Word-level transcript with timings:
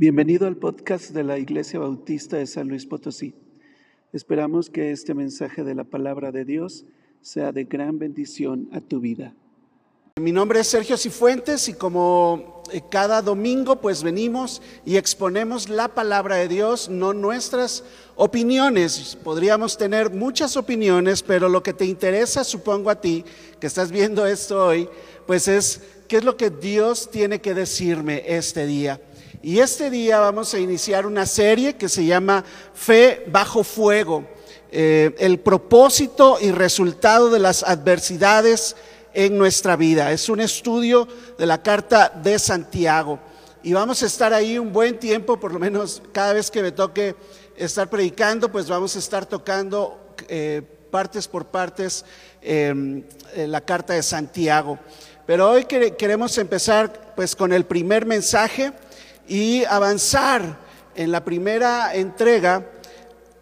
Bienvenido 0.00 0.46
al 0.46 0.56
podcast 0.56 1.10
de 1.10 1.22
la 1.22 1.36
Iglesia 1.36 1.78
Bautista 1.78 2.38
de 2.38 2.46
San 2.46 2.68
Luis 2.68 2.86
Potosí. 2.86 3.34
Esperamos 4.14 4.70
que 4.70 4.92
este 4.92 5.12
mensaje 5.12 5.62
de 5.62 5.74
la 5.74 5.84
palabra 5.84 6.32
de 6.32 6.46
Dios 6.46 6.86
sea 7.20 7.52
de 7.52 7.64
gran 7.64 7.98
bendición 7.98 8.70
a 8.72 8.80
tu 8.80 9.00
vida. 9.00 9.34
Mi 10.18 10.32
nombre 10.32 10.60
es 10.60 10.68
Sergio 10.68 10.96
Cifuentes 10.96 11.68
y 11.68 11.74
como 11.74 12.62
eh, 12.72 12.80
cada 12.90 13.20
domingo 13.20 13.82
pues 13.82 14.02
venimos 14.02 14.62
y 14.86 14.96
exponemos 14.96 15.68
la 15.68 15.88
palabra 15.88 16.36
de 16.36 16.48
Dios, 16.48 16.88
no 16.88 17.12
nuestras 17.12 17.84
opiniones. 18.16 19.18
Podríamos 19.22 19.76
tener 19.76 20.08
muchas 20.08 20.56
opiniones, 20.56 21.22
pero 21.22 21.50
lo 21.50 21.62
que 21.62 21.74
te 21.74 21.84
interesa, 21.84 22.42
supongo 22.42 22.88
a 22.88 23.02
ti, 23.02 23.22
que 23.60 23.66
estás 23.66 23.90
viendo 23.90 24.24
esto 24.24 24.64
hoy, 24.64 24.88
pues 25.26 25.46
es 25.46 25.82
qué 26.08 26.16
es 26.16 26.24
lo 26.24 26.38
que 26.38 26.48
Dios 26.48 27.10
tiene 27.10 27.42
que 27.42 27.52
decirme 27.52 28.24
este 28.26 28.64
día. 28.64 28.98
Y 29.42 29.60
este 29.60 29.88
día 29.88 30.20
vamos 30.20 30.52
a 30.52 30.58
iniciar 30.58 31.06
una 31.06 31.24
serie 31.24 31.76
que 31.76 31.88
se 31.88 32.04
llama 32.04 32.44
Fe 32.74 33.24
bajo 33.26 33.64
fuego, 33.64 34.22
eh, 34.70 35.14
el 35.18 35.40
propósito 35.40 36.36
y 36.38 36.50
resultado 36.50 37.30
de 37.30 37.38
las 37.38 37.62
adversidades 37.62 38.76
en 39.14 39.38
nuestra 39.38 39.76
vida. 39.76 40.12
Es 40.12 40.28
un 40.28 40.40
estudio 40.40 41.08
de 41.38 41.46
la 41.46 41.62
carta 41.62 42.12
de 42.22 42.38
Santiago. 42.38 43.18
Y 43.62 43.72
vamos 43.72 44.02
a 44.02 44.06
estar 44.06 44.34
ahí 44.34 44.58
un 44.58 44.74
buen 44.74 44.98
tiempo, 44.98 45.40
por 45.40 45.54
lo 45.54 45.58
menos 45.58 46.02
cada 46.12 46.34
vez 46.34 46.50
que 46.50 46.60
me 46.60 46.72
toque 46.72 47.16
estar 47.56 47.88
predicando, 47.88 48.52
pues 48.52 48.68
vamos 48.68 48.94
a 48.94 48.98
estar 48.98 49.24
tocando 49.24 50.14
eh, 50.28 50.60
partes 50.90 51.26
por 51.26 51.46
partes 51.46 52.04
em, 52.42 53.04
eh, 53.34 53.46
la 53.46 53.62
carta 53.62 53.94
de 53.94 54.02
Santiago. 54.02 54.78
Pero 55.26 55.50
hoy 55.50 55.64
queremos 55.64 56.36
empezar 56.36 57.14
pues 57.16 57.34
con 57.34 57.54
el 57.54 57.64
primer 57.64 58.04
mensaje 58.04 58.74
y 59.30 59.64
avanzar 59.64 60.58
en 60.96 61.12
la 61.12 61.24
primera 61.24 61.94
entrega 61.94 62.66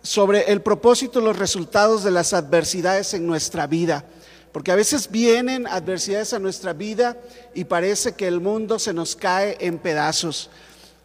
sobre 0.03 0.53
el 0.53 0.61
propósito 0.61 1.23
los 1.23 1.39
resultados 1.39 2.05
de 2.05 2.11
las 2.11 2.35
adversidades 2.35 3.15
en 3.15 3.27
nuestra 3.27 3.67
vida. 3.67 4.05
Porque 4.53 4.71
a 4.71 4.77
veces 4.77 5.11
vienen 5.11 5.67
adversidades 5.67 6.35
a 6.35 6.39
nuestra 6.39 6.75
vida 6.75 7.17
y 7.55 7.65
parece 7.65 8.13
que 8.13 8.27
el 8.27 8.39
mundo 8.41 8.79
se 8.79 8.93
nos 8.93 9.17
cae 9.17 9.57
en 9.61 9.79
pedazos. 9.79 10.51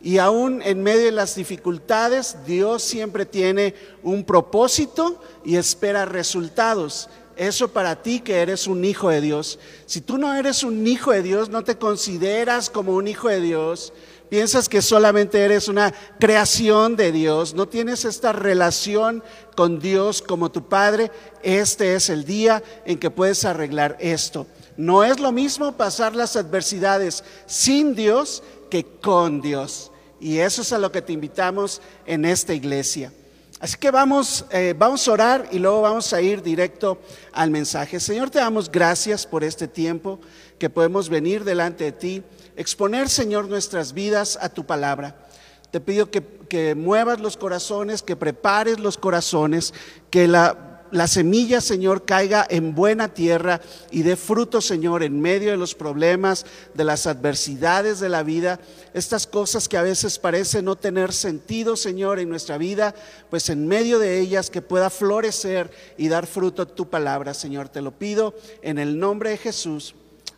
Y 0.01 0.17
aún 0.17 0.61
en 0.61 0.83
medio 0.83 1.05
de 1.05 1.11
las 1.13 1.35
dificultades, 1.35 2.35
Dios 2.45 2.83
siempre 2.83 3.25
tiene 3.25 3.75
un 4.03 4.25
propósito 4.25 5.21
y 5.45 5.55
espera 5.55 6.03
resultados. 6.03 7.07
Eso 7.37 7.69
para 7.69 8.01
ti 8.01 8.19
que 8.19 8.41
eres 8.41 8.67
un 8.67 8.83
hijo 8.83 9.09
de 9.09 9.21
Dios. 9.21 9.59
Si 9.85 10.01
tú 10.01 10.17
no 10.17 10.35
eres 10.35 10.63
un 10.63 10.85
hijo 10.85 11.11
de 11.11 11.23
Dios, 11.23 11.49
no 11.49 11.63
te 11.63 11.77
consideras 11.77 12.69
como 12.69 12.93
un 12.93 13.07
hijo 13.07 13.29
de 13.29 13.39
Dios, 13.39 13.93
piensas 14.33 14.67
que 14.67 14.81
solamente 14.81 15.39
eres 15.41 15.67
una 15.67 15.93
creación 16.19 16.95
de 16.95 17.11
Dios, 17.11 17.53
no 17.53 17.67
tienes 17.67 18.03
esta 18.03 18.33
relación 18.33 19.23
con 19.55 19.79
Dios 19.79 20.23
como 20.23 20.51
tu 20.51 20.67
Padre, 20.67 21.11
este 21.43 21.93
es 21.93 22.09
el 22.09 22.25
día 22.25 22.63
en 22.83 22.97
que 22.97 23.11
puedes 23.11 23.45
arreglar 23.45 23.95
esto. 23.99 24.47
No 24.75 25.03
es 25.03 25.19
lo 25.19 25.31
mismo 25.31 25.73
pasar 25.73 26.15
las 26.15 26.35
adversidades 26.35 27.23
sin 27.45 27.93
Dios 27.93 28.41
que 28.71 28.83
con 28.83 29.39
Dios. 29.39 29.91
Y 30.19 30.39
eso 30.39 30.63
es 30.63 30.73
a 30.73 30.79
lo 30.79 30.91
que 30.91 31.03
te 31.03 31.13
invitamos 31.13 31.79
en 32.07 32.25
esta 32.25 32.55
iglesia. 32.55 33.13
Así 33.59 33.77
que 33.77 33.91
vamos, 33.91 34.45
eh, 34.49 34.73
vamos 34.75 35.07
a 35.07 35.11
orar 35.11 35.47
y 35.51 35.59
luego 35.59 35.81
vamos 35.81 36.11
a 36.11 36.19
ir 36.21 36.41
directo 36.41 36.97
al 37.33 37.51
mensaje. 37.51 37.99
Señor, 37.99 38.31
te 38.31 38.39
damos 38.39 38.71
gracias 38.71 39.27
por 39.27 39.43
este 39.43 39.67
tiempo 39.67 40.19
que 40.57 40.71
podemos 40.71 41.07
venir 41.07 41.43
delante 41.43 41.83
de 41.83 41.91
ti, 41.91 42.23
exponer, 42.55 43.09
Señor, 43.09 43.47
nuestras 43.47 43.93
vidas 43.93 44.37
a 44.41 44.49
tu 44.49 44.65
palabra. 44.65 45.27
Te 45.71 45.79
pido 45.79 46.11
que, 46.11 46.23
que 46.49 46.75
muevas 46.75 47.19
los 47.19 47.37
corazones, 47.37 48.03
que 48.03 48.15
prepares 48.15 48.79
los 48.79 48.97
corazones, 48.97 49.73
que 50.09 50.27
la 50.27 50.73
la 50.93 51.07
semilla, 51.07 51.59
Señor, 51.59 52.05
caiga 52.05 52.45
en 52.47 52.75
buena 52.75 53.07
tierra 53.07 53.61
y 53.89 54.03
dé 54.03 54.15
fruto, 54.15 54.61
Señor, 54.61 55.01
en 55.01 55.19
medio 55.19 55.49
de 55.49 55.57
los 55.57 55.73
problemas, 55.73 56.45
de 56.75 56.83
las 56.83 57.07
adversidades 57.07 57.99
de 57.99 58.09
la 58.09 58.21
vida, 58.21 58.59
estas 58.93 59.25
cosas 59.25 59.67
que 59.67 59.77
a 59.77 59.81
veces 59.81 60.19
parecen 60.19 60.65
no 60.65 60.75
tener 60.75 61.11
sentido, 61.11 61.75
Señor, 61.75 62.19
en 62.19 62.29
nuestra 62.29 62.59
vida, 62.59 62.93
pues 63.31 63.49
en 63.49 63.67
medio 63.67 63.97
de 63.97 64.19
ellas 64.19 64.51
que 64.51 64.61
pueda 64.61 64.91
florecer 64.91 65.71
y 65.97 66.09
dar 66.09 66.27
fruto 66.27 66.67
tu 66.67 66.87
palabra, 66.87 67.33
Señor. 67.33 67.69
Te 67.69 67.81
lo 67.81 67.97
pido 67.97 68.35
en 68.61 68.77
el 68.77 68.99
nombre 68.99 69.31
de 69.31 69.37
Jesús. 69.37 69.95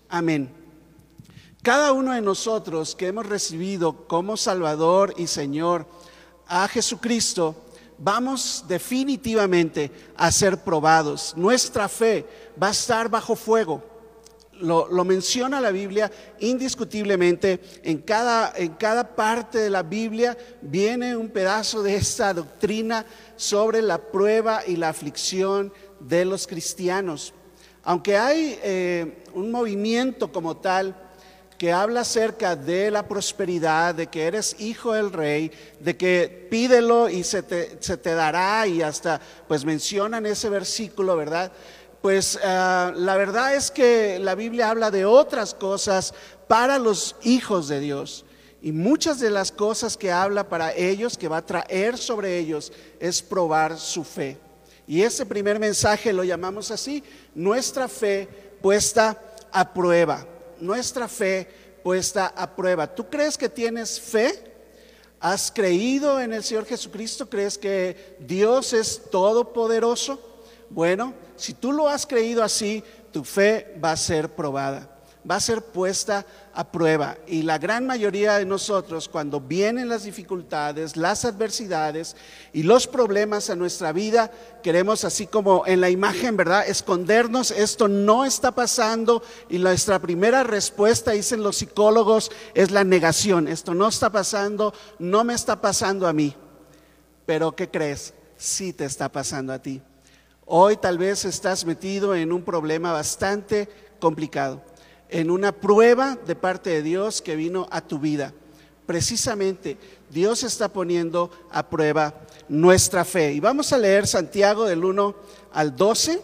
Amén. 0.08 0.65
Cada 1.66 1.94
uno 1.94 2.14
de 2.14 2.22
nosotros 2.22 2.96
que 2.96 3.08
hemos 3.08 3.26
recibido 3.26 4.06
como 4.06 4.38
Salvador 4.38 5.16
y 5.18 5.26
Señor 5.26 5.88
a 6.46 6.68
Jesucristo, 6.68 7.56
vamos 7.98 8.66
definitivamente 8.68 9.90
a 10.16 10.32
ser 10.32 10.60
probados. 10.60 11.34
Nuestra 11.36 11.90
fe 11.90 12.24
va 12.62 12.68
a 12.68 12.70
estar 12.70 13.10
bajo 13.10 13.36
fuego. 13.36 13.82
Lo, 14.60 15.04
menciona 15.04 15.60
la 15.60 15.72
Biblia 15.72 16.12
indiscutiblemente. 16.40 17.60
En 17.82 17.98
cada, 17.98 18.54
en 18.56 18.76
cada 18.76 19.16
parte 19.16 19.58
de 19.58 19.72
la 19.72 19.82
Biblia 19.82 20.38
viene 20.62 21.18
un 21.18 21.30
pedazo 21.30 21.82
de 21.82 21.96
esta 21.96 22.32
doctrina 22.32 23.08
sobre 23.38 23.82
la 23.82 23.98
prueba 23.98 24.62
y 24.68 24.76
la 24.76 24.90
aflicción 24.90 25.74
de 26.00 26.26
los 26.26 26.46
cristianos. 26.46 27.34
Aunque 27.82 28.18
hay 28.18 28.60
eh, 28.62 29.24
un 29.34 29.50
movimiento 29.50 30.32
como 30.32 30.58
tal, 30.58 31.02
que 31.58 31.72
habla 31.72 32.02
acerca 32.02 32.56
de 32.56 32.92
la 32.92 33.08
prosperidad, 33.08 33.96
de 33.96 34.08
que 34.08 34.26
eres 34.26 34.60
hijo 34.60 34.94
del 34.94 35.12
rey, 35.12 35.52
de 35.80 35.96
que 35.96 36.48
pídelo 36.50 37.10
y 37.10 37.24
se 37.24 37.44
te, 37.44 38.16
dará 38.16 38.68
y 38.68 38.82
hasta 38.82 39.22
pues 39.48 39.64
mencionan 39.64 40.26
ese 40.26 40.50
versículo, 40.50 41.16
¿verdad? 41.16 41.52
Pues 42.02 42.38
ah, 42.44 42.92
la 42.96 43.16
verdad 43.16 43.56
es 43.56 43.72
que 43.72 44.20
la 44.20 44.36
Biblia 44.36 44.70
habla 44.70 44.92
de 44.92 45.06
otras 45.06 45.54
cosas 45.54 46.14
para 46.48 46.78
los 46.78 47.16
hijos 47.24 47.68
de 47.68 47.80
Dios. 47.80 48.26
Y 48.62 48.72
muchas 48.72 49.20
de 49.20 49.30
las 49.30 49.52
cosas 49.52 49.96
que 49.96 50.12
habla 50.12 50.50
para 50.50 50.74
ellos, 50.74 51.18
que 51.18 51.28
va 51.28 51.38
a 51.38 51.46
traer 51.46 51.98
sobre 51.98 52.38
ellos, 52.40 52.74
es 53.00 53.22
probar 53.22 53.78
su 53.78 54.04
fe. 54.04 54.38
Y 54.88 55.04
ese 55.04 55.26
primer 55.26 55.60
mensaje 55.60 56.12
lo 56.12 56.24
llamamos 56.24 56.72
así, 56.72 57.04
nuestra 57.34 57.88
fe 57.88 58.28
puesta 58.62 59.20
a 59.52 59.74
prueba 59.74 60.26
nuestra 60.60 61.08
fe 61.08 61.48
puesta 61.84 62.28
a 62.28 62.56
prueba. 62.56 62.94
¿Tú 62.94 63.10
crees 63.10 63.38
que 63.38 63.50
tienes 63.50 64.00
fe? 64.00 64.54
¿Has 65.20 65.52
creído 65.52 66.20
en 66.20 66.34
el 66.34 66.44
Señor 66.44 66.66
Jesucristo? 66.66 67.30
¿Crees 67.30 67.58
que 67.58 68.18
Dios 68.20 68.74
es 68.74 69.02
todopoderoso? 69.10 70.20
Bueno, 70.70 71.14
si 71.36 71.54
tú 71.54 71.72
lo 71.72 71.88
has 71.88 72.06
creído 72.06 72.44
así, 72.44 72.84
tu 73.12 73.24
fe 73.24 73.76
va 73.84 73.92
a 73.92 73.98
ser 73.98 74.30
probada 74.30 74.95
va 75.30 75.36
a 75.36 75.40
ser 75.40 75.62
puesta 75.62 76.26
a 76.54 76.72
prueba. 76.72 77.18
Y 77.28 77.42
la 77.42 77.58
gran 77.58 77.86
mayoría 77.86 78.38
de 78.38 78.46
nosotros, 78.46 79.10
cuando 79.10 79.42
vienen 79.42 79.90
las 79.90 80.04
dificultades, 80.04 80.96
las 80.96 81.26
adversidades 81.26 82.16
y 82.54 82.64
los 82.64 82.88
problemas 82.88 83.50
a 83.50 83.56
nuestra 83.56 83.92
vida, 83.92 84.32
queremos, 84.62 85.04
así 85.04 85.28
como 85.28 85.64
en 85.66 85.82
la 85.82 85.90
imagen, 85.90 86.38
¿verdad?, 86.38 86.68
escondernos, 86.68 87.52
esto 87.52 87.88
no 87.88 88.24
está 88.26 88.52
pasando. 88.54 89.24
Y 89.50 89.58
nuestra 89.58 90.00
primera 90.00 90.44
respuesta, 90.44 91.12
dicen 91.12 91.44
los 91.44 91.58
psicólogos, 91.58 92.32
es 92.54 92.72
la 92.72 92.84
negación. 92.84 93.48
Esto 93.48 93.74
no 93.74 93.88
está 93.88 94.12
pasando, 94.12 94.74
no 95.00 95.24
me 95.24 95.34
está 95.34 95.60
pasando 95.60 96.08
a 96.08 96.14
mí. 96.14 96.36
Pero 97.26 97.56
¿qué 97.56 97.70
crees? 97.70 98.14
Sí 98.38 98.74
te 98.74 98.86
está 98.86 99.12
pasando 99.12 99.54
a 99.54 99.60
ti. 99.60 99.82
Hoy 100.46 100.78
tal 100.78 101.00
vez 101.00 101.26
estás 101.26 101.66
metido 101.66 102.14
en 102.14 102.32
un 102.32 102.44
problema 102.44 102.92
bastante 102.92 103.68
complicado 104.00 104.62
en 105.16 105.32
una 105.32 105.54
prueba 105.54 106.18
de 106.28 106.36
parte 106.36 106.70
de 106.72 106.82
Dios 106.84 107.22
que 107.22 107.38
vino 107.38 107.70
a 107.72 107.80
tu 107.80 108.00
vida. 108.00 108.34
Precisamente 108.86 109.78
Dios 110.10 110.44
está 110.44 110.68
poniendo 110.68 111.32
a 111.52 111.70
prueba 111.70 112.14
nuestra 112.50 113.06
fe. 113.06 113.32
Y 113.32 113.40
vamos 113.40 113.72
a 113.72 113.78
leer 113.78 114.08
Santiago 114.08 114.66
del 114.66 114.84
1 114.84 115.16
al 115.54 115.74
12. 115.74 116.22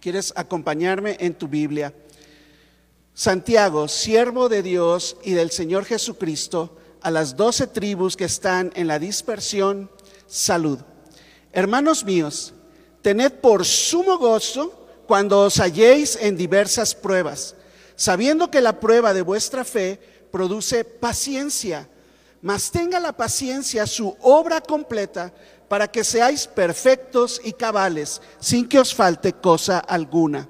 ¿Quieres 0.00 0.32
acompañarme 0.34 1.16
en 1.20 1.34
tu 1.34 1.46
Biblia? 1.46 1.94
Santiago, 3.14 3.86
siervo 3.86 4.48
de 4.48 4.64
Dios 4.64 5.16
y 5.22 5.34
del 5.34 5.52
Señor 5.52 5.84
Jesucristo, 5.84 6.76
a 7.00 7.12
las 7.12 7.36
doce 7.36 7.68
tribus 7.68 8.16
que 8.16 8.24
están 8.24 8.72
en 8.74 8.88
la 8.88 8.98
dispersión, 8.98 9.88
salud. 10.26 10.80
Hermanos 11.52 12.04
míos, 12.04 12.54
tened 13.02 13.34
por 13.34 13.64
sumo 13.64 14.18
gozo 14.18 14.88
cuando 15.06 15.42
os 15.42 15.60
halléis 15.60 16.18
en 16.20 16.36
diversas 16.36 16.92
pruebas 16.92 17.54
sabiendo 17.96 18.50
que 18.50 18.60
la 18.60 18.80
prueba 18.80 19.14
de 19.14 19.22
vuestra 19.22 19.64
fe 19.64 20.00
produce 20.30 20.84
paciencia, 20.84 21.88
mas 22.42 22.70
tenga 22.70 23.00
la 23.00 23.16
paciencia 23.16 23.86
su 23.86 24.16
obra 24.20 24.60
completa 24.60 25.32
para 25.68 25.88
que 25.88 26.04
seáis 26.04 26.46
perfectos 26.46 27.40
y 27.42 27.52
cabales, 27.52 28.20
sin 28.38 28.68
que 28.68 28.78
os 28.78 28.94
falte 28.94 29.32
cosa 29.32 29.78
alguna. 29.78 30.48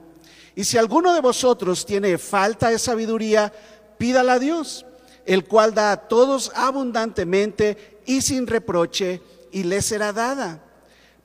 Y 0.57 0.65
si 0.65 0.79
alguno 0.79 1.15
de 1.15 1.21
vosotros 1.21 1.87
tiene 1.87 2.19
falta 2.19 2.71
de 2.71 2.79
sabiduría, 2.79 3.53
pídala 3.99 4.35
a 4.35 4.39
Dios, 4.39 4.87
el 5.25 5.45
cual 5.45 5.75
da 5.75 5.93
a 5.93 5.97
todos 5.97 6.53
abundantemente 6.55 8.01
y 8.07 8.23
sin 8.23 8.47
reproche, 8.47 9.23
y 9.51 9.63
le 9.63 9.83
será 9.83 10.13
dada. 10.13 10.63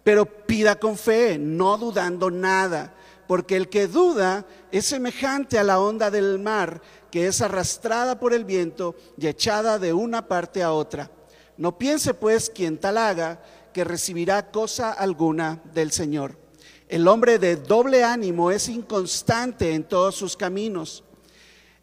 Pero 0.04 0.25
pida 0.25 0.80
con 0.80 0.98
fe, 0.98 1.38
no 1.38 1.77
dudando 1.77 2.31
nada, 2.31 2.94
porque 3.30 3.56
el 3.56 3.70
que 3.70 3.86
duda 3.86 4.44
es 4.72 4.88
semejante 4.88 5.60
a 5.60 5.64
la 5.64 5.80
onda 5.80 6.10
del 6.10 6.40
mar, 6.40 6.81
que 7.12 7.28
es 7.28 7.42
arrastrada 7.42 8.20
por 8.20 8.34
el 8.34 8.44
viento 8.44 8.96
y 9.20 9.28
echada 9.28 9.78
de 9.78 9.94
una 9.94 10.28
parte 10.28 10.64
a 10.64 10.72
otra. 10.72 11.12
No 11.56 11.78
piense 11.78 12.16
pues 12.16 12.50
quien 12.50 12.80
tal 12.80 12.98
haga 12.98 13.40
que 13.72 13.84
recibirá 13.84 14.50
cosa 14.50 14.92
alguna 14.92 15.62
del 15.76 15.92
Señor. 15.92 16.40
El 16.88 17.08
hombre 17.08 17.38
de 17.38 17.56
doble 17.56 18.04
ánimo 18.04 18.50
es 18.50 18.68
inconstante 18.68 19.76
en 19.76 19.84
todos 19.84 20.16
sus 20.16 20.36
caminos. 20.36 21.04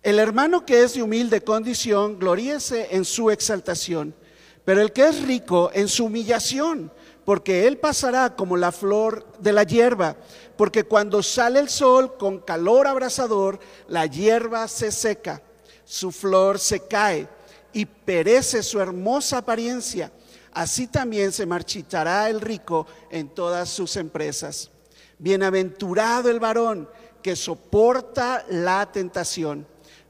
El 0.03 0.19
hermano 0.19 0.67
que 0.67 0.83
es 0.83 0.95
de 0.95 1.03
humilde 1.05 1.43
condición, 1.43 2.19
gloríese 2.19 2.89
en 2.91 3.05
su 3.05 3.31
exaltación, 3.31 4.17
pero 4.65 4.83
el 4.83 4.93
que 4.93 5.07
es 5.07 5.23
rico 5.23 5.71
en 5.73 5.87
su 5.87 6.07
humillación, 6.07 6.91
porque 7.25 7.67
él 7.67 7.79
pasará 7.79 8.35
como 8.37 8.57
la 8.57 8.71
flor 8.71 9.27
de 9.41 9.53
la 9.53 9.65
hierba, 9.65 10.17
porque 10.57 10.85
cuando 10.85 11.23
sale 11.23 11.61
el 11.61 11.69
sol 11.69 12.17
con 12.17 12.41
calor 12.41 12.87
abrasador, 12.87 13.59
la 13.89 14.07
hierba 14.07 14.69
se 14.69 14.91
seca, 14.91 15.43
su 15.85 16.13
flor 16.13 16.59
se 16.59 16.81
cae 16.81 17.29
y 17.73 17.85
perece 17.85 18.63
su 18.63 18.81
hermosa 18.81 19.39
apariencia. 19.39 20.11
Así 20.53 20.87
también 20.87 21.33
se 21.33 21.45
marchitará 21.45 22.31
el 22.31 22.41
rico 22.41 22.87
en 23.11 23.29
todas 23.29 23.69
sus 23.69 23.97
empresas. 23.97 24.71
Bienaventurado 25.19 26.31
el 26.31 26.41
varón 26.41 26.89
que 27.23 27.37
soporta 27.37 28.45
la 28.49 28.91
tentación 28.91 29.67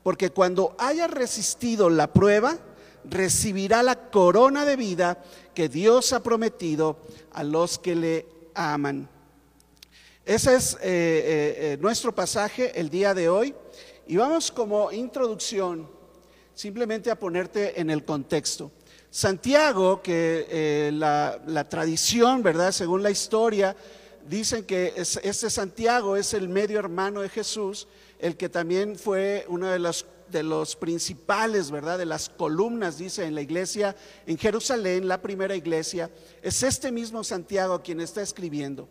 porque 0.06 0.30
cuando 0.30 0.76
haya 0.78 1.08
resistido 1.08 1.90
la 1.90 2.12
prueba, 2.12 2.56
recibirá 3.02 3.82
la 3.82 4.08
corona 4.08 4.64
de 4.64 4.76
vida 4.76 5.20
que 5.52 5.68
Dios 5.68 6.12
ha 6.12 6.22
prometido 6.22 6.98
a 7.32 7.42
los 7.42 7.80
que 7.80 7.96
le 7.96 8.26
aman. 8.54 9.08
Ese 10.26 10.56
es 10.56 10.74
eh, 10.74 10.78
eh, 10.80 10.82
eh, 10.82 11.78
nuestro 11.80 12.12
pasaje 12.12 12.72
el 12.74 12.90
día 12.90 13.14
de 13.14 13.28
hoy. 13.28 13.54
Y 14.08 14.16
vamos 14.16 14.50
como 14.50 14.90
introducción 14.90 15.88
simplemente 16.52 17.12
a 17.12 17.18
ponerte 17.18 17.80
en 17.80 17.90
el 17.90 18.04
contexto. 18.04 18.72
Santiago, 19.08 20.02
que 20.02 20.90
la, 20.92 21.68
tradición, 21.68 22.42
¿verdad? 22.42 22.72
Según 22.72 23.04
la 23.04 23.10
historia, 23.10 23.76
dicen 24.28 24.64
que 24.64 24.94
este 24.96 25.48
Santiago 25.48 26.16
es 26.16 26.34
el 26.34 26.48
medio 26.48 26.80
hermano 26.80 27.20
de 27.20 27.28
Jesús 27.28 27.86
el 28.18 28.36
que 28.36 28.48
también 28.48 28.96
fue 28.96 29.44
uno 29.48 29.68
de 29.68 29.78
los, 29.78 30.06
de 30.28 30.42
los 30.42 30.74
principales, 30.74 31.70
¿verdad? 31.70 31.98
De 31.98 32.06
las 32.06 32.30
columnas, 32.30 32.98
dice, 32.98 33.24
en 33.26 33.34
la 33.36 33.42
iglesia 33.42 33.94
en 34.26 34.38
Jerusalén, 34.38 35.06
la 35.06 35.22
primera 35.22 35.54
iglesia, 35.54 36.10
es 36.42 36.64
este 36.64 36.90
mismo 36.90 37.22
Santiago 37.22 37.80
quien 37.80 38.00
está 38.00 38.22
escribiendo. 38.22 38.88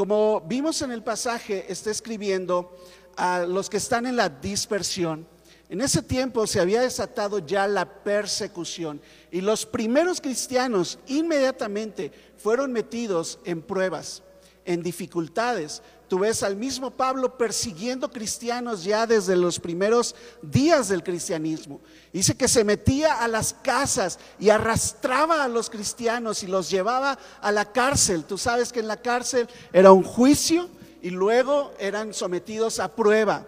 Como 0.00 0.40
vimos 0.40 0.80
en 0.80 0.92
el 0.92 1.02
pasaje, 1.02 1.70
está 1.70 1.90
escribiendo 1.90 2.74
a 3.18 3.40
los 3.40 3.68
que 3.68 3.76
están 3.76 4.06
en 4.06 4.16
la 4.16 4.30
dispersión. 4.30 5.26
En 5.68 5.82
ese 5.82 6.00
tiempo 6.00 6.46
se 6.46 6.58
había 6.58 6.80
desatado 6.80 7.40
ya 7.40 7.68
la 7.68 8.02
persecución 8.02 9.02
y 9.30 9.42
los 9.42 9.66
primeros 9.66 10.22
cristianos 10.22 10.98
inmediatamente 11.06 12.12
fueron 12.38 12.72
metidos 12.72 13.40
en 13.44 13.60
pruebas, 13.60 14.22
en 14.64 14.82
dificultades, 14.82 15.82
Tú 16.10 16.18
ves 16.18 16.42
al 16.42 16.56
mismo 16.56 16.90
Pablo 16.90 17.38
persiguiendo 17.38 18.10
cristianos 18.10 18.82
ya 18.82 19.06
desde 19.06 19.36
los 19.36 19.60
primeros 19.60 20.16
días 20.42 20.88
del 20.88 21.04
cristianismo. 21.04 21.80
Dice 22.12 22.36
que 22.36 22.48
se 22.48 22.64
metía 22.64 23.22
a 23.22 23.28
las 23.28 23.54
casas 23.54 24.18
y 24.40 24.50
arrastraba 24.50 25.44
a 25.44 25.48
los 25.48 25.70
cristianos 25.70 26.42
y 26.42 26.48
los 26.48 26.68
llevaba 26.68 27.16
a 27.40 27.52
la 27.52 27.70
cárcel. 27.70 28.24
Tú 28.24 28.38
sabes 28.38 28.72
que 28.72 28.80
en 28.80 28.88
la 28.88 28.96
cárcel 28.96 29.48
era 29.72 29.92
un 29.92 30.02
juicio 30.02 30.68
y 31.00 31.10
luego 31.10 31.74
eran 31.78 32.12
sometidos 32.12 32.80
a 32.80 32.92
prueba 32.92 33.46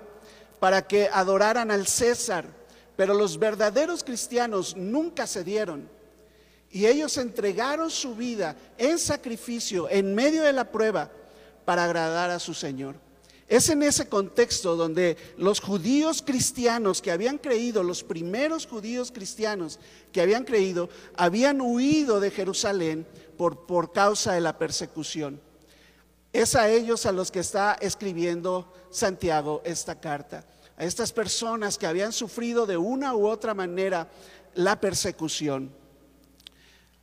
para 0.60 0.86
que 0.86 1.08
adoraran 1.12 1.72
al 1.72 1.88
César. 1.88 2.44
Pero 2.94 3.12
los 3.12 3.40
verdaderos 3.40 4.04
cristianos 4.04 4.76
nunca 4.76 5.26
se 5.26 5.42
dieron. 5.42 5.88
Y 6.70 6.86
ellos 6.86 7.18
entregaron 7.18 7.90
su 7.90 8.14
vida 8.14 8.54
en 8.78 9.00
sacrificio 9.00 9.90
en 9.90 10.14
medio 10.14 10.44
de 10.44 10.52
la 10.52 10.70
prueba 10.70 11.10
para 11.64 11.84
agradar 11.84 12.30
a 12.30 12.38
su 12.38 12.54
Señor. 12.54 12.96
Es 13.48 13.68
en 13.68 13.82
ese 13.82 14.08
contexto 14.08 14.76
donde 14.76 15.16
los 15.36 15.60
judíos 15.60 16.22
cristianos 16.22 17.02
que 17.02 17.10
habían 17.10 17.36
creído, 17.36 17.82
los 17.82 18.02
primeros 18.02 18.66
judíos 18.66 19.12
cristianos 19.12 19.78
que 20.10 20.22
habían 20.22 20.44
creído, 20.44 20.88
habían 21.16 21.60
huido 21.60 22.18
de 22.18 22.30
Jerusalén 22.30 23.06
por, 23.36 23.66
por 23.66 23.92
causa 23.92 24.32
de 24.32 24.40
la 24.40 24.56
persecución. 24.56 25.38
Es 26.32 26.54
a 26.54 26.70
ellos 26.70 27.04
a 27.04 27.12
los 27.12 27.30
que 27.30 27.40
está 27.40 27.74
escribiendo 27.74 28.72
Santiago 28.90 29.60
esta 29.66 30.00
carta, 30.00 30.46
a 30.78 30.84
estas 30.84 31.12
personas 31.12 31.76
que 31.76 31.86
habían 31.86 32.14
sufrido 32.14 32.64
de 32.64 32.78
una 32.78 33.14
u 33.14 33.26
otra 33.26 33.52
manera 33.52 34.08
la 34.54 34.80
persecución. 34.80 35.70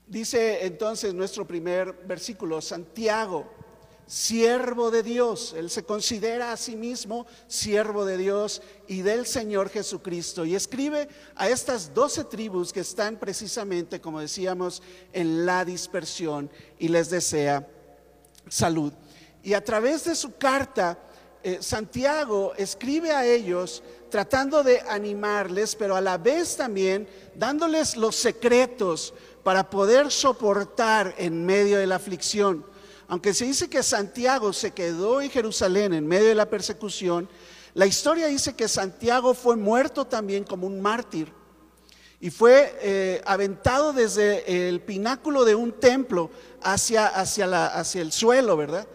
Dice 0.07 0.65
entonces 0.65 1.13
nuestro 1.13 1.45
primer 1.45 1.93
versículo, 2.07 2.59
Santiago, 2.59 3.58
siervo 4.09 4.89
de 4.89 5.03
Dios. 5.03 5.53
Él 5.55 5.69
se 5.69 5.83
considera 5.83 6.51
a 6.51 6.57
sí 6.57 6.75
mismo 6.75 7.27
siervo 7.47 8.05
de 8.05 8.17
Dios 8.17 8.61
y 8.87 9.03
del 9.03 9.27
Señor 9.27 9.69
Jesucristo. 9.69 10.45
Y 10.45 10.55
escribe 10.55 11.07
a 11.35 11.47
estas 11.47 11.93
doce 11.93 12.23
tribus 12.23 12.73
que 12.73 12.79
están 12.79 13.17
precisamente, 13.17 14.01
como 14.01 14.19
decíamos, 14.19 14.81
en 15.13 15.45
la 15.45 15.63
dispersión 15.63 16.49
y 16.79 16.87
les 16.87 17.11
desea 17.11 17.67
salud. 18.49 18.91
Y 19.43 19.53
a 19.53 19.63
través 19.63 20.05
de 20.05 20.15
su 20.15 20.35
carta, 20.37 20.97
eh, 21.43 21.59
Santiago 21.61 22.53
escribe 22.57 23.11
a 23.11 23.27
ellos 23.27 23.83
tratando 24.09 24.63
de 24.63 24.81
animarles, 24.89 25.75
pero 25.75 25.95
a 25.95 26.01
la 26.01 26.17
vez 26.17 26.57
también 26.57 27.07
dándoles 27.35 27.95
los 27.95 28.15
secretos 28.15 29.13
para 29.43 29.69
poder 29.69 30.09
soportar 30.09 31.13
en 31.19 31.45
medio 31.45 31.77
de 31.77 31.85
la 31.85 31.97
aflicción. 31.97 32.65
Aunque 33.09 33.33
se 33.33 33.45
dice 33.45 33.67
que 33.67 33.81
Santiago 33.81 34.53
se 34.53 34.71
quedó 34.71 35.19
en 35.19 35.31
Jerusalén 35.31 35.93
en 35.93 36.07
medio 36.07 36.27
de 36.27 36.35
la 36.35 36.47
persecución, 36.47 37.27
la 37.73 37.87
historia 37.87 38.27
dice 38.27 38.53
que 38.53 38.67
Santiago 38.67 39.33
fue 39.33 39.55
muerto 39.55 40.05
también 40.05 40.43
como 40.43 40.67
un 40.67 40.79
mártir 40.79 41.33
y 42.21 42.29
fue 42.29 42.77
eh, 42.81 43.21
aventado 43.25 43.93
desde 43.93 44.67
el 44.67 44.81
pináculo 44.81 45.43
de 45.43 45.55
un 45.55 45.71
templo 45.71 46.29
hacia, 46.61 47.07
hacia, 47.07 47.65
hacia 47.67 48.01
el 48.01 48.11
suelo, 48.11 48.55
¿verdad? 48.55 48.87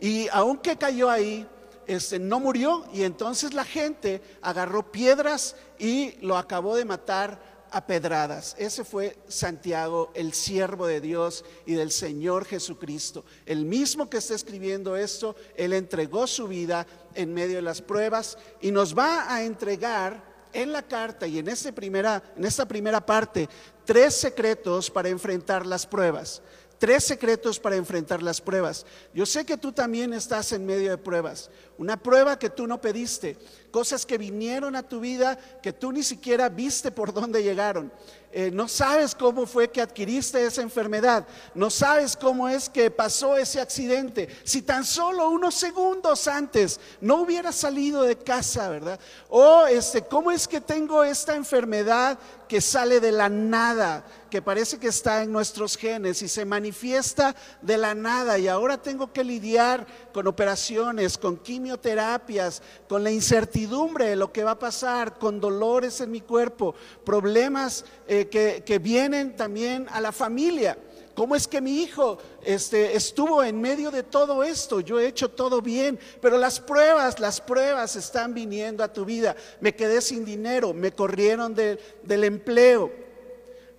Y 0.00 0.28
aunque 0.32 0.76
cayó 0.76 1.08
ahí, 1.08 1.46
este, 1.86 2.18
no 2.18 2.40
murió 2.40 2.84
y 2.92 3.04
entonces 3.04 3.54
la 3.54 3.64
gente 3.64 4.20
agarró 4.42 4.92
piedras 4.92 5.56
y 5.78 6.12
lo 6.20 6.36
acabó 6.36 6.76
de 6.76 6.84
matar 6.84 7.51
a 7.72 7.86
pedradas. 7.86 8.54
Ese 8.58 8.84
fue 8.84 9.16
Santiago, 9.28 10.12
el 10.14 10.34
siervo 10.34 10.86
de 10.86 11.00
Dios 11.00 11.44
y 11.66 11.74
del 11.74 11.90
Señor 11.90 12.44
Jesucristo. 12.44 13.24
El 13.46 13.64
mismo 13.64 14.08
que 14.08 14.18
está 14.18 14.34
escribiendo 14.34 14.96
esto, 14.96 15.34
él 15.56 15.72
entregó 15.72 16.26
su 16.26 16.46
vida 16.46 16.86
en 17.14 17.34
medio 17.34 17.56
de 17.56 17.62
las 17.62 17.82
pruebas 17.82 18.38
y 18.60 18.70
nos 18.70 18.96
va 18.96 19.32
a 19.32 19.42
entregar 19.42 20.32
en 20.52 20.72
la 20.72 20.82
carta 20.82 21.26
y 21.26 21.38
en, 21.38 21.48
este 21.48 21.72
primera, 21.72 22.22
en 22.36 22.44
esta 22.44 22.66
primera 22.66 23.04
parte 23.04 23.48
tres 23.84 24.14
secretos 24.14 24.90
para 24.90 25.08
enfrentar 25.08 25.66
las 25.66 25.86
pruebas. 25.86 26.42
Tres 26.78 27.04
secretos 27.04 27.60
para 27.60 27.76
enfrentar 27.76 28.24
las 28.24 28.40
pruebas. 28.40 28.84
Yo 29.14 29.24
sé 29.24 29.46
que 29.46 29.56
tú 29.56 29.70
también 29.70 30.12
estás 30.12 30.50
en 30.50 30.66
medio 30.66 30.90
de 30.90 30.98
pruebas. 30.98 31.48
Una 31.78 31.96
prueba 31.96 32.36
que 32.40 32.50
tú 32.50 32.66
no 32.66 32.80
pediste, 32.80 33.38
cosas 33.72 34.06
que 34.06 34.18
vinieron 34.18 34.76
a 34.76 34.84
tu 34.84 35.00
vida 35.00 35.36
que 35.60 35.72
tú 35.72 35.90
ni 35.90 36.04
siquiera 36.04 36.48
viste 36.48 36.92
por 36.92 37.12
dónde 37.12 37.42
llegaron. 37.42 37.90
Eh, 38.34 38.50
no 38.50 38.66
sabes 38.66 39.14
cómo 39.14 39.44
fue 39.44 39.70
que 39.70 39.82
adquiriste 39.82 40.42
esa 40.42 40.62
enfermedad, 40.62 41.26
no 41.54 41.68
sabes 41.68 42.16
cómo 42.16 42.48
es 42.48 42.70
que 42.70 42.90
pasó 42.90 43.36
ese 43.36 43.60
accidente. 43.60 44.26
Si 44.42 44.62
tan 44.62 44.86
solo 44.86 45.28
unos 45.28 45.54
segundos 45.54 46.26
antes 46.26 46.80
no 47.02 47.16
hubiera 47.16 47.52
salido 47.52 48.04
de 48.04 48.16
casa, 48.16 48.70
¿verdad? 48.70 48.98
O 49.28 49.66
este, 49.66 50.02
cómo 50.02 50.30
es 50.30 50.48
que 50.48 50.62
tengo 50.62 51.04
esta 51.04 51.34
enfermedad 51.34 52.18
que 52.48 52.62
sale 52.62 53.00
de 53.00 53.12
la 53.12 53.28
nada, 53.28 54.04
que 54.30 54.40
parece 54.40 54.78
que 54.78 54.88
está 54.88 55.22
en 55.22 55.32
nuestros 55.32 55.76
genes 55.76 56.22
y 56.22 56.28
se 56.28 56.46
manifiesta 56.46 57.34
de 57.60 57.76
la 57.76 57.94
nada 57.94 58.38
y 58.38 58.48
ahora 58.48 58.80
tengo 58.80 59.12
que 59.12 59.24
lidiar 59.24 59.86
con 60.12 60.26
operaciones, 60.26 61.18
con 61.18 61.36
quimioterapias, 61.36 62.62
con 62.88 63.04
la 63.04 63.10
incertidumbre 63.10 63.61
de 63.66 64.16
lo 64.16 64.32
que 64.32 64.44
va 64.44 64.52
a 64.52 64.58
pasar, 64.58 65.18
con 65.18 65.40
dolores 65.40 66.00
en 66.00 66.10
mi 66.10 66.20
cuerpo, 66.20 66.74
problemas 67.04 67.84
eh, 68.06 68.28
que, 68.28 68.62
que 68.64 68.78
vienen 68.78 69.36
también 69.36 69.86
a 69.90 70.00
la 70.00 70.12
familia 70.12 70.76
¿Cómo 71.14 71.36
es 71.36 71.46
que 71.46 71.60
mi 71.60 71.82
hijo 71.82 72.18
este, 72.42 72.96
estuvo 72.96 73.44
en 73.44 73.60
medio 73.60 73.90
de 73.90 74.02
todo 74.02 74.42
esto? 74.42 74.80
Yo 74.80 74.98
he 74.98 75.06
hecho 75.06 75.28
todo 75.28 75.60
bien, 75.60 75.98
pero 76.22 76.38
las 76.38 76.58
pruebas, 76.58 77.20
las 77.20 77.40
pruebas 77.40 77.96
están 77.96 78.32
viniendo 78.32 78.82
a 78.82 78.92
tu 78.92 79.04
vida. 79.04 79.36
Me 79.60 79.74
quedé 79.74 80.00
sin 80.00 80.24
dinero, 80.24 80.72
me 80.72 80.92
corrieron 80.92 81.54
del 81.54 82.24
empleo, 82.24 82.90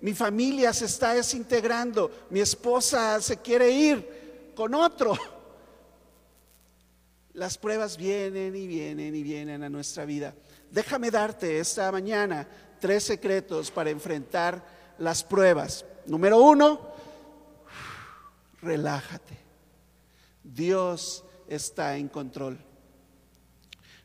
mi 0.00 0.14
familia 0.14 0.72
se 0.72 0.84
está 0.84 1.14
desintegrando, 1.14 2.10
mi 2.30 2.40
esposa 2.40 3.20
se 3.20 3.38
quiere 3.38 3.70
ir 3.70 4.52
con 4.54 4.74
otro. 4.74 5.18
Las 7.34 7.58
pruebas 7.58 7.96
vienen 7.96 8.54
y 8.54 8.66
vienen 8.66 9.14
y 9.14 9.22
vienen 9.22 9.62
a 9.64 9.68
nuestra 9.68 10.04
vida. 10.04 10.34
Déjame 10.70 11.10
darte 11.10 11.58
esta 11.58 11.90
mañana 11.90 12.48
tres 12.80 13.04
secretos 13.04 13.70
para 13.70 13.90
enfrentar 13.90 14.64
las 14.98 15.24
pruebas. 15.24 15.84
Número 16.06 16.38
uno, 16.38 16.80
relájate. 18.62 19.36
Dios 20.44 21.24
está 21.48 21.96
en 21.96 22.08
control. 22.08 22.58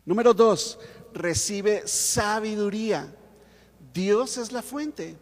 Número 0.06 0.34
dos, 0.34 0.80
recibe 1.14 1.88
sabiduría. 1.88 3.14
Dios 3.94 4.38
es 4.38 4.52
la 4.52 4.64
fuente. 4.64 5.18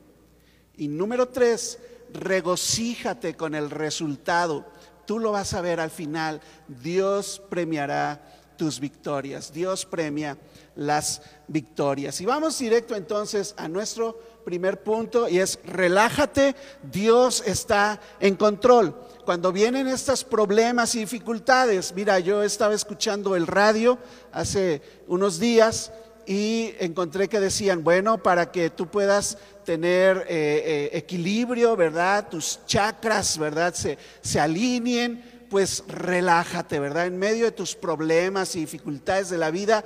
Y 0.78 0.88
número 0.88 1.28
tres, 1.28 1.80
regocíjate 2.14 3.36
con 3.36 3.54
el 3.54 3.70
resultado. 3.70 4.66
Tú 5.08 5.18
lo 5.18 5.32
vas 5.32 5.56
a 5.56 5.62
ver 5.62 5.80
al 5.80 5.90
final. 5.90 6.42
Dios 6.68 7.42
premiará 7.50 8.22
tus 8.58 8.80
victorias. 8.80 9.54
Dios 9.54 9.86
premia 9.86 10.38
las 10.76 11.22
victorias. 11.48 12.20
Y 12.20 12.26
vamos 12.26 12.60
directo 12.60 12.94
entonces 12.94 13.56
a 13.58 13.70
nuestro 13.70 14.20
primer 14.44 14.84
punto 14.84 15.30
y 15.30 15.40
es 15.40 15.60
relájate, 15.66 16.56
Dios 16.84 17.44
está 17.46 18.02
en 18.20 18.36
control. 18.36 18.96
Cuando 19.26 19.52
vienen 19.52 19.88
estos 19.88 20.24
problemas 20.24 20.96
y 20.96 21.00
dificultades, 21.00 21.94
mira, 21.94 22.20
yo 22.20 22.44
estaba 22.44 22.74
escuchando 22.74 23.36
el 23.36 23.48
radio 23.48 23.98
hace 24.32 24.82
unos 25.08 25.40
días 25.40 25.92
y 26.26 26.74
encontré 26.80 27.30
que 27.30 27.40
decían, 27.40 27.84
bueno, 27.84 28.22
para 28.22 28.52
que 28.52 28.70
tú 28.70 28.88
puedas 28.88 29.38
tener 29.68 30.26
eh, 30.30 30.64
eh, 30.66 30.90
equilibrio, 30.94 31.76
¿verdad? 31.76 32.30
Tus 32.30 32.62
chakras, 32.66 33.38
¿verdad? 33.38 33.74
Se, 33.74 33.98
se 34.22 34.40
alineen, 34.40 35.46
pues 35.50 35.84
relájate, 35.90 36.80
¿verdad? 36.80 37.06
En 37.06 37.20
medio 37.20 37.44
de 37.44 37.52
tus 37.52 37.76
problemas 37.76 38.56
y 38.56 38.62
dificultades 38.62 39.30
de 39.30 39.38
la 39.38 39.52
vida, 39.52 39.84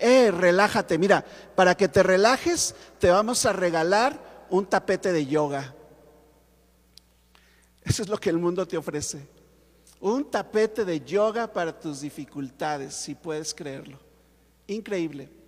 eh, 0.00 0.32
relájate. 0.32 0.98
Mira, 0.98 1.24
para 1.54 1.76
que 1.76 1.86
te 1.86 2.02
relajes, 2.02 2.74
te 2.98 3.08
vamos 3.08 3.46
a 3.46 3.52
regalar 3.52 4.48
un 4.50 4.66
tapete 4.66 5.12
de 5.12 5.24
yoga. 5.24 5.76
Eso 7.84 8.02
es 8.02 8.08
lo 8.08 8.18
que 8.18 8.30
el 8.30 8.38
mundo 8.38 8.66
te 8.66 8.76
ofrece. 8.76 9.28
Un 10.00 10.28
tapete 10.28 10.84
de 10.84 11.02
yoga 11.02 11.52
para 11.52 11.78
tus 11.78 12.00
dificultades, 12.00 12.94
si 12.94 13.14
puedes 13.14 13.54
creerlo. 13.54 14.00
Increíble. 14.66 15.39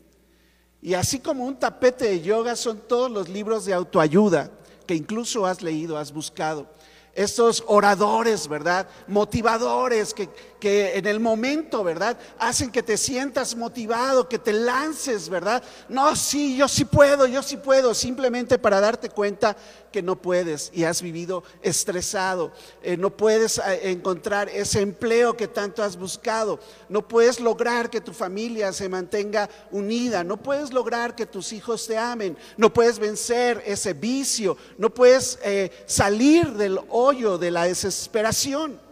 Y 0.82 0.94
así 0.94 1.20
como 1.20 1.44
un 1.44 1.56
tapete 1.56 2.06
de 2.06 2.20
yoga 2.20 2.56
son 2.56 2.78
todos 2.78 3.08
los 3.08 3.28
libros 3.28 3.64
de 3.64 3.72
autoayuda 3.72 4.50
que 4.84 4.96
incluso 4.96 5.46
has 5.46 5.62
leído, 5.62 5.96
has 5.96 6.12
buscado 6.12 6.66
estos 7.14 7.62
oradores, 7.66 8.48
¿verdad? 8.48 8.88
Motivadores 9.06 10.12
que, 10.12 10.28
que, 10.62 10.96
en 10.96 11.06
el 11.06 11.18
momento, 11.18 11.82
¿verdad? 11.82 12.16
Hacen 12.38 12.70
que 12.70 12.84
te 12.84 12.96
sientas 12.96 13.56
motivado, 13.56 14.28
que 14.28 14.38
te 14.38 14.52
lances, 14.52 15.28
¿verdad? 15.28 15.60
No, 15.88 16.14
sí, 16.14 16.56
yo 16.56 16.68
sí 16.68 16.84
puedo, 16.84 17.26
yo 17.26 17.42
sí 17.42 17.56
puedo, 17.56 17.92
simplemente 17.94 18.60
para 18.60 18.80
darte 18.80 19.08
cuenta 19.08 19.56
que 19.90 20.02
no 20.02 20.22
puedes 20.22 20.70
y 20.72 20.84
has 20.84 21.02
vivido 21.02 21.42
estresado, 21.62 22.52
eh, 22.80 22.96
no 22.96 23.10
puedes 23.10 23.58
eh, 23.58 23.90
encontrar 23.90 24.48
ese 24.50 24.82
empleo 24.82 25.36
que 25.36 25.48
tanto 25.48 25.82
has 25.82 25.96
buscado, 25.96 26.60
no 26.88 27.08
puedes 27.08 27.40
lograr 27.40 27.90
que 27.90 28.00
tu 28.00 28.12
familia 28.12 28.72
se 28.72 28.88
mantenga 28.88 29.50
unida, 29.72 30.22
no 30.22 30.36
puedes 30.36 30.72
lograr 30.72 31.16
que 31.16 31.26
tus 31.26 31.52
hijos 31.52 31.88
te 31.88 31.98
amen, 31.98 32.38
no 32.56 32.72
puedes 32.72 33.00
vencer 33.00 33.60
ese 33.66 33.94
vicio, 33.94 34.56
no 34.78 34.94
puedes 34.94 35.40
eh, 35.42 35.72
salir 35.86 36.52
del 36.52 36.78
hoyo 36.88 37.36
de 37.36 37.50
la 37.50 37.64
desesperación. 37.64 38.91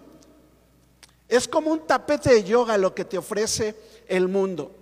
Es 1.31 1.47
como 1.47 1.71
un 1.71 1.87
tapete 1.87 2.35
de 2.35 2.45
yoga 2.45 2.77
lo 2.77 2.93
que 2.93 3.05
te 3.05 3.17
ofrece 3.17 3.77
el 4.09 4.27
mundo. 4.27 4.75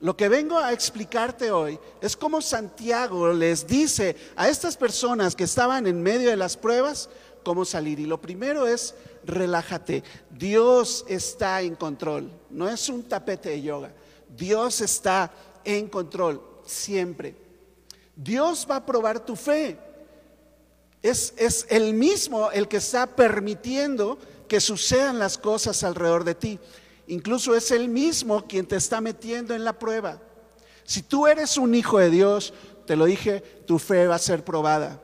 Lo 0.00 0.16
que 0.16 0.28
vengo 0.28 0.58
a 0.58 0.72
explicarte 0.72 1.52
hoy 1.52 1.78
es 2.00 2.16
cómo 2.16 2.42
Santiago 2.42 3.32
les 3.32 3.68
dice 3.68 4.16
a 4.34 4.48
estas 4.48 4.76
personas 4.76 5.36
que 5.36 5.44
estaban 5.44 5.86
en 5.86 6.02
medio 6.02 6.28
de 6.30 6.36
las 6.36 6.56
pruebas 6.56 7.08
cómo 7.44 7.64
salir. 7.64 8.00
Y 8.00 8.06
lo 8.06 8.20
primero 8.20 8.66
es 8.66 8.96
relájate. 9.24 10.02
Dios 10.28 11.04
está 11.06 11.62
en 11.62 11.76
control. 11.76 12.32
No 12.50 12.68
es 12.68 12.88
un 12.88 13.04
tapete 13.04 13.50
de 13.50 13.62
yoga. 13.62 13.92
Dios 14.36 14.80
está 14.80 15.30
en 15.64 15.88
control 15.88 16.42
siempre. 16.64 17.36
Dios 18.16 18.66
va 18.68 18.76
a 18.76 18.86
probar 18.86 19.24
tu 19.24 19.36
fe. 19.36 19.78
Es, 21.00 21.32
es 21.36 21.64
el 21.68 21.94
mismo 21.94 22.50
el 22.50 22.66
que 22.66 22.78
está 22.78 23.06
permitiendo 23.06 24.18
que 24.52 24.60
sucedan 24.60 25.18
las 25.18 25.38
cosas 25.38 25.82
alrededor 25.82 26.24
de 26.24 26.34
ti. 26.34 26.58
Incluso 27.06 27.54
es 27.54 27.70
Él 27.70 27.88
mismo 27.88 28.46
quien 28.46 28.66
te 28.66 28.76
está 28.76 29.00
metiendo 29.00 29.54
en 29.54 29.64
la 29.64 29.78
prueba. 29.78 30.20
Si 30.84 31.00
tú 31.00 31.26
eres 31.26 31.56
un 31.56 31.74
hijo 31.74 31.98
de 31.98 32.10
Dios, 32.10 32.52
te 32.86 32.94
lo 32.94 33.06
dije, 33.06 33.40
tu 33.66 33.78
fe 33.78 34.06
va 34.06 34.16
a 34.16 34.18
ser 34.18 34.44
probada, 34.44 35.00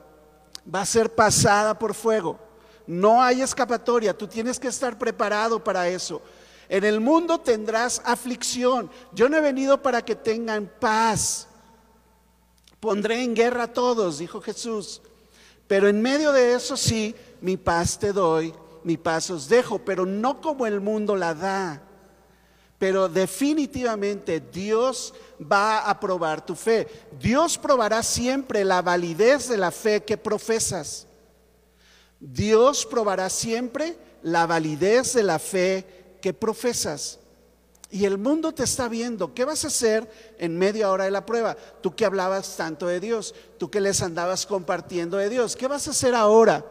va 0.62 0.83
a 0.83 0.85
ser 0.85 1.14
pasada 1.14 1.78
por 1.78 1.95
fuego. 1.95 2.38
No 2.87 3.23
hay 3.23 3.40
escapatoria, 3.40 4.12
tú 4.12 4.26
tienes 4.26 4.61
que 4.61 4.69
estar 4.69 4.99
preparado 4.99 5.64
para 5.64 5.88
eso. 5.88 6.21
En 6.69 6.85
el 6.85 7.00
mundo 7.00 7.38
tendrás 7.38 8.02
aflicción. 8.05 8.90
Yo 9.14 9.31
no 9.31 9.38
he 9.38 9.40
venido 9.40 9.81
para 9.81 10.05
que 10.05 10.14
tengan 10.14 10.71
paz. 10.78 11.49
Pondré 12.81 13.23
en 13.23 13.35
guerra 13.35 13.62
a 13.62 13.73
todos, 13.73 14.19
dijo 14.19 14.43
Jesús. 14.43 15.00
Pero 15.67 15.88
en 15.88 16.02
medio 16.02 16.33
de 16.33 16.52
eso 16.52 16.76
sí, 16.76 17.14
mi 17.40 17.57
paz 17.57 17.99
te 17.99 18.12
doy, 18.12 18.52
mi 18.85 18.97
paz 18.97 19.30
os 19.30 19.49
dejo, 19.49 19.78
pero 19.78 20.06
no 20.06 20.40
como 20.40 20.66
el 20.66 20.80
mundo 20.80 21.16
la 21.16 21.35
da. 21.35 21.82
Pero 22.78 23.08
definitivamente 23.08 24.40
Dios 24.40 25.12
va 25.40 25.80
a 25.80 25.99
probar 25.99 26.47
tu 26.47 26.54
fe. 26.54 26.87
Dios 27.18 27.58
probará 27.58 28.02
siempre 28.02 28.64
la 28.64 28.82
validez 28.82 29.49
de 29.49 29.56
la 29.56 29.73
fe 29.73 30.04
que 30.04 30.16
profesas. 30.16 31.06
Dios 32.20 32.87
probará 32.87 33.30
siempre 33.30 33.99
la 34.23 34.47
validez 34.47 35.14
de 35.14 35.25
la 35.25 35.38
fe 35.38 36.16
que 36.20 36.32
profesas. 36.32 37.18
Y 37.90 38.04
el 38.04 38.18
mundo 38.18 38.52
te 38.52 38.64
está 38.64 38.88
viendo. 38.88 39.35
¿Qué 39.35 39.44
vas 39.44 39.64
a 39.64 39.68
hacer 39.68 40.08
en 40.38 40.56
media 40.56 40.90
hora 40.90 41.04
de 41.04 41.11
la 41.11 41.26
prueba? 41.26 41.56
Tú 41.80 41.97
que 41.97 42.04
hablabas 42.04 42.56
tanto 42.56 42.87
de 42.87 43.00
Dios, 43.00 43.35
tú 43.58 43.70
que 43.70 43.80
les 43.80 44.02
andabas 44.02 44.47
compartiendo 44.47 45.16
de 45.16 45.30
Dios. 45.30 45.56
¿Qué 45.56 45.66
vas 45.66 45.88
a 45.88 45.92
hacer 45.92 46.14
ahora? 46.14 46.64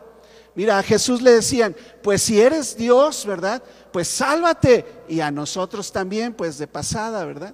Mira, 0.57 0.79
a 0.79 0.81
Jesús 0.81 1.21
le 1.21 1.33
decían, 1.33 1.75
pues 2.01 2.23
si 2.23 2.41
eres 2.41 2.75
Dios, 2.75 3.27
¿verdad? 3.27 3.61
Pues 3.93 4.07
sálvate. 4.07 5.03
Y 5.07 5.19
a 5.19 5.29
nosotros 5.29 5.91
también, 5.91 6.33
pues 6.33 6.57
de 6.57 6.65
pasada, 6.65 7.23
¿verdad? 7.25 7.53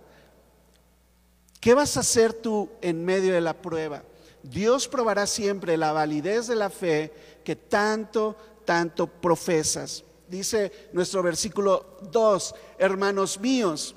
¿Qué 1.60 1.74
vas 1.74 1.98
a 1.98 2.00
hacer 2.00 2.31
tú 2.31 2.69
en 2.81 3.03
medio 3.03 3.33
de 3.33 3.41
la 3.41 3.62
prueba? 3.62 4.03
Dios 4.41 4.88
probará 4.88 5.27
siempre 5.27 5.75
la 5.75 5.91
validez 5.91 6.48
de 6.48 6.55
la 6.55 6.69
fe 6.69 7.12
que 7.43 7.57
tanto, 7.57 8.38
tanto 8.63 9.07
profesas. 9.07 10.05
Dice 10.29 10.89
nuestro 10.93 11.22
versículo 11.22 11.98
2, 12.10 12.55
hermanos 12.77 13.38
míos, 13.38 13.95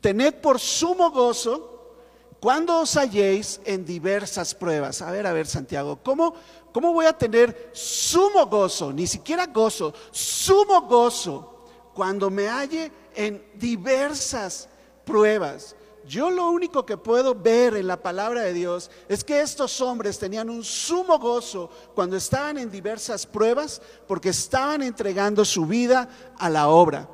tened 0.00 0.34
por 0.34 0.58
sumo 0.58 1.12
gozo 1.12 1.70
cuando 2.40 2.80
os 2.80 2.96
halléis 2.96 3.60
en 3.64 3.84
diversas 3.84 4.54
pruebas. 4.54 5.02
A 5.02 5.12
ver, 5.12 5.26
a 5.26 5.32
ver, 5.32 5.46
Santiago, 5.46 6.00
¿cómo, 6.02 6.34
¿Cómo 6.72 6.92
voy 6.92 7.06
a 7.06 7.12
tener 7.12 7.70
sumo 7.72 8.46
gozo, 8.46 8.92
ni 8.92 9.06
siquiera 9.06 9.46
gozo, 9.46 9.92
sumo 10.10 10.82
gozo 10.82 11.64
cuando 11.94 12.30
me 12.30 12.48
halle 12.48 12.92
en 13.14 13.44
diversas 13.54 14.68
pruebas? 15.04 15.74
Yo 16.06 16.30
lo 16.30 16.50
único 16.50 16.86
que 16.86 16.96
puedo 16.96 17.34
ver 17.34 17.76
en 17.76 17.86
la 17.86 18.02
palabra 18.02 18.42
de 18.42 18.52
Dios 18.52 18.90
es 19.08 19.22
que 19.22 19.40
estos 19.40 19.80
hombres 19.80 20.18
tenían 20.18 20.48
un 20.48 20.64
sumo 20.64 21.18
gozo 21.18 21.70
cuando 21.94 22.16
estaban 22.16 22.58
en 22.58 22.70
diversas 22.70 23.26
pruebas 23.26 23.82
porque 24.08 24.30
estaban 24.30 24.82
entregando 24.82 25.44
su 25.44 25.66
vida 25.66 26.08
a 26.38 26.48
la 26.48 26.68
obra. 26.68 27.08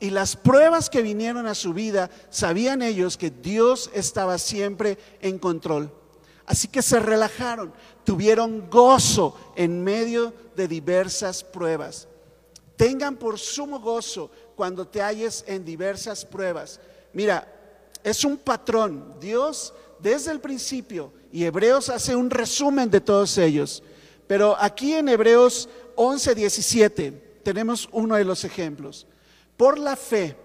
Y 0.00 0.10
las 0.10 0.36
pruebas 0.36 0.90
que 0.90 1.02
vinieron 1.02 1.46
a 1.46 1.54
su 1.54 1.72
vida, 1.72 2.10
sabían 2.28 2.82
ellos 2.82 3.16
que 3.16 3.30
Dios 3.30 3.90
estaba 3.94 4.36
siempre 4.38 4.98
en 5.20 5.38
control. 5.38 5.90
Así 6.46 6.68
que 6.68 6.82
se 6.82 7.00
relajaron, 7.00 7.72
tuvieron 8.04 8.68
gozo 8.68 9.36
en 9.56 9.82
medio 9.82 10.32
de 10.54 10.68
diversas 10.68 11.42
pruebas. 11.42 12.06
Tengan 12.76 13.16
por 13.16 13.38
sumo 13.38 13.80
gozo 13.80 14.30
cuando 14.56 14.86
te 14.86 15.00
halles 15.00 15.44
en 15.46 15.64
diversas 15.64 16.24
pruebas. 16.24 16.80
Mira, 17.12 17.48
es 18.02 18.24
un 18.24 18.36
patrón. 18.36 19.14
Dios 19.20 19.72
desde 19.98 20.32
el 20.32 20.40
principio, 20.40 21.12
y 21.32 21.44
Hebreos 21.44 21.88
hace 21.88 22.14
un 22.14 22.28
resumen 22.28 22.90
de 22.90 23.00
todos 23.00 23.38
ellos. 23.38 23.82
Pero 24.26 24.56
aquí 24.58 24.92
en 24.92 25.08
Hebreos 25.08 25.68
11, 25.96 26.34
17 26.34 27.40
tenemos 27.42 27.88
uno 27.90 28.16
de 28.16 28.24
los 28.24 28.44
ejemplos. 28.44 29.06
Por 29.56 29.78
la 29.78 29.96
fe, 29.96 30.36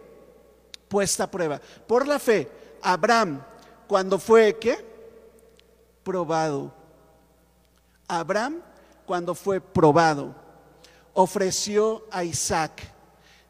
puesta 0.87 1.25
a 1.25 1.31
prueba, 1.31 1.59
por 1.87 2.07
la 2.07 2.19
fe, 2.19 2.47
Abraham, 2.81 3.43
cuando 3.87 4.17
fue, 4.17 4.57
¿qué? 4.59 4.88
Probado. 6.03 6.73
Abraham, 8.07 8.61
cuando 9.05 9.35
fue 9.35 9.61
probado, 9.61 10.35
ofreció 11.13 12.05
a 12.11 12.23
Isaac. 12.23 12.93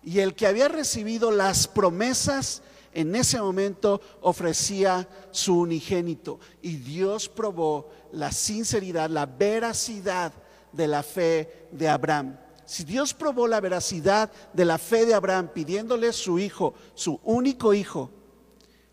Y 0.03 0.20
el 0.20 0.36
que 0.36 0.48
había 0.48 0.68
recibido 0.68 1.32
las 1.32 1.68
promesas 1.68 2.62
en 2.94 3.15
ese 3.15 3.39
momento 3.39 4.01
ofrecía 4.22 5.08
su 5.32 5.60
unigénito. 5.60 6.39
Y 6.62 6.77
Dios 6.77 7.29
probó 7.29 7.89
la 8.12 8.32
sinceridad, 8.32 9.10
la 9.10 9.25
veracidad 9.25 10.34
de 10.72 10.88
la 10.88 11.03
fe 11.03 11.68
de 11.72 11.88
Abraham. 11.88 12.38
Si 12.65 12.84
Dios 12.84 13.13
probó 13.13 13.48
la 13.48 13.60
veracidad 13.60 14.32
de 14.53 14.65
la 14.65 14.77
fe 14.77 15.06
de 15.06 15.13
Abraham 15.13 15.50
pidiéndole 15.53 16.13
su 16.13 16.38
hijo, 16.38 16.74
su 16.94 17.20
único 17.24 17.74
hijo, 17.74 18.12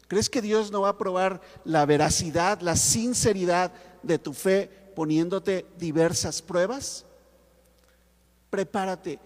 ¿crees 0.08 0.30
que 0.30 0.42
Dios 0.42 0.70
no 0.70 0.82
va 0.82 0.90
a 0.90 0.98
probar 0.98 1.40
la 1.64 1.86
veracidad, 1.86 2.60
la 2.60 2.76
sinceridad 2.76 3.72
de 4.02 4.18
tu 4.18 4.32
fe 4.32 4.70
poniéndote 4.94 5.66
diversas 5.78 6.42
pruebas? 6.42 7.04
Prepárate. 8.50 9.18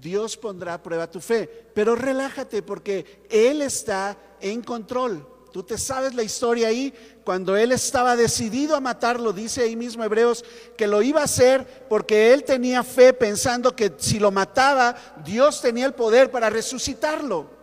Dios 0.00 0.36
pondrá 0.36 0.74
a 0.74 0.82
prueba 0.82 1.10
tu 1.10 1.20
fe, 1.20 1.48
pero 1.74 1.96
relájate 1.96 2.62
porque 2.62 3.24
Él 3.30 3.62
está 3.62 4.16
en 4.40 4.62
control. 4.62 5.26
Tú 5.56 5.62
te 5.62 5.78
sabes 5.78 6.14
la 6.14 6.22
historia 6.22 6.68
ahí, 6.68 6.92
cuando 7.24 7.56
él 7.56 7.72
estaba 7.72 8.14
decidido 8.14 8.76
a 8.76 8.80
matarlo, 8.80 9.32
dice 9.32 9.62
ahí 9.62 9.74
mismo 9.74 10.04
Hebreos, 10.04 10.44
que 10.76 10.86
lo 10.86 11.00
iba 11.00 11.22
a 11.22 11.24
hacer 11.24 11.86
porque 11.88 12.34
él 12.34 12.44
tenía 12.44 12.82
fe 12.82 13.14
pensando 13.14 13.74
que 13.74 13.90
si 13.96 14.18
lo 14.18 14.30
mataba, 14.30 14.94
Dios 15.24 15.62
tenía 15.62 15.86
el 15.86 15.94
poder 15.94 16.30
para 16.30 16.50
resucitarlo. 16.50 17.55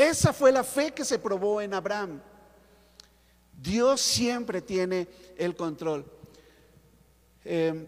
Esa 0.00 0.32
fue 0.32 0.50
la 0.50 0.64
fe 0.64 0.92
que 0.92 1.04
se 1.04 1.18
probó 1.18 1.60
en 1.60 1.74
Abraham. 1.74 2.22
Dios 3.52 4.00
siempre 4.00 4.62
tiene 4.62 5.06
el 5.36 5.54
control. 5.54 6.06
Em, 7.44 7.86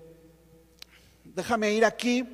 déjame 1.25 1.73
ir 1.73 1.87
aquí 1.87 2.28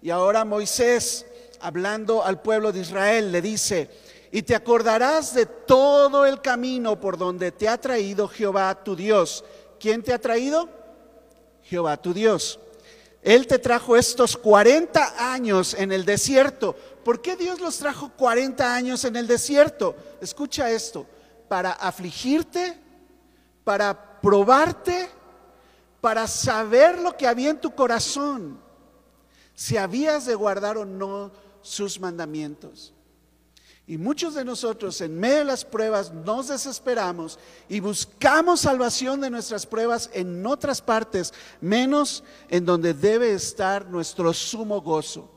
y 0.00 0.10
ahora 0.10 0.44
Moisés, 0.44 1.26
hablando 1.58 2.24
al 2.24 2.40
pueblo 2.40 2.70
de 2.70 2.78
Israel, 2.78 3.32
le 3.32 3.42
dice, 3.42 3.90
y 4.30 4.42
te 4.42 4.54
acordarás 4.54 5.34
de 5.34 5.46
todo 5.46 6.24
el 6.24 6.40
camino 6.40 7.00
por 7.00 7.18
donde 7.18 7.50
te 7.50 7.68
ha 7.68 7.76
traído 7.76 8.28
Jehová 8.28 8.84
tu 8.84 8.94
Dios. 8.94 9.44
¿Quién 9.80 10.00
te 10.04 10.12
ha 10.12 10.20
traído? 10.20 10.68
Jehová 11.64 11.96
tu 11.96 12.14
Dios. 12.14 12.60
Él 13.22 13.46
te 13.46 13.58
trajo 13.58 13.96
estos 13.96 14.36
40 14.36 15.32
años 15.32 15.74
en 15.74 15.92
el 15.92 16.04
desierto. 16.04 16.76
¿Por 17.04 17.20
qué 17.20 17.36
Dios 17.36 17.60
los 17.60 17.78
trajo 17.78 18.10
40 18.16 18.74
años 18.74 19.04
en 19.04 19.16
el 19.16 19.26
desierto? 19.26 19.96
Escucha 20.20 20.70
esto, 20.70 21.06
para 21.48 21.72
afligirte, 21.72 22.78
para 23.64 24.20
probarte, 24.20 25.08
para 26.00 26.26
saber 26.26 27.00
lo 27.00 27.16
que 27.16 27.26
había 27.26 27.50
en 27.50 27.60
tu 27.60 27.74
corazón, 27.74 28.60
si 29.54 29.76
habías 29.76 30.26
de 30.26 30.34
guardar 30.34 30.78
o 30.78 30.84
no 30.84 31.32
sus 31.60 31.98
mandamientos. 31.98 32.94
Y 33.88 33.96
muchos 33.96 34.34
de 34.34 34.44
nosotros 34.44 35.00
en 35.00 35.18
medio 35.18 35.38
de 35.38 35.44
las 35.46 35.64
pruebas 35.64 36.12
nos 36.12 36.48
desesperamos 36.48 37.38
y 37.70 37.80
buscamos 37.80 38.60
salvación 38.60 39.18
de 39.22 39.30
nuestras 39.30 39.64
pruebas 39.64 40.10
en 40.12 40.46
otras 40.46 40.82
partes, 40.82 41.32
menos 41.62 42.22
en 42.50 42.66
donde 42.66 42.92
debe 42.92 43.32
estar 43.32 43.88
nuestro 43.88 44.34
sumo 44.34 44.82
gozo, 44.82 45.30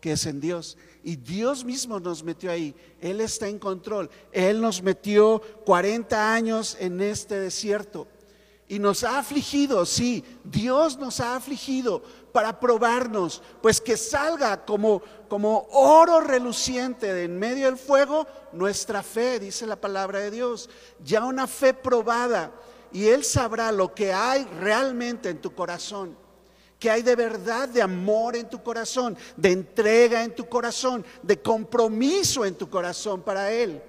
que 0.00 0.12
es 0.12 0.24
en 0.26 0.40
Dios. 0.40 0.78
Y 1.02 1.16
Dios 1.16 1.64
mismo 1.64 1.98
nos 1.98 2.22
metió 2.22 2.52
ahí. 2.52 2.72
Él 3.00 3.20
está 3.20 3.48
en 3.48 3.58
control. 3.58 4.08
Él 4.30 4.60
nos 4.60 4.80
metió 4.80 5.42
40 5.64 6.32
años 6.32 6.76
en 6.78 7.00
este 7.00 7.40
desierto. 7.40 8.06
Y 8.70 8.78
nos 8.78 9.02
ha 9.02 9.18
afligido, 9.18 9.86
sí, 9.86 10.22
Dios 10.44 10.98
nos 10.98 11.20
ha 11.20 11.36
afligido 11.36 12.02
para 12.32 12.60
probarnos, 12.60 13.42
pues 13.62 13.80
que 13.80 13.96
salga 13.96 14.66
como, 14.66 15.00
como 15.26 15.66
oro 15.70 16.20
reluciente 16.20 17.14
de 17.14 17.24
en 17.24 17.38
medio 17.38 17.64
del 17.64 17.78
fuego 17.78 18.26
nuestra 18.52 19.02
fe, 19.02 19.40
dice 19.40 19.66
la 19.66 19.76
palabra 19.76 20.18
de 20.20 20.30
Dios, 20.30 20.68
ya 21.02 21.24
una 21.24 21.46
fe 21.46 21.72
probada. 21.72 22.52
Y 22.92 23.06
Él 23.06 23.24
sabrá 23.24 23.72
lo 23.72 23.94
que 23.94 24.12
hay 24.12 24.44
realmente 24.60 25.30
en 25.30 25.40
tu 25.40 25.54
corazón, 25.54 26.14
que 26.78 26.90
hay 26.90 27.00
de 27.00 27.16
verdad 27.16 27.70
de 27.70 27.80
amor 27.80 28.36
en 28.36 28.50
tu 28.50 28.62
corazón, 28.62 29.16
de 29.34 29.50
entrega 29.50 30.22
en 30.22 30.34
tu 30.34 30.46
corazón, 30.46 31.06
de 31.22 31.40
compromiso 31.40 32.44
en 32.44 32.54
tu 32.54 32.68
corazón 32.68 33.22
para 33.22 33.50
Él. 33.50 33.82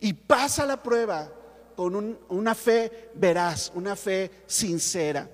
Y 0.00 0.12
pasa 0.12 0.66
la 0.66 0.82
prueba 0.82 1.30
con 1.74 2.18
una 2.28 2.54
fe 2.54 3.10
veraz, 3.14 3.72
una 3.74 3.96
fe 3.96 4.30
sincera. 4.46 5.28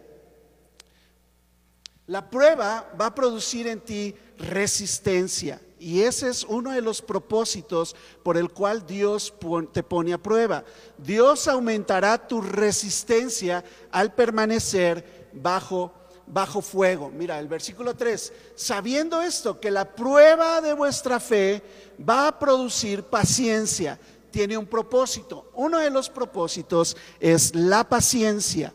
La 2.06 2.28
prueba 2.28 2.90
va 2.98 3.06
a 3.06 3.14
producir 3.14 3.66
en 3.66 3.80
ti 3.80 4.14
resistencia. 4.38 5.60
Y 5.78 6.00
ese 6.00 6.28
es 6.28 6.42
uno 6.42 6.72
de 6.72 6.80
los 6.80 7.02
propósitos 7.02 7.94
por 8.22 8.36
el 8.36 8.50
cual 8.50 8.86
Dios 8.86 9.32
te 9.72 9.82
pone 9.82 10.12
a 10.12 10.18
prueba. 10.18 10.64
Dios 10.96 11.46
aumentará 11.46 12.26
tu 12.26 12.40
resistencia 12.40 13.62
al 13.92 14.14
permanecer 14.14 15.28
bajo, 15.34 15.92
bajo 16.26 16.62
fuego. 16.62 17.10
Mira, 17.10 17.38
el 17.38 17.46
versículo 17.46 17.94
3, 17.94 18.32
sabiendo 18.56 19.20
esto, 19.20 19.60
que 19.60 19.70
la 19.70 19.94
prueba 19.94 20.60
de 20.60 20.72
vuestra 20.72 21.20
fe 21.20 21.62
va 22.00 22.28
a 22.28 22.38
producir 22.38 23.04
paciencia 23.04 24.00
tiene 24.38 24.56
un 24.56 24.66
propósito. 24.66 25.50
Uno 25.54 25.78
de 25.78 25.90
los 25.90 26.08
propósitos 26.08 26.96
es 27.18 27.56
la 27.56 27.88
paciencia. 27.88 28.72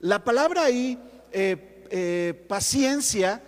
La 0.00 0.24
palabra 0.24 0.64
ahí, 0.64 0.98
eh, 1.30 1.84
eh, 1.88 2.46
paciencia, 2.48 3.40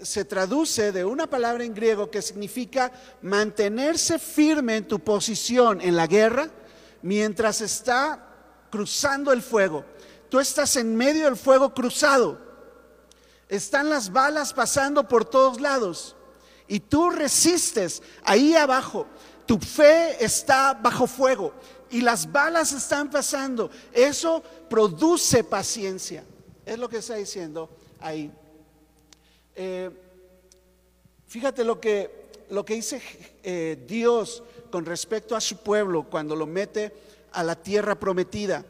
se 0.00 0.24
traduce 0.24 0.90
de 0.90 1.04
una 1.04 1.26
palabra 1.26 1.62
en 1.62 1.74
griego 1.74 2.10
que 2.10 2.22
significa 2.22 2.90
mantenerse 3.20 4.18
firme 4.18 4.76
en 4.76 4.88
tu 4.88 4.98
posición 5.00 5.82
en 5.82 5.94
la 5.94 6.06
guerra 6.06 6.48
mientras 7.02 7.60
está 7.60 8.26
cruzando 8.70 9.30
el 9.30 9.42
fuego. 9.42 9.84
Tú 10.30 10.40
estás 10.40 10.74
en 10.76 10.96
medio 10.96 11.26
del 11.26 11.36
fuego 11.36 11.74
cruzado. 11.74 12.40
Están 13.50 13.90
las 13.90 14.10
balas 14.10 14.54
pasando 14.54 15.06
por 15.06 15.26
todos 15.26 15.60
lados 15.60 16.16
y 16.66 16.80
tú 16.80 17.10
resistes 17.10 18.02
ahí 18.24 18.54
abajo 18.54 19.06
tu 19.48 19.58
fe 19.58 20.22
está 20.22 20.74
bajo 20.74 21.06
fuego 21.06 21.54
y 21.90 22.02
las 22.02 22.30
balas 22.30 22.70
están 22.72 23.10
pasando. 23.10 23.70
Eso 23.94 24.42
produce 24.68 25.42
paciencia. 25.42 26.22
Es 26.66 26.78
lo 26.78 26.86
que 26.86 26.98
está 26.98 27.14
diciendo 27.14 27.70
ahí. 27.98 28.30
Eh, 29.56 29.88
fíjate 31.26 31.64
lo 31.64 31.80
que, 31.80 32.28
lo 32.50 32.62
que 32.62 32.74
dice 32.74 33.00
eh, 33.42 33.82
Dios 33.88 34.42
con 34.70 34.84
respecto 34.84 35.34
a 35.34 35.40
su 35.40 35.56
pueblo 35.56 36.02
cuando 36.10 36.36
lo 36.36 36.46
mete 36.46 36.92
a 37.32 37.42
la 37.42 37.56
tierra 37.56 37.98
prometida. 37.98 38.66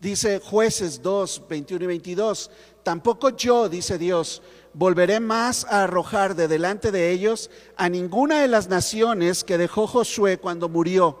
Dice 0.00 0.38
jueces 0.38 1.02
2, 1.02 1.42
21 1.48 1.82
y 1.82 1.88
22. 1.88 2.50
Tampoco 2.84 3.30
yo, 3.30 3.68
dice 3.68 3.98
Dios, 3.98 4.42
volveré 4.78 5.18
más 5.18 5.64
a 5.64 5.82
arrojar 5.82 6.36
de 6.36 6.46
delante 6.46 6.92
de 6.92 7.10
ellos 7.10 7.50
a 7.76 7.88
ninguna 7.88 8.42
de 8.42 8.46
las 8.48 8.68
naciones 8.68 9.42
que 9.42 9.58
dejó 9.58 9.88
Josué 9.88 10.38
cuando 10.38 10.68
murió. 10.68 11.18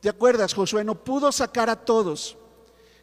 ¿Te 0.00 0.08
acuerdas? 0.08 0.54
Josué 0.54 0.84
no 0.84 0.94
pudo 0.94 1.32
sacar 1.32 1.68
a 1.68 1.84
todos. 1.84 2.36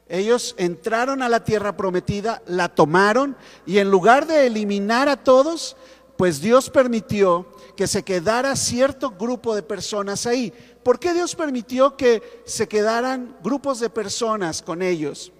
Ellos 0.08 0.56
entraron 0.58 1.22
a 1.22 1.28
la 1.28 1.44
tierra 1.44 1.76
prometida, 1.76 2.42
la 2.48 2.70
tomaron 2.70 3.36
y 3.66 3.80
en 3.80 3.92
lugar 3.92 4.28
de 4.28 4.48
eliminar 4.48 5.10
a 5.10 5.18
todos, 5.18 5.76
pues 6.18 6.40
Dios 6.40 6.70
permitió 6.70 7.46
que 7.76 7.86
se 7.86 8.04
quedara 8.04 8.56
cierto 8.56 9.12
grupo 9.12 9.56
de 9.56 9.62
personas 9.62 10.26
ahí. 10.26 10.54
¿Por 10.84 11.00
qué 11.00 11.14
Dios 11.14 11.36
permitió 11.36 11.98
que 11.98 12.44
se 12.46 12.70
quedaran 12.70 13.36
grupos 13.44 13.82
de 13.82 13.90
personas 13.90 14.62
con 14.62 14.82
ellos? 14.82 15.34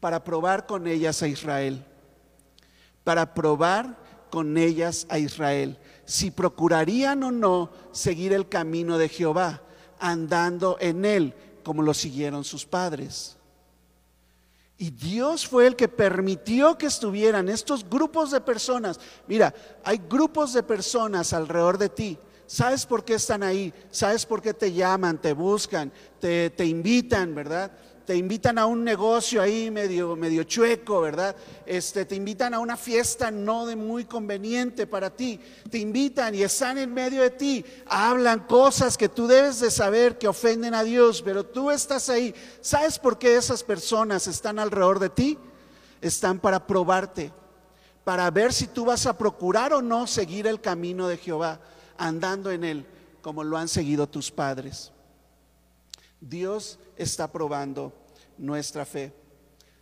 Para 0.00 0.24
probar 0.24 0.64
con 0.64 0.86
ellas 0.86 1.22
a 1.22 1.28
Israel 1.28 1.84
para 3.06 3.34
probar 3.34 3.96
con 4.30 4.58
ellas 4.58 5.06
a 5.08 5.20
Israel 5.20 5.78
si 6.04 6.32
procurarían 6.32 7.22
o 7.22 7.30
no 7.30 7.70
seguir 7.92 8.32
el 8.32 8.48
camino 8.48 8.98
de 8.98 9.08
Jehová, 9.08 9.62
andando 10.00 10.76
en 10.80 11.04
él 11.04 11.32
como 11.62 11.82
lo 11.82 11.94
siguieron 11.94 12.42
sus 12.42 12.66
padres. 12.66 13.36
Y 14.76 14.90
Dios 14.90 15.46
fue 15.46 15.68
el 15.68 15.76
que 15.76 15.86
permitió 15.86 16.76
que 16.76 16.86
estuvieran 16.86 17.48
estos 17.48 17.88
grupos 17.88 18.32
de 18.32 18.40
personas. 18.40 18.98
Mira, 19.28 19.54
hay 19.84 20.00
grupos 20.10 20.52
de 20.52 20.64
personas 20.64 21.32
alrededor 21.32 21.78
de 21.78 21.88
ti. 21.88 22.18
¿Sabes 22.48 22.84
por 22.84 23.04
qué 23.04 23.14
están 23.14 23.44
ahí? 23.44 23.72
¿Sabes 23.92 24.26
por 24.26 24.42
qué 24.42 24.52
te 24.52 24.72
llaman, 24.72 25.20
te 25.20 25.32
buscan, 25.32 25.92
te, 26.18 26.50
te 26.50 26.66
invitan, 26.66 27.36
verdad? 27.36 27.70
Te 28.06 28.16
invitan 28.16 28.56
a 28.56 28.66
un 28.66 28.84
negocio 28.84 29.42
ahí 29.42 29.68
medio, 29.68 30.14
medio 30.14 30.44
chueco, 30.44 31.00
¿verdad? 31.00 31.34
Este, 31.66 32.04
te 32.04 32.14
invitan 32.14 32.54
a 32.54 32.60
una 32.60 32.76
fiesta 32.76 33.32
no 33.32 33.66
de 33.66 33.74
muy 33.74 34.04
conveniente 34.04 34.86
para 34.86 35.10
ti, 35.10 35.40
te 35.68 35.78
invitan 35.78 36.32
y 36.32 36.44
están 36.44 36.78
en 36.78 36.94
medio 36.94 37.22
de 37.22 37.30
ti, 37.30 37.64
hablan 37.86 38.46
cosas 38.46 38.96
que 38.96 39.08
tú 39.08 39.26
debes 39.26 39.58
de 39.58 39.72
saber 39.72 40.18
que 40.18 40.28
ofenden 40.28 40.72
a 40.72 40.84
Dios, 40.84 41.20
pero 41.20 41.44
tú 41.44 41.72
estás 41.72 42.08
ahí. 42.08 42.32
¿Sabes 42.60 42.96
por 43.00 43.18
qué 43.18 43.36
esas 43.36 43.64
personas 43.64 44.28
están 44.28 44.60
alrededor 44.60 45.00
de 45.00 45.10
ti? 45.10 45.38
Están 46.00 46.38
para 46.38 46.64
probarte, 46.64 47.32
para 48.04 48.30
ver 48.30 48.52
si 48.52 48.68
tú 48.68 48.84
vas 48.84 49.04
a 49.06 49.18
procurar 49.18 49.72
o 49.72 49.82
no 49.82 50.06
seguir 50.06 50.46
el 50.46 50.60
camino 50.60 51.08
de 51.08 51.16
Jehová, 51.16 51.58
andando 51.98 52.52
en 52.52 52.62
él, 52.62 52.86
como 53.20 53.42
lo 53.42 53.56
han 53.56 53.66
seguido 53.66 54.06
tus 54.06 54.30
padres. 54.30 54.92
Dios 56.28 56.78
está 56.96 57.30
probando 57.30 57.92
nuestra 58.38 58.84
fe. 58.84 59.12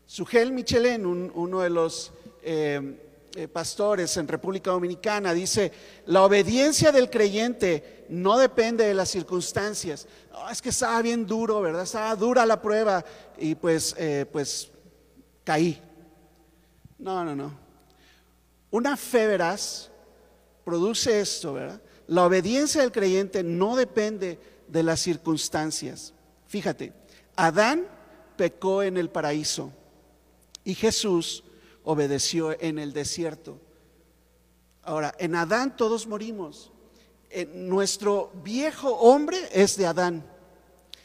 Sugel 0.06 0.52
Michelin, 0.52 1.04
uno 1.34 1.60
de 1.60 1.70
los 1.70 2.12
eh, 2.42 3.00
eh, 3.36 3.48
pastores 3.48 4.16
en 4.16 4.28
República 4.28 4.70
Dominicana, 4.70 5.32
dice, 5.32 5.72
la 6.06 6.22
obediencia 6.22 6.92
del 6.92 7.10
creyente 7.10 8.04
no 8.08 8.38
depende 8.38 8.84
de 8.86 8.94
las 8.94 9.10
circunstancias. 9.10 10.06
es 10.50 10.62
que 10.62 10.68
estaba 10.68 11.00
bien 11.02 11.26
duro, 11.26 11.60
¿verdad? 11.60 11.82
Estaba 11.82 12.14
dura 12.14 12.46
la 12.46 12.60
prueba 12.60 13.04
y 13.38 13.54
pues, 13.54 13.94
eh, 13.98 14.26
pues 14.30 14.70
caí. 15.42 15.80
No, 16.98 17.24
no, 17.24 17.34
no. 17.34 17.58
Una 18.70 18.96
fe 18.96 19.26
veraz 19.26 19.90
produce 20.64 21.20
esto, 21.20 21.54
¿verdad? 21.54 21.80
La 22.06 22.24
obediencia 22.24 22.82
del 22.82 22.92
creyente 22.92 23.42
no 23.42 23.76
depende 23.76 24.38
de 24.68 24.82
las 24.82 25.00
circunstancias. 25.00 26.13
Fíjate, 26.46 26.92
Adán 27.36 27.86
pecó 28.36 28.82
en 28.82 28.96
el 28.96 29.10
paraíso 29.10 29.72
y 30.64 30.74
Jesús 30.74 31.44
obedeció 31.84 32.58
en 32.60 32.78
el 32.78 32.92
desierto. 32.92 33.58
Ahora, 34.82 35.14
en 35.18 35.34
Adán 35.34 35.76
todos 35.76 36.06
morimos. 36.06 36.70
Nuestro 37.54 38.30
viejo 38.42 38.90
hombre 38.90 39.38
es 39.52 39.76
de 39.76 39.86
Adán. 39.86 40.24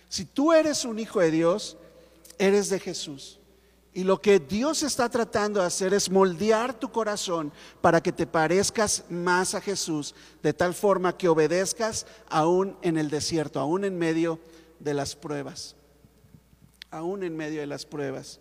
Si 0.07 0.25
tú 0.25 0.53
eres 0.53 0.85
un 0.85 0.99
hijo 0.99 1.19
de 1.19 1.31
Dios, 1.31 1.77
eres 2.37 2.69
de 2.69 2.79
Jesús. 2.79 3.39
Y 3.93 4.03
lo 4.03 4.21
que 4.21 4.39
Dios 4.39 4.83
está 4.83 5.09
tratando 5.09 5.59
de 5.59 5.65
hacer 5.65 5.93
es 5.93 6.09
moldear 6.09 6.79
tu 6.79 6.91
corazón 6.91 7.51
para 7.81 8.01
que 8.01 8.11
te 8.11 8.27
parezcas 8.27 9.03
más 9.09 9.55
a 9.55 9.61
Jesús, 9.61 10.13
de 10.43 10.53
tal 10.53 10.73
forma 10.73 11.17
que 11.17 11.27
obedezcas 11.27 12.05
aún 12.29 12.77
en 12.81 12.97
el 12.97 13.09
desierto, 13.09 13.59
aún 13.59 13.83
en 13.83 13.97
medio 13.97 14.39
de 14.79 14.93
las 14.93 15.15
pruebas, 15.15 15.75
aún 16.89 17.23
en 17.23 17.35
medio 17.35 17.59
de 17.61 17.67
las 17.67 17.85
pruebas. 17.85 18.39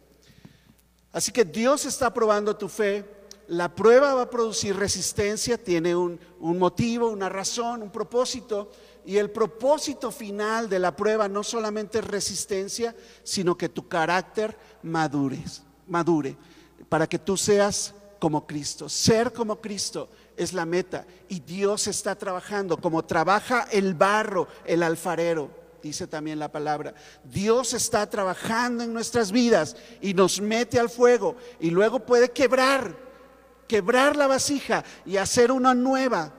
Así 1.12 1.32
que 1.32 1.44
Dios 1.44 1.84
está 1.84 2.12
probando 2.12 2.56
tu 2.56 2.68
fe. 2.68 3.04
La 3.48 3.74
prueba 3.74 4.14
va 4.14 4.22
a 4.22 4.30
producir 4.30 4.76
resistencia, 4.76 5.56
tiene 5.56 5.96
un, 5.96 6.20
motivo, 6.40 7.08
una 7.08 7.28
razón, 7.28 7.82
un 7.82 7.90
propósito. 7.90 8.70
Y 9.06 9.16
el 9.16 9.30
propósito 9.30 10.10
final 10.10 10.68
de 10.68 10.78
la 10.78 10.94
prueba 10.94 11.28
no 11.28 11.42
solamente 11.42 11.98
es 11.98 12.06
resistencia, 12.06 12.94
sino 13.22 13.56
que 13.56 13.70
tu 13.70 13.88
carácter 13.88 14.56
madures, 14.82 15.62
madure, 15.86 16.36
para 16.90 17.06
que 17.06 17.18
tú 17.18 17.36
seas 17.38 17.94
como 18.18 18.46
Cristo. 18.46 18.88
Ser 18.90 19.32
como 19.32 19.62
Cristo 19.62 20.10
es 20.36 20.52
la 20.52 20.66
meta. 20.66 21.06
Y 21.30 21.40
Dios 21.40 21.86
está 21.86 22.16
trabajando 22.16 22.76
como 22.76 23.02
trabaja 23.04 23.66
el 23.72 23.94
barro, 23.94 24.46
el 24.66 24.82
alfarero 24.82 25.57
dice 25.88 26.06
también 26.06 26.38
la 26.38 26.52
palabra. 26.52 26.94
Dios 27.24 27.74
está 27.74 28.08
trabajando 28.08 28.84
en 28.84 28.92
nuestras 28.92 29.32
vidas 29.32 29.76
y 30.00 30.14
nos 30.14 30.40
mete 30.40 30.78
al 30.78 30.90
fuego 30.90 31.36
y 31.58 31.70
luego 31.70 32.00
puede 32.00 32.30
quebrar, 32.30 32.96
quebrar 33.66 34.16
la 34.16 34.26
vasija 34.26 34.84
y 35.04 35.16
hacer 35.16 35.50
una 35.50 35.74
nueva. 35.74 36.32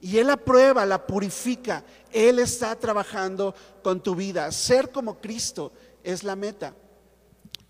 Y 0.00 0.18
Él 0.18 0.28
la 0.28 0.36
prueba, 0.36 0.86
la 0.86 1.06
purifica. 1.06 1.84
Él 2.10 2.38
está 2.38 2.74
trabajando 2.74 3.54
con 3.82 4.02
tu 4.02 4.14
vida. 4.14 4.50
Ser 4.50 4.90
como 4.90 5.20
Cristo 5.20 5.72
es 6.02 6.24
la 6.24 6.36
meta. 6.36 6.74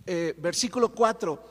Eh, 0.06 0.34
versículo 0.38 0.92
4. 0.94 1.42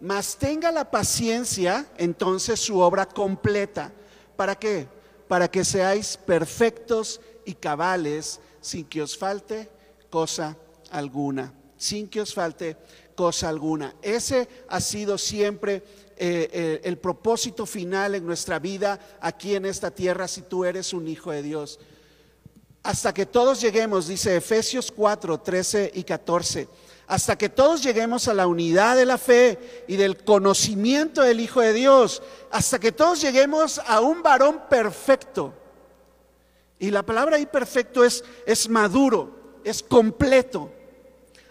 Mas 0.00 0.36
tenga 0.36 0.72
la 0.72 0.90
paciencia 0.90 1.86
entonces 1.96 2.58
su 2.58 2.80
obra 2.80 3.06
completa. 3.06 3.92
¿Para 4.36 4.56
qué? 4.56 4.88
Para 5.28 5.48
que 5.48 5.64
seáis 5.64 6.16
perfectos 6.16 7.20
y 7.44 7.54
cabales 7.54 8.40
sin 8.62 8.86
que 8.86 9.02
os 9.02 9.18
falte 9.18 9.68
cosa 10.08 10.56
alguna, 10.90 11.52
sin 11.76 12.08
que 12.08 12.22
os 12.22 12.32
falte 12.32 12.76
cosa 13.14 13.48
alguna. 13.48 13.94
Ese 14.00 14.48
ha 14.68 14.80
sido 14.80 15.18
siempre 15.18 15.82
eh, 16.16 16.48
eh, 16.52 16.80
el 16.84 16.96
propósito 16.96 17.66
final 17.66 18.14
en 18.14 18.24
nuestra 18.24 18.58
vida 18.58 18.98
aquí 19.20 19.54
en 19.54 19.66
esta 19.66 19.90
tierra 19.90 20.28
si 20.28 20.42
tú 20.42 20.64
eres 20.64 20.92
un 20.94 21.08
hijo 21.08 21.32
de 21.32 21.42
Dios. 21.42 21.78
Hasta 22.84 23.12
que 23.12 23.26
todos 23.26 23.60
lleguemos, 23.60 24.08
dice 24.08 24.36
Efesios 24.36 24.90
4, 24.90 25.40
13 25.40 25.92
y 25.94 26.02
14, 26.02 26.68
hasta 27.06 27.36
que 27.36 27.48
todos 27.48 27.82
lleguemos 27.82 28.26
a 28.26 28.34
la 28.34 28.46
unidad 28.46 28.96
de 28.96 29.06
la 29.06 29.18
fe 29.18 29.84
y 29.86 29.96
del 29.96 30.24
conocimiento 30.24 31.22
del 31.22 31.40
Hijo 31.40 31.60
de 31.60 31.72
Dios, 31.72 32.22
hasta 32.50 32.80
que 32.80 32.90
todos 32.90 33.20
lleguemos 33.20 33.80
a 33.86 34.00
un 34.00 34.22
varón 34.22 34.62
perfecto 34.68 35.54
y 36.82 36.90
la 36.90 37.06
palabra 37.06 37.36
ahí 37.36 37.46
perfecto 37.46 38.04
es, 38.04 38.24
es 38.44 38.68
maduro, 38.68 39.60
es 39.62 39.84
completo, 39.84 40.72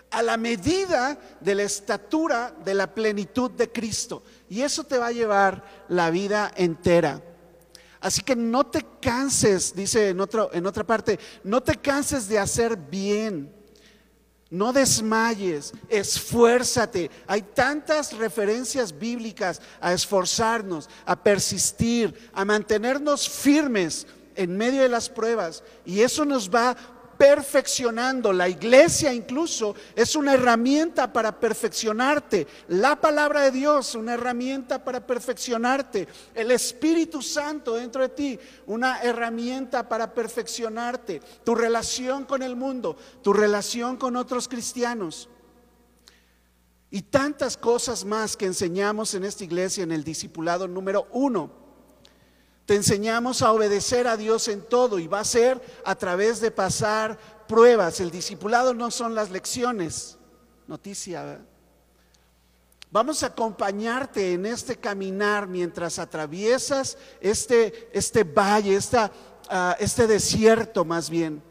a 0.09 0.21
la 0.21 0.35
medida 0.35 1.17
de 1.39 1.55
la 1.55 1.63
estatura 1.63 2.53
de 2.65 2.73
la 2.73 2.93
plenitud 2.93 3.49
de 3.49 3.71
Cristo. 3.71 4.23
Y 4.49 4.59
eso 4.59 4.83
te 4.83 4.97
va 4.97 5.07
a 5.07 5.13
llevar 5.13 5.85
la 5.87 6.09
vida 6.09 6.51
entera. 6.57 7.23
Así 8.01 8.23
que 8.23 8.35
no 8.35 8.65
te 8.65 8.85
canses, 9.01 9.73
dice 9.73 10.09
en, 10.09 10.19
otro, 10.19 10.49
en 10.51 10.65
otra 10.65 10.83
parte, 10.83 11.17
no 11.45 11.63
te 11.63 11.77
canses 11.77 12.27
de 12.27 12.37
hacer 12.37 12.75
bien. 12.75 13.55
No 14.49 14.73
desmayes, 14.73 15.71
esfuérzate. 15.87 17.09
Hay 17.25 17.41
tantas 17.41 18.11
referencias 18.17 18.99
bíblicas 18.99 19.61
a 19.79 19.93
esforzarnos, 19.93 20.89
a 21.05 21.23
persistir, 21.23 22.29
a 22.33 22.43
mantenernos 22.43 23.29
firmes 23.29 24.05
en 24.41 24.57
medio 24.57 24.81
de 24.81 24.89
las 24.89 25.09
pruebas 25.09 25.63
y 25.85 26.01
eso 26.01 26.25
nos 26.25 26.49
va 26.49 26.75
perfeccionando. 27.21 28.33
La 28.33 28.49
iglesia 28.49 29.13
incluso 29.13 29.75
es 29.95 30.15
una 30.15 30.33
herramienta 30.33 31.13
para 31.13 31.39
perfeccionarte. 31.39 32.47
La 32.69 32.99
palabra 32.99 33.41
de 33.41 33.51
Dios, 33.51 33.93
una 33.93 34.15
herramienta 34.15 34.83
para 34.83 35.05
perfeccionarte. 35.05 36.07
El 36.33 36.49
Espíritu 36.49 37.21
Santo 37.21 37.75
dentro 37.75 38.01
de 38.01 38.09
ti, 38.09 38.39
una 38.65 39.03
herramienta 39.03 39.87
para 39.87 40.11
perfeccionarte. 40.11 41.21
Tu 41.43 41.53
relación 41.53 42.25
con 42.25 42.41
el 42.41 42.55
mundo, 42.55 42.97
tu 43.21 43.33
relación 43.33 43.97
con 43.97 44.15
otros 44.15 44.47
cristianos. 44.47 45.29
Y 46.89 47.03
tantas 47.03 47.55
cosas 47.55 48.03
más 48.03 48.35
que 48.35 48.47
enseñamos 48.47 49.13
en 49.13 49.25
esta 49.25 49.43
iglesia 49.43 49.83
en 49.83 49.91
el 49.91 50.03
discipulado 50.03 50.67
número 50.67 51.07
uno. 51.11 51.51
Te 52.65 52.75
enseñamos 52.75 53.41
a 53.41 53.51
obedecer 53.51 54.07
a 54.07 54.17
Dios 54.17 54.47
en 54.47 54.61
todo 54.61 54.99
y 54.99 55.07
va 55.07 55.19
a 55.19 55.25
ser 55.25 55.61
a 55.83 55.95
través 55.95 56.39
de 56.39 56.51
pasar 56.51 57.17
pruebas. 57.47 57.99
El 57.99 58.11
discipulado 58.11 58.73
no 58.73 58.91
son 58.91 59.15
las 59.15 59.29
lecciones. 59.29 60.17
Noticia. 60.67 61.41
Vamos 62.91 63.23
a 63.23 63.27
acompañarte 63.27 64.33
en 64.33 64.45
este 64.45 64.77
caminar 64.77 65.47
mientras 65.47 65.97
atraviesas 65.99 66.97
este, 67.19 67.89
este 67.93 68.23
valle, 68.23 68.75
esta, 68.75 69.11
ah, 69.49 69.75
este 69.79 70.07
desierto 70.07 70.85
más 70.85 71.09
bien 71.09 71.41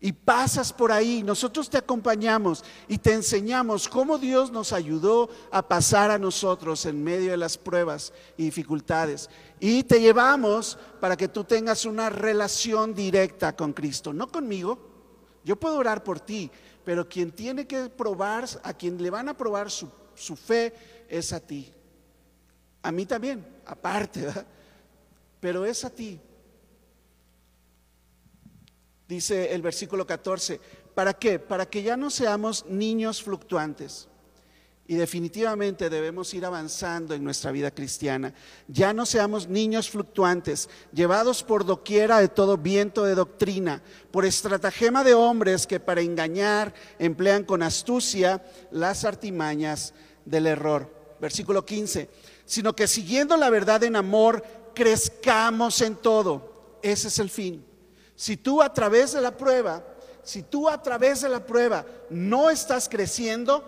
y 0.00 0.12
pasas 0.12 0.72
por 0.72 0.92
ahí, 0.92 1.22
nosotros 1.22 1.68
te 1.68 1.76
acompañamos 1.76 2.64
y 2.88 2.96
te 2.96 3.12
enseñamos 3.12 3.86
cómo 3.86 4.16
Dios 4.16 4.50
nos 4.50 4.72
ayudó 4.72 5.28
a 5.50 5.66
pasar 5.66 6.10
a 6.10 6.18
nosotros 6.18 6.86
en 6.86 7.04
medio 7.04 7.32
de 7.32 7.36
las 7.36 7.58
pruebas 7.58 8.12
y 8.38 8.44
dificultades. 8.44 9.28
Y 9.58 9.82
te 9.82 10.00
llevamos 10.00 10.78
para 11.00 11.18
que 11.18 11.28
tú 11.28 11.44
tengas 11.44 11.84
una 11.84 12.08
relación 12.08 12.94
directa 12.94 13.54
con 13.54 13.74
Cristo, 13.74 14.14
no 14.14 14.28
conmigo. 14.28 14.78
Yo 15.44 15.56
puedo 15.56 15.76
orar 15.76 16.02
por 16.02 16.18
ti, 16.18 16.50
pero 16.82 17.06
quien 17.06 17.30
tiene 17.30 17.66
que 17.66 17.90
probar, 17.90 18.46
a 18.62 18.72
quien 18.72 19.02
le 19.02 19.10
van 19.10 19.28
a 19.28 19.36
probar 19.36 19.70
su, 19.70 19.90
fe 20.36 20.72
es 21.08 21.34
a 21.34 21.40
ti. 21.40 21.70
A 22.82 22.90
mí 22.90 23.04
también, 23.04 23.46
aparte, 23.66 24.26
pero 25.40 25.66
es 25.66 25.84
a 25.84 25.90
ti 25.90 26.18
dice 29.10 29.52
el 29.52 29.60
versículo 29.60 30.06
14. 30.06 30.60
¿Para 30.94 31.12
qué? 31.14 31.40
Para 31.40 31.66
que 31.68 31.82
ya 31.82 31.96
no 31.96 32.10
seamos 32.10 32.64
niños 32.66 33.22
fluctuantes, 33.22 34.06
Y 34.86 34.96
definitivamente 34.96 35.88
debemos 35.88 36.34
ir 36.34 36.44
avanzando 36.44 37.14
en 37.14 37.22
nuestra 37.22 37.52
vida 37.52 37.70
cristiana. 37.70 38.34
Ya 38.66 38.92
no 38.92 39.06
seamos 39.06 39.46
niños 39.46 39.88
fluctuantes, 39.88 40.68
llevados 40.92 41.44
por 41.44 41.64
doquiera 41.64 42.18
de 42.18 42.26
todo 42.26 42.56
viento 42.56 43.04
de 43.04 43.14
doctrina, 43.14 43.82
por 44.10 44.24
estratagema 44.24 45.04
de 45.04 45.14
hombres 45.14 45.68
que 45.68 45.78
para 45.78 46.00
engañar 46.00 46.74
emplean 46.98 47.44
con 47.44 47.62
astucia 47.62 48.44
las 48.72 49.04
artimañas 49.04 49.94
del 50.24 50.48
error. 50.48 50.92
Versículo 51.20 51.64
15. 51.64 52.10
Sino 52.44 52.74
que 52.74 52.88
siguiendo 52.88 53.36
la 53.36 53.48
verdad 53.48 53.84
en 53.84 53.94
amor, 53.94 54.42
crezcamos 54.74 55.82
en 55.82 55.94
todo. 55.94 56.78
Ese 56.82 57.06
es 57.06 57.18
el 57.20 57.30
fin. 57.30 57.69
Si 58.20 58.36
tú 58.36 58.60
a 58.60 58.70
través 58.70 59.12
de 59.12 59.22
la 59.22 59.34
prueba, 59.34 59.82
si 60.22 60.42
tú 60.42 60.68
a 60.68 60.82
través 60.82 61.22
de 61.22 61.30
la 61.30 61.40
prueba 61.46 61.86
no 62.10 62.50
estás 62.50 62.86
creciendo, 62.86 63.64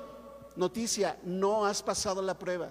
noticia, 0.56 1.16
no 1.24 1.64
has 1.64 1.82
pasado 1.82 2.20
la 2.20 2.38
prueba. 2.38 2.70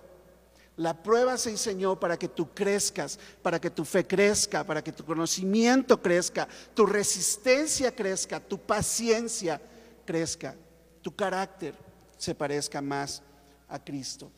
La 0.77 1.01
prueba 1.01 1.39
se 1.39 1.49
enseñó 1.49 1.99
para 1.99 2.19
que 2.19 2.27
tú 2.27 2.53
crezcas, 2.53 3.17
para 3.41 3.59
que 3.59 3.71
tu 3.71 3.83
fe 3.83 4.05
crezca, 4.05 4.63
para 4.63 4.83
que 4.83 4.91
tu 4.91 5.03
conocimiento 5.03 5.99
crezca, 5.99 6.47
tu 6.75 6.85
resistencia 6.85 7.95
crezca, 7.95 8.39
tu 8.39 8.59
paciencia 8.59 9.59
crezca, 10.05 10.55
tu 11.01 11.15
carácter 11.15 11.73
se 12.15 12.35
parezca 12.35 12.79
más 12.79 13.23
a 13.67 13.83
Cristo. 13.83 14.31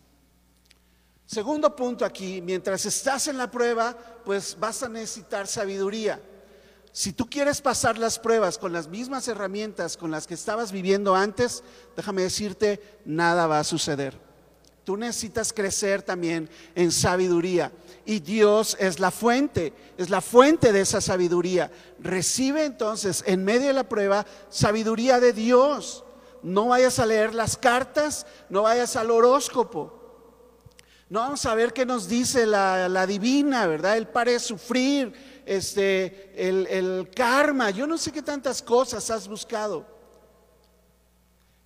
Segundo 1.26 1.76
punto 1.76 2.06
aquí, 2.06 2.42
mientras 2.42 2.86
estás 2.86 3.28
en 3.28 3.38
la 3.38 3.52
prueba, 3.52 3.98
pues 4.24 4.58
vas 4.58 4.82
a 4.82 4.88
necesitar 4.88 5.46
sabiduría. 5.46 6.22
Si 6.94 7.12
tú 7.12 7.28
quieres 7.28 7.60
pasar 7.60 7.98
las 7.98 8.20
pruebas 8.20 8.60
con 8.60 8.72
las 8.72 8.88
mismas 8.88 9.28
herramientas 9.28 9.98
con 9.98 10.12
las 10.12 10.28
que 10.28 10.36
estabas 10.36 10.72
viviendo 10.72 11.16
antes, 11.16 11.64
déjame 11.96 12.22
decirte, 12.22 13.00
nada 13.04 13.48
va 13.48 13.60
a 13.60 13.64
suceder. 13.64 14.16
Tú 14.84 14.96
necesitas 14.96 15.52
crecer 15.52 16.04
también 16.04 16.48
en 16.76 16.92
sabiduría. 16.92 17.72
Y 18.06 18.20
Dios 18.20 18.78
es 18.80 19.00
la 19.00 19.10
fuente, 19.10 19.74
es 19.98 20.12
la 20.12 20.22
fuente 20.22 20.72
de 20.72 20.82
esa 20.82 21.02
sabiduría. 21.02 21.72
Recibe 22.00 22.64
entonces 22.64 23.24
en 23.26 23.44
medio 23.44 23.68
de 23.68 23.74
la 23.74 23.90
prueba 23.90 24.28
sabiduría 24.50 25.20
de 25.20 25.34
Dios. 25.34 26.04
No 26.44 26.68
vayas 26.68 27.00
a 27.00 27.08
leer 27.08 27.34
las 27.34 27.58
cartas, 27.58 28.28
no 28.50 28.64
vayas 28.64 28.96
al 28.98 29.10
horóscopo. 29.10 30.00
No 31.10 31.22
vamos 31.22 31.46
a 31.46 31.56
ver 31.56 31.74
qué 31.74 31.86
nos 31.86 32.08
dice 32.08 32.46
la, 32.46 32.90
la 32.90 33.08
divina, 33.08 33.66
¿verdad? 33.68 33.98
Él 33.98 34.08
parece 34.08 34.46
sufrir, 34.48 35.14
este, 35.46 36.32
el, 36.36 37.10
karma, 37.16 37.70
yo 37.70 37.88
no 37.88 37.98
sé 37.98 38.12
qué 38.12 38.22
tantas 38.22 38.62
cosas 38.62 39.10
has 39.10 39.28
buscado. 39.28 39.86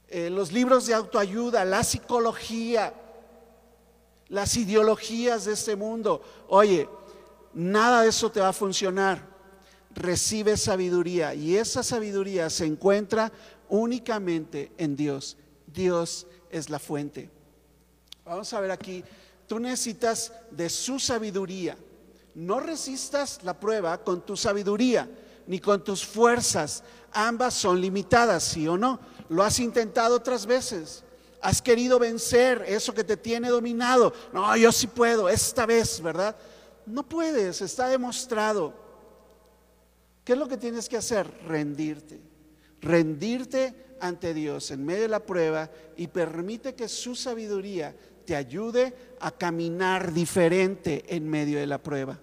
Eh, 0.08 0.30
los 0.30 0.52
libros 0.52 0.88
de 0.88 0.94
autoayuda, 0.94 1.66
la 1.66 1.84
psicología, 1.84 2.94
las 4.30 4.56
ideologías 4.58 5.46
de 5.46 5.54
este 5.54 5.76
mundo. 5.76 6.22
Oye, 6.48 6.88
nada 7.54 8.04
de 8.04 8.10
eso 8.10 8.32
te 8.32 8.40
va 8.40 8.50
a 8.50 8.54
funcionar. 8.54 9.36
Recibe 9.94 10.58
sabiduría 10.58 11.34
y 11.34 11.58
esa 11.58 11.84
sabiduría 11.84 12.50
se 12.50 12.66
encuentra 12.66 13.32
únicamente 13.70 14.72
en 14.78 14.96
Dios. 14.96 15.38
Dios 15.66 16.28
es 16.50 16.70
la 16.70 16.80
fuente. 16.80 17.30
Vamos 18.26 18.52
a 18.54 18.60
ver 18.60 18.72
aquí, 18.72 19.04
tú 19.48 19.60
necesitas 19.60 20.34
de 20.52 20.70
su 20.70 21.00
sabiduría. 21.00 21.78
No 22.38 22.60
resistas 22.60 23.40
la 23.42 23.60
prueba 23.60 23.98
con 24.04 24.24
tu 24.24 24.38
sabiduría 24.38 25.10
ni 25.48 25.60
con 25.60 25.84
tus 25.84 26.06
fuerzas. 26.06 26.84
Ambas 27.12 27.56
son 27.56 27.82
limitadas, 27.82 28.44
¿sí 28.44 28.68
o 28.68 28.78
no? 28.78 29.00
Lo 29.30 29.42
has 29.42 29.60
intentado 29.60 30.18
otras 30.18 30.46
veces. 30.46 31.04
Has 31.42 31.64
querido 31.64 31.98
vencer 31.98 32.64
eso 32.68 32.94
que 32.94 33.04
te 33.04 33.18
tiene 33.18 33.50
dominado. 33.50 34.14
No, 34.34 34.56
yo 34.56 34.72
sí 34.72 34.86
puedo, 34.86 35.28
esta 35.28 35.66
vez, 35.66 36.00
¿verdad? 36.00 36.36
No 36.86 37.02
puedes, 37.02 37.60
está 37.64 37.88
demostrado. 37.88 38.72
¿Qué 40.24 40.34
es 40.34 40.38
lo 40.38 40.48
que 40.48 40.58
tienes 40.58 40.88
que 40.88 40.98
hacer? 40.98 41.28
Rendirte. 41.48 42.22
Rendirte 42.82 43.96
ante 44.00 44.36
Dios 44.36 44.70
en 44.70 44.86
medio 44.86 45.02
de 45.02 45.08
la 45.08 45.26
prueba 45.26 45.72
y 45.96 46.06
permite 46.06 46.76
que 46.76 46.88
su 46.88 47.16
sabiduría 47.16 47.96
te 48.28 48.36
ayude 48.36 48.94
a 49.22 49.32
caminar 49.32 50.14
diferente 50.14 51.04
en 51.08 51.28
medio 51.28 51.58
de 51.58 51.66
la 51.66 51.82
prueba 51.82 52.20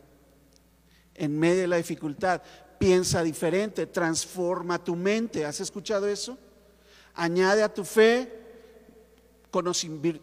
en 1.14 1.38
medio 1.38 1.62
de 1.62 1.68
la 1.68 1.76
dificultad. 1.76 2.42
Piensa 2.78 3.22
diferente, 3.22 3.86
transforma 3.86 4.82
tu 4.82 4.96
mente. 4.96 5.44
¿Has 5.44 5.60
escuchado 5.60 6.08
eso? 6.08 6.36
Añade 7.14 7.62
a 7.62 7.72
tu 7.72 7.84
fe 7.84 8.44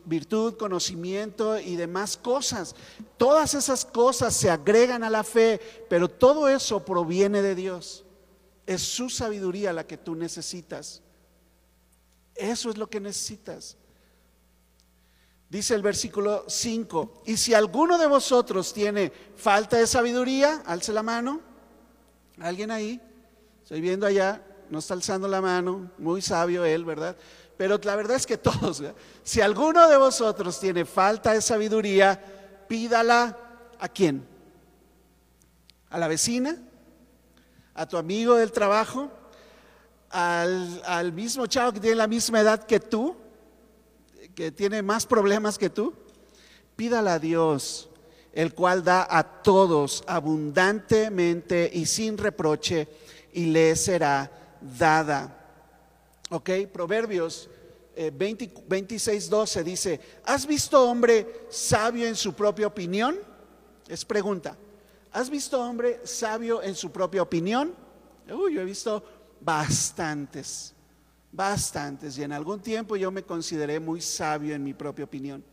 virtud, 0.05 0.57
conocimiento 0.57 1.59
y 1.59 1.75
demás 1.75 2.17
cosas. 2.17 2.75
Todas 3.17 3.53
esas 3.53 3.85
cosas 3.85 4.35
se 4.35 4.49
agregan 4.49 5.03
a 5.03 5.09
la 5.09 5.23
fe, 5.23 5.59
pero 5.89 6.09
todo 6.09 6.49
eso 6.49 6.83
proviene 6.83 7.41
de 7.41 7.55
Dios. 7.55 8.03
Es 8.65 8.81
su 8.81 9.09
sabiduría 9.09 9.73
la 9.73 9.85
que 9.85 9.97
tú 9.97 10.15
necesitas. 10.15 11.01
Eso 12.35 12.69
es 12.69 12.77
lo 12.77 12.89
que 12.89 12.99
necesitas. 12.99 13.77
Dice 15.51 15.75
el 15.75 15.81
versículo 15.81 16.45
5, 16.47 17.23
y 17.25 17.35
si 17.35 17.53
alguno 17.53 17.97
de 17.97 18.07
vosotros 18.07 18.73
tiene 18.73 19.11
falta 19.35 19.75
de 19.75 19.85
sabiduría, 19.85 20.63
alce 20.65 20.93
la 20.93 21.03
mano. 21.03 21.41
¿Alguien 22.39 22.71
ahí? 22.71 23.01
Estoy 23.61 23.81
viendo 23.81 24.05
allá, 24.05 24.41
no 24.69 24.79
está 24.79 24.93
alzando 24.93 25.27
la 25.27 25.41
mano, 25.41 25.91
muy 25.97 26.21
sabio 26.21 26.63
él, 26.63 26.85
¿verdad? 26.85 27.17
Pero 27.57 27.77
la 27.83 27.97
verdad 27.97 28.15
es 28.15 28.25
que 28.25 28.37
todos, 28.37 28.81
si 29.23 29.41
alguno 29.41 29.89
de 29.89 29.97
vosotros 29.97 30.57
tiene 30.57 30.85
falta 30.85 31.33
de 31.33 31.41
sabiduría, 31.41 32.17
pídala 32.69 33.37
a 33.77 33.89
quién? 33.89 34.25
¿A 35.89 35.97
la 35.97 36.07
vecina? 36.07 36.57
¿A 37.73 37.85
tu 37.85 37.97
amigo 37.97 38.35
del 38.35 38.53
trabajo? 38.53 39.11
¿Al, 40.11 40.81
al 40.85 41.11
mismo 41.11 41.45
chavo 41.45 41.73
que 41.73 41.81
tiene 41.81 41.97
la 41.97 42.07
misma 42.07 42.39
edad 42.39 42.63
que 42.63 42.79
tú? 42.79 43.17
Que 44.35 44.51
tiene 44.51 44.81
más 44.81 45.05
problemas 45.05 45.57
que 45.57 45.69
tú? 45.69 45.93
Pídala 46.75 47.15
a 47.15 47.19
Dios, 47.19 47.89
el 48.33 48.53
cual 48.53 48.83
da 48.83 49.07
a 49.09 49.41
todos 49.41 50.03
abundantemente 50.07 51.69
y 51.73 51.85
sin 51.85 52.17
reproche, 52.17 52.87
y 53.33 53.45
le 53.45 53.75
será 53.75 54.31
dada. 54.61 55.37
Ok, 56.29 56.49
Proverbios 56.71 57.49
26, 57.95 59.25
eh, 59.25 59.29
12 59.29 59.63
dice, 59.63 59.99
¿has 60.25 60.45
visto 60.45 60.89
hombre 60.89 61.45
sabio 61.49 62.07
en 62.07 62.15
su 62.15 62.33
propia 62.33 62.67
opinión? 62.67 63.19
Es 63.87 64.05
pregunta. 64.05 64.57
¿Has 65.11 65.29
visto 65.29 65.61
hombre 65.61 65.99
sabio 66.05 66.63
en 66.63 66.73
su 66.73 66.89
propia 66.89 67.21
opinión? 67.21 67.75
Uy, 68.29 68.53
yo 68.53 68.61
he 68.61 68.65
visto 68.65 69.03
bastantes 69.41 70.73
bastantes 71.31 72.17
y 72.17 72.23
en 72.23 72.31
algún 72.31 72.61
tiempo 72.61 72.95
yo 72.95 73.11
me 73.11 73.23
consideré 73.23 73.79
muy 73.79 74.01
sabio 74.01 74.55
en 74.55 74.63
mi 74.63 74.73
propia 74.73 75.05
opinión. 75.05 75.43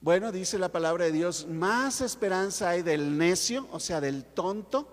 Bueno, 0.00 0.30
dice 0.30 0.58
la 0.58 0.70
palabra 0.70 1.06
de 1.06 1.12
Dios, 1.12 1.46
más 1.48 2.00
esperanza 2.00 2.70
hay 2.70 2.82
del 2.82 3.18
necio, 3.18 3.66
o 3.72 3.80
sea, 3.80 4.00
del 4.00 4.24
tonto, 4.24 4.86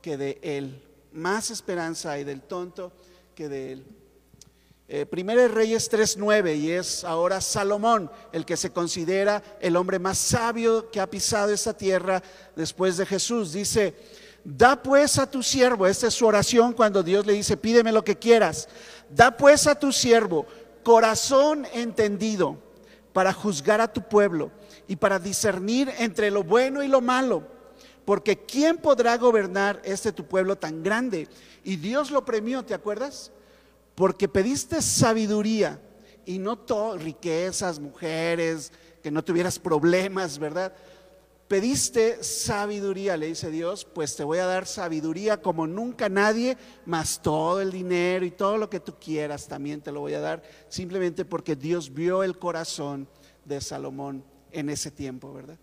que 0.00 0.16
de 0.16 0.38
él. 0.42 0.82
Más 1.12 1.50
esperanza 1.50 2.12
hay 2.12 2.24
del 2.24 2.42
tonto 2.42 2.92
que 3.34 3.48
de 3.48 3.72
él. 3.72 3.86
Eh, 4.86 5.06
Primero 5.06 5.48
Reyes 5.48 5.90
3.9 5.90 6.58
y 6.58 6.70
es 6.70 7.04
ahora 7.04 7.40
Salomón 7.40 8.10
el 8.32 8.44
que 8.44 8.56
se 8.56 8.70
considera 8.70 9.42
el 9.60 9.76
hombre 9.76 9.98
más 9.98 10.18
sabio 10.18 10.90
que 10.90 11.00
ha 11.00 11.08
pisado 11.08 11.52
esta 11.52 11.74
tierra 11.74 12.22
después 12.54 12.98
de 12.98 13.06
Jesús. 13.06 13.54
Dice, 13.54 13.94
Da 14.44 14.82
pues 14.82 15.18
a 15.18 15.30
tu 15.30 15.42
siervo, 15.42 15.86
esta 15.86 16.08
es 16.08 16.14
su 16.14 16.26
oración 16.26 16.74
cuando 16.74 17.02
Dios 17.02 17.24
le 17.24 17.32
dice, 17.32 17.56
pídeme 17.56 17.92
lo 17.92 18.04
que 18.04 18.16
quieras. 18.16 18.68
Da 19.08 19.34
pues 19.36 19.66
a 19.66 19.74
tu 19.74 19.90
siervo 19.90 20.46
corazón 20.82 21.66
entendido 21.72 22.58
para 23.14 23.32
juzgar 23.32 23.80
a 23.80 23.90
tu 23.90 24.02
pueblo 24.02 24.50
y 24.86 24.96
para 24.96 25.18
discernir 25.18 25.90
entre 25.98 26.30
lo 26.30 26.44
bueno 26.44 26.82
y 26.82 26.88
lo 26.88 27.00
malo. 27.00 27.46
Porque 28.04 28.36
¿quién 28.44 28.76
podrá 28.76 29.16
gobernar 29.16 29.80
este 29.82 30.12
tu 30.12 30.26
pueblo 30.26 30.56
tan 30.56 30.82
grande? 30.82 31.26
Y 31.64 31.76
Dios 31.76 32.10
lo 32.10 32.24
premió, 32.26 32.62
¿te 32.62 32.74
acuerdas? 32.74 33.32
Porque 33.94 34.28
pediste 34.28 34.82
sabiduría 34.82 35.80
y 36.26 36.38
no 36.38 36.58
riquezas, 36.98 37.80
mujeres, 37.80 38.72
que 39.02 39.10
no 39.10 39.24
tuvieras 39.24 39.58
problemas, 39.58 40.38
¿verdad? 40.38 40.74
Pediste 41.48 42.22
sabiduría, 42.22 43.16
le 43.16 43.26
dice 43.26 43.50
Dios, 43.50 43.84
pues 43.84 44.16
te 44.16 44.24
voy 44.24 44.38
a 44.38 44.46
dar 44.46 44.66
sabiduría 44.66 45.40
como 45.40 45.66
nunca 45.66 46.08
nadie, 46.08 46.56
más 46.86 47.20
todo 47.22 47.60
el 47.60 47.70
dinero 47.70 48.24
y 48.24 48.30
todo 48.30 48.56
lo 48.56 48.70
que 48.70 48.80
tú 48.80 48.94
quieras 48.98 49.46
también 49.46 49.80
te 49.80 49.92
lo 49.92 50.00
voy 50.00 50.14
a 50.14 50.20
dar, 50.20 50.42
simplemente 50.68 51.24
porque 51.24 51.56
Dios 51.56 51.92
vio 51.92 52.22
el 52.22 52.38
corazón 52.38 53.08
de 53.44 53.60
Salomón 53.60 54.24
en 54.50 54.70
ese 54.70 54.90
tiempo, 54.90 55.32
¿verdad? 55.32 55.58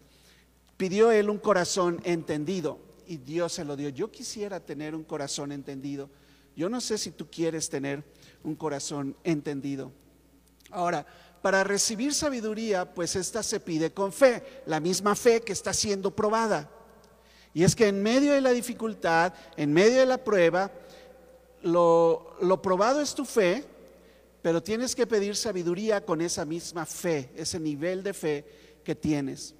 Pidió 0.77 1.11
él 1.11 1.29
un 1.29 1.39
corazón 1.39 1.99
entendido 2.03 2.79
y 3.07 3.17
Dios 3.17 3.53
se 3.53 3.65
lo 3.65 3.75
dio. 3.75 3.89
Yo 3.89 4.11
quisiera 4.11 4.59
tener 4.59 4.95
un 4.95 5.03
corazón 5.03 5.51
entendido. 5.51 6.09
Yo 6.55 6.69
no 6.69 6.81
sé 6.81 6.97
si 6.97 7.11
tú 7.11 7.27
quieres 7.29 7.69
tener 7.69 8.03
un 8.43 8.55
corazón 8.55 9.15
entendido. 9.23 9.91
Ahora, 10.71 11.05
para 11.41 11.63
recibir 11.63 12.13
sabiduría, 12.13 12.93
pues 12.93 13.15
esta 13.15 13.43
se 13.43 13.59
pide 13.59 13.91
con 13.93 14.13
fe, 14.13 14.61
la 14.65 14.79
misma 14.79 15.15
fe 15.15 15.41
que 15.41 15.53
está 15.53 15.73
siendo 15.73 16.15
probada. 16.15 16.69
Y 17.53 17.63
es 17.63 17.75
que 17.75 17.87
en 17.87 18.01
medio 18.01 18.33
de 18.33 18.41
la 18.41 18.51
dificultad, 18.51 19.33
en 19.57 19.73
medio 19.73 19.99
de 19.99 20.05
la 20.05 20.23
prueba, 20.23 20.71
lo, 21.63 22.35
lo 22.41 22.61
probado 22.61 23.01
es 23.01 23.13
tu 23.13 23.25
fe, 23.25 23.65
pero 24.41 24.63
tienes 24.63 24.95
que 24.95 25.07
pedir 25.07 25.35
sabiduría 25.35 26.05
con 26.05 26.21
esa 26.21 26.45
misma 26.45 26.85
fe, 26.85 27.31
ese 27.35 27.59
nivel 27.59 28.03
de 28.03 28.13
fe 28.13 28.45
que 28.83 28.95
tienes. 28.95 29.53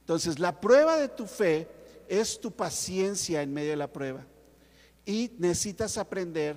Entonces, 0.00 0.38
la 0.38 0.60
prueba 0.60 0.96
de 0.96 1.08
tu 1.08 1.26
fe 1.26 1.68
es 2.08 2.40
tu 2.40 2.50
paciencia 2.50 3.42
en 3.42 3.54
medio 3.54 3.70
de 3.70 3.76
la 3.76 3.92
prueba. 3.92 4.26
Y 5.06 5.32
necesitas 5.38 5.96
aprender, 5.96 6.56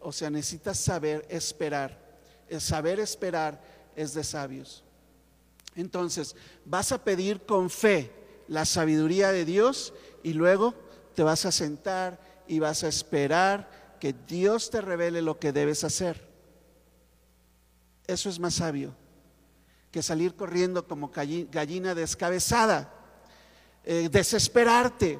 o 0.00 0.10
sea, 0.10 0.30
necesitas 0.30 0.78
saber 0.78 1.26
esperar. 1.28 2.05
El 2.48 2.60
saber 2.60 3.00
esperar 3.00 3.60
es 3.94 4.14
de 4.14 4.24
sabios. 4.24 4.84
Entonces, 5.74 6.36
vas 6.64 6.92
a 6.92 7.02
pedir 7.02 7.42
con 7.42 7.70
fe 7.70 8.10
la 8.48 8.64
sabiduría 8.64 9.32
de 9.32 9.44
Dios 9.44 9.92
y 10.22 10.32
luego 10.32 10.74
te 11.14 11.22
vas 11.22 11.44
a 11.44 11.52
sentar 11.52 12.18
y 12.46 12.58
vas 12.58 12.84
a 12.84 12.88
esperar 12.88 13.96
que 14.00 14.12
Dios 14.12 14.70
te 14.70 14.80
revele 14.80 15.22
lo 15.22 15.38
que 15.38 15.52
debes 15.52 15.84
hacer. 15.84 16.26
Eso 18.06 18.28
es 18.28 18.38
más 18.38 18.54
sabio 18.54 18.94
que 19.90 20.02
salir 20.02 20.34
corriendo 20.34 20.86
como 20.86 21.10
gallina 21.10 21.94
descabezada, 21.94 22.92
eh, 23.82 24.10
desesperarte, 24.10 25.18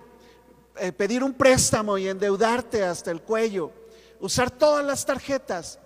eh, 0.78 0.92
pedir 0.92 1.24
un 1.24 1.32
préstamo 1.32 1.96
y 1.96 2.08
endeudarte 2.08 2.84
hasta 2.84 3.10
el 3.10 3.22
cuello, 3.22 3.72
usar 4.20 4.50
todas 4.50 4.84
las 4.84 5.06
tarjetas, 5.06 5.78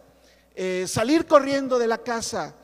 eh, 0.54 0.86
salir 0.88 1.26
corriendo 1.26 1.78
de 1.78 1.86
la 1.86 1.98
casa, 1.98 2.54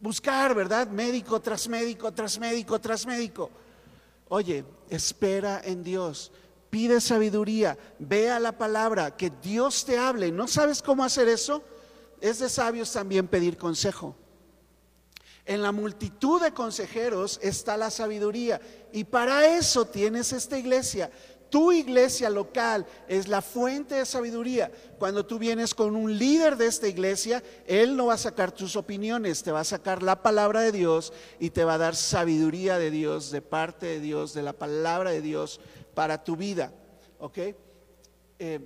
buscar, 0.00 0.54
¿verdad? 0.54 0.88
Médico 0.88 1.40
tras 1.40 1.68
médico, 1.68 2.12
tras 2.12 2.38
médico, 2.38 2.80
tras 2.80 3.06
médico. 3.06 3.50
Oye, 4.28 4.64
espera 4.90 5.60
en 5.64 5.82
Dios 5.82 6.32
pide 6.74 7.00
sabiduría, 7.00 7.78
vea 8.00 8.40
la 8.40 8.50
palabra, 8.58 9.16
que 9.16 9.30
Dios 9.40 9.84
te 9.84 9.96
hable. 9.96 10.32
¿No 10.32 10.48
sabes 10.48 10.82
cómo 10.82 11.04
hacer 11.04 11.28
eso? 11.28 11.62
Es 12.20 12.40
de 12.40 12.48
sabios 12.48 12.92
también 12.92 13.28
pedir 13.28 13.56
consejo. 13.56 14.16
En 15.44 15.62
la 15.62 15.70
multitud 15.70 16.42
de 16.42 16.52
consejeros 16.52 17.38
está 17.40 17.76
la 17.76 17.90
sabiduría 17.90 18.60
y 18.92 19.04
para 19.04 19.56
eso 19.56 19.84
tienes 19.84 20.32
esta 20.32 20.58
iglesia. 20.58 21.12
Tu 21.54 21.70
iglesia 21.70 22.28
local 22.30 22.84
es 23.06 23.28
la 23.28 23.40
fuente 23.40 23.94
de 23.94 24.06
sabiduría. 24.06 24.72
Cuando 24.98 25.24
tú 25.24 25.38
vienes 25.38 25.72
con 25.72 25.94
un 25.94 26.18
líder 26.18 26.56
de 26.56 26.66
esta 26.66 26.88
iglesia, 26.88 27.44
él 27.64 27.94
no 27.94 28.06
va 28.06 28.14
a 28.14 28.18
sacar 28.18 28.50
tus 28.50 28.74
opiniones, 28.74 29.44
te 29.44 29.52
va 29.52 29.60
a 29.60 29.64
sacar 29.64 30.02
la 30.02 30.20
palabra 30.20 30.62
de 30.62 30.72
Dios 30.72 31.12
y 31.38 31.50
te 31.50 31.62
va 31.62 31.74
a 31.74 31.78
dar 31.78 31.94
sabiduría 31.94 32.76
de 32.76 32.90
Dios, 32.90 33.30
de 33.30 33.40
parte 33.40 33.86
de 33.86 34.00
Dios, 34.00 34.34
de 34.34 34.42
la 34.42 34.52
palabra 34.52 35.12
de 35.12 35.22
Dios 35.22 35.60
para 35.94 36.24
tu 36.24 36.34
vida. 36.34 36.72
¿Ok? 37.20 37.38
Eh, 38.40 38.58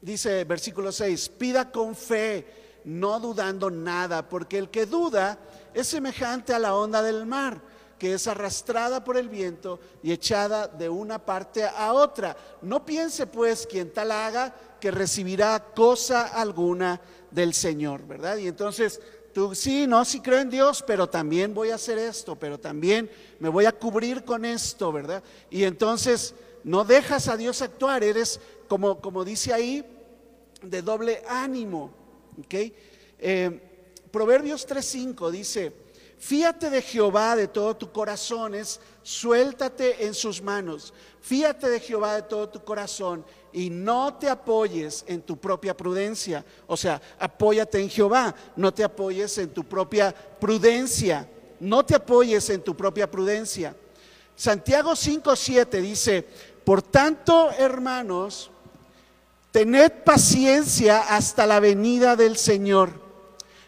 dice 0.00 0.42
versículo 0.42 0.90
6, 0.90 1.28
pida 1.38 1.70
con 1.70 1.94
fe, 1.94 2.44
no 2.84 3.20
dudando 3.20 3.70
nada, 3.70 4.28
porque 4.28 4.58
el 4.58 4.68
que 4.68 4.86
duda 4.86 5.38
es 5.74 5.86
semejante 5.86 6.52
a 6.52 6.58
la 6.58 6.74
onda 6.74 7.02
del 7.02 7.24
mar, 7.24 7.62
que 8.02 8.14
es 8.14 8.26
arrastrada 8.26 9.04
por 9.04 9.16
el 9.16 9.28
viento 9.28 9.78
y 10.02 10.10
echada 10.10 10.66
de 10.66 10.88
una 10.88 11.24
parte 11.24 11.62
a 11.62 11.92
otra. 11.92 12.36
No 12.60 12.84
piense 12.84 13.28
pues 13.28 13.64
quien 13.64 13.92
tal 13.92 14.10
haga 14.10 14.52
que 14.80 14.90
recibirá 14.90 15.66
cosa 15.72 16.26
alguna 16.26 17.00
del 17.30 17.54
Señor, 17.54 18.04
¿verdad? 18.04 18.38
Y 18.38 18.48
entonces 18.48 19.00
tú 19.32 19.54
sí, 19.54 19.86
no, 19.86 20.04
sí 20.04 20.18
creo 20.18 20.40
en 20.40 20.50
Dios, 20.50 20.82
pero 20.84 21.08
también 21.08 21.54
voy 21.54 21.70
a 21.70 21.76
hacer 21.76 21.96
esto, 21.96 22.34
pero 22.34 22.58
también 22.58 23.08
me 23.38 23.48
voy 23.48 23.66
a 23.66 23.72
cubrir 23.78 24.24
con 24.24 24.44
esto, 24.44 24.90
¿verdad? 24.90 25.22
Y 25.48 25.62
entonces 25.62 26.34
no 26.64 26.82
dejas 26.82 27.28
a 27.28 27.36
Dios 27.36 27.62
actuar, 27.62 28.02
eres 28.02 28.40
como, 28.66 29.00
como 29.00 29.24
dice 29.24 29.52
ahí, 29.52 29.86
de 30.60 30.82
doble 30.82 31.22
ánimo. 31.28 31.92
¿okay? 32.44 32.74
Eh, 33.20 33.60
Proverbios 34.10 34.66
3:5 34.66 35.30
dice, 35.30 35.81
fíate 36.22 36.70
de 36.70 36.80
Jehová 36.80 37.34
de 37.34 37.48
todo 37.48 37.76
tu 37.76 37.90
corazón, 37.90 38.54
es 38.54 38.78
suéltate 39.02 40.06
en 40.06 40.14
sus 40.14 40.40
manos, 40.40 40.94
fíate 41.20 41.68
de 41.68 41.80
Jehová 41.80 42.14
de 42.14 42.22
todo 42.22 42.48
tu 42.48 42.62
corazón 42.62 43.24
y 43.52 43.70
no 43.70 44.14
te 44.14 44.28
apoyes 44.28 45.04
en 45.08 45.20
tu 45.20 45.36
propia 45.36 45.76
prudencia. 45.76 46.44
O 46.68 46.76
sea, 46.76 47.02
apóyate 47.18 47.80
en 47.80 47.90
Jehová, 47.90 48.32
no 48.54 48.72
te 48.72 48.84
apoyes 48.84 49.36
en 49.38 49.50
tu 49.50 49.64
propia 49.64 50.14
prudencia, 50.38 51.28
no 51.58 51.84
te 51.84 51.96
apoyes 51.96 52.48
en 52.50 52.62
tu 52.62 52.76
propia 52.76 53.10
prudencia. 53.10 53.74
Santiago 54.36 54.92
5:7 54.92 55.80
dice, 55.80 56.24
por 56.64 56.82
tanto, 56.82 57.50
hermanos, 57.50 58.48
tened 59.50 59.90
paciencia 60.04 61.00
hasta 61.00 61.46
la 61.46 61.58
venida 61.58 62.14
del 62.14 62.36
Señor. 62.36 63.01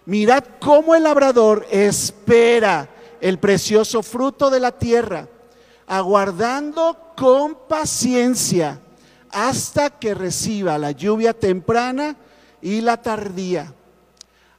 Mirad 0.06 0.44
cómo 0.60 0.94
el 0.94 1.04
labrador 1.04 1.66
espera 1.70 2.88
el 3.20 3.38
precioso 3.38 4.02
fruto 4.02 4.50
de 4.50 4.60
la 4.60 4.72
tierra, 4.72 5.28
aguardando 5.86 7.12
con 7.16 7.54
paciencia 7.68 8.80
hasta 9.30 9.90
que 9.90 10.14
reciba 10.14 10.78
la 10.78 10.92
lluvia 10.92 11.32
temprana 11.32 12.16
y 12.60 12.80
la 12.80 13.00
tardía. 13.00 13.74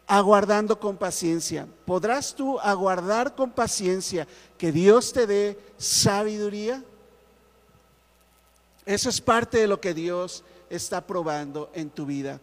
Aguardando 0.08 0.80
con 0.80 0.98
paciencia. 0.98 1.68
¿Podrás 1.86 2.36
tú 2.36 2.60
aguardar 2.60 3.34
con 3.36 3.52
paciencia 3.52 4.28
que 4.58 4.72
Dios 4.72 5.14
te 5.14 5.26
dé 5.26 5.60
sabiduría? 5.78 6.84
Eso 8.86 9.10
es 9.10 9.20
parte 9.20 9.60
de 9.60 9.68
lo 9.68 9.82
que 9.82 9.94
Dios 9.94 10.44
está 10.70 11.06
probando 11.06 11.72
en 11.74 11.90
tu 11.90 12.06
vida. 12.06 12.40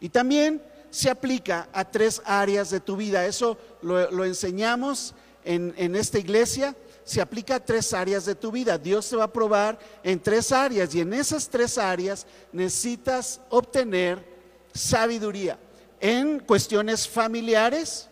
Y 0.00 0.10
también 0.10 0.62
se 0.90 1.10
aplica 1.10 1.68
a 1.72 1.84
tres 1.84 2.22
áreas 2.24 2.70
de 2.70 2.80
tu 2.80 2.96
vida. 2.96 3.26
Eso 3.26 3.56
lo, 3.82 4.24
enseñamos 4.24 5.14
en, 5.44 5.74
en, 5.76 5.96
esta 5.96 6.18
iglesia. 6.18 6.74
Se 7.04 7.20
aplica 7.20 7.56
a 7.56 7.64
tres 7.64 7.92
áreas 7.92 8.24
de 8.24 8.34
tu 8.34 8.50
vida. 8.50 8.78
Dios 8.78 9.08
te 9.08 9.16
va 9.16 9.24
a 9.24 9.32
probar 9.32 9.78
en 10.02 10.20
tres 10.20 10.52
áreas 10.52 10.94
y 10.94 11.00
en 11.00 11.12
esas 11.12 11.48
tres 11.48 11.78
áreas 11.78 12.26
necesitas 12.52 13.40
obtener 13.48 14.24
sabiduría 14.72 15.58
en 16.00 16.40
cuestiones 16.40 17.08
familiares, 17.08 18.08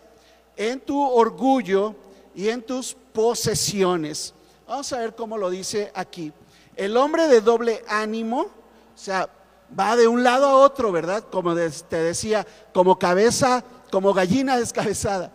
en 0.55 0.79
tu 0.79 0.99
orgullo 1.01 1.95
y 2.35 2.49
en 2.49 2.61
tus 2.61 2.95
posesiones. 3.13 4.33
Vamos 4.67 4.91
a 4.91 4.99
ver 4.99 5.15
cómo 5.15 5.37
lo 5.37 5.49
dice 5.49 5.91
aquí. 5.93 6.33
El 6.75 6.97
hombre 6.97 7.27
de 7.27 7.41
doble 7.41 7.83
ánimo, 7.87 8.41
o 8.41 8.51
sea, 8.97 9.29
va 9.77 9.95
de 9.95 10.07
un 10.07 10.23
lado 10.23 10.47
a 10.47 10.57
otro, 10.57 10.91
¿verdad? 10.91 11.23
Como 11.31 11.55
te 11.55 11.97
decía, 11.97 12.45
como 12.73 12.99
cabeza, 12.99 13.63
como 13.91 14.13
gallina 14.13 14.57
descabezada. 14.57 15.31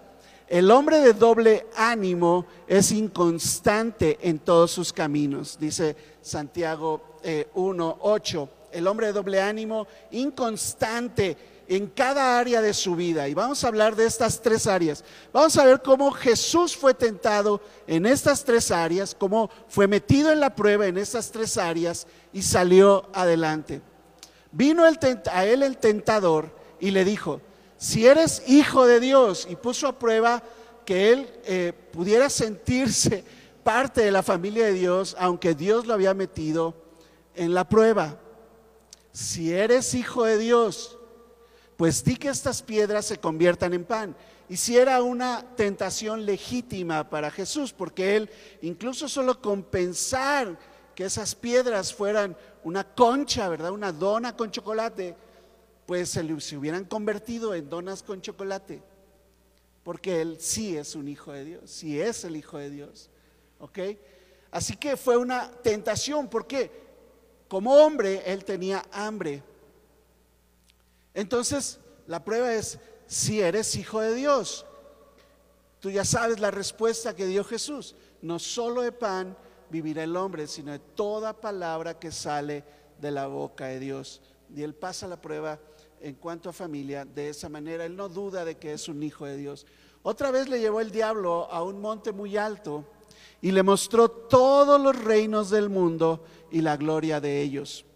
El 0.49 0.71
hombre 0.71 0.99
de 0.99 1.15
doble 1.15 1.67
ánimo 1.77 2.45
es 2.67 2.93
inconstante 2.93 4.19
en 4.21 4.39
todos 4.39 4.71
sus 4.71 4.93
caminos, 4.93 5.57
dice 5.59 5.97
Santiago 6.21 7.19
1.8. 7.23 8.45
Eh, 8.45 8.49
El 8.73 8.87
hombre 8.87 9.07
de 9.07 9.13
doble 9.15 9.41
ánimo, 9.41 9.87
inconstante 10.11 11.37
en 11.69 11.87
cada 11.87 12.39
área 12.39 12.61
de 12.61 12.75
su 12.75 12.97
vida. 12.97 13.29
Y 13.29 13.35
vamos 13.35 13.65
a 13.65 13.69
hablar 13.69 13.97
de 13.97 14.05
estas 14.05 14.43
tres 14.43 14.67
áreas. 14.67 15.05
Vamos 15.33 15.57
a 15.57 15.65
ver 15.65 15.81
cómo 15.81 16.11
Jesús 16.11 16.77
fue 16.77 16.93
tentado 16.93 17.61
en 17.87 18.05
estas 18.05 18.45
tres 18.45 18.71
áreas, 18.71 19.15
cómo 19.15 19.49
fue 19.69 19.87
metido 19.87 20.31
en 20.33 20.41
la 20.41 20.55
prueba 20.55 20.87
en 20.87 20.99
estas 20.99 21.31
tres 21.31 21.57
áreas 21.57 22.07
y 22.33 22.43
salió 22.43 23.09
adelante. 23.15 23.81
Vino 24.53 24.85
a 24.85 25.45
él 25.47 25.63
el 25.63 25.79
tentador 25.79 26.55
y 26.79 26.91
le 26.91 27.05
dijo, 27.05 27.41
si 27.79 28.07
eres 28.07 28.45
hijo 28.47 28.87
de 28.87 29.01
Dios, 29.01 29.47
y 29.51 29.57
puso 29.57 29.89
a 29.89 29.99
prueba 29.99 30.43
que 30.85 31.13
él 31.13 31.29
eh, 31.45 31.73
pudiera 31.93 32.31
sentirse 32.31 33.25
parte 33.65 34.03
de 34.03 34.13
la 34.13 34.23
familia 34.23 34.67
de 34.67 34.73
Dios, 34.73 35.17
aunque 35.19 35.55
Dios 35.55 35.87
lo 35.87 35.95
había 35.95 36.15
metido 36.15 36.75
en 37.35 37.55
la 37.55 37.69
prueba. 37.69 38.19
Si 39.13 39.53
eres 39.53 39.95
hijo 39.95 40.25
de 40.25 40.39
Dios, 40.39 40.99
pues 41.77 42.05
di 42.05 42.17
que 42.17 42.29
estas 42.29 42.63
piedras 42.63 43.07
se 43.07 43.19
conviertan 43.19 43.75
en 43.75 43.85
pan. 43.85 44.17
Y 44.49 44.57
si 44.57 44.77
era 44.77 45.03
una 45.03 45.45
tentación 45.57 46.27
legítima 46.27 47.09
para 47.09 47.31
Jesús, 47.31 47.73
porque 47.73 48.17
él 48.17 48.31
incluso 48.61 49.09
solo 49.09 49.41
con 49.41 49.63
pensar 49.63 50.59
que 50.95 51.05
esas 51.05 51.35
piedras 51.35 51.95
fueran 51.95 52.37
una 52.65 52.85
concha, 52.95 53.49
¿verdad? 53.49 53.73
Una 53.73 53.93
dona 53.93 54.37
con 54.37 54.51
chocolate, 54.51 55.15
pues 55.87 56.11
se, 56.11 56.57
hubieran 56.57 56.85
convertido 56.85 57.55
en 57.55 57.69
donas 57.69 58.03
con 58.03 58.21
chocolate. 58.21 58.83
Porque 59.83 60.21
él 60.21 60.37
sí 60.41 60.77
es 60.77 60.95
un 60.95 61.09
hijo 61.09 61.33
de 61.33 61.45
Dios, 61.45 61.71
sí 61.71 62.01
es 62.01 62.25
el 62.25 62.37
hijo 62.37 62.59
de 62.59 62.71
Dios. 62.71 63.11
¿Ok? 63.59 63.79
Así 64.51 64.77
que 64.77 64.97
fue 64.97 65.17
una 65.17 65.51
tentación, 65.51 66.29
porque 66.29 66.71
como 67.49 67.75
hombre 67.75 68.23
él 68.27 68.45
tenía 68.45 68.85
hambre 68.93 69.43
entonces, 71.15 71.79
la 72.07 72.25
prueba 72.25 72.55
es, 72.55 72.79
si 73.07 73.41
eres 73.41 73.77
hijo 73.77 74.01
de 74.01 74.15
Dios. 74.15 74.65
Tú 75.81 75.91
ya 75.91 76.05
sabes 76.05 76.41
la 76.41 76.51
respuesta 76.51 77.15
que 77.15 77.27
dio 77.27 77.45
Jesús. 77.45 77.95
No 78.21 78.39
solo 78.39 78.83
de 78.83 78.93
pan 78.93 79.37
vivirá 79.73 80.05
el 80.05 80.17
hombre, 80.17 80.47
sino 80.47 80.71
de 80.71 80.79
toda 80.79 81.33
palabra 81.33 81.99
que 81.99 82.13
sale 82.13 82.63
de 83.01 83.11
la 83.11 83.27
boca 83.27 83.67
de 83.67 83.81
Dios. 83.81 84.21
Y 84.55 84.63
él 84.63 84.75
pasa 84.75 85.09
la 85.09 85.21
prueba 85.21 85.59
en 86.01 86.15
cuanto 86.17 86.51
a 86.51 86.53
familia 86.53 87.07
de 87.07 87.31
esa 87.31 87.49
manera. 87.49 87.87
Él 87.87 87.97
no 87.97 88.11
duda 88.11 88.45
de 88.45 88.57
que 88.57 88.75
es 88.75 88.87
un 88.89 89.03
hijo 89.03 89.25
de 89.25 89.39
Dios. 89.39 89.67
Otra 90.03 90.31
vez 90.31 90.49
le 90.49 90.61
llevó 90.61 90.81
el 90.81 90.91
diablo 90.91 91.51
a 91.51 91.63
un 91.63 91.81
monte 91.81 92.13
muy 92.13 92.37
alto 92.37 92.85
y 93.41 93.51
le 93.51 93.63
mostró 93.63 94.11
todos 94.11 94.79
los 94.79 94.95
reinos 95.03 95.49
del 95.49 95.71
mundo 95.71 96.23
y 96.51 96.61
la 96.61 96.77
gloria 96.77 97.19
de 97.21 97.41
ellos. 97.41 97.87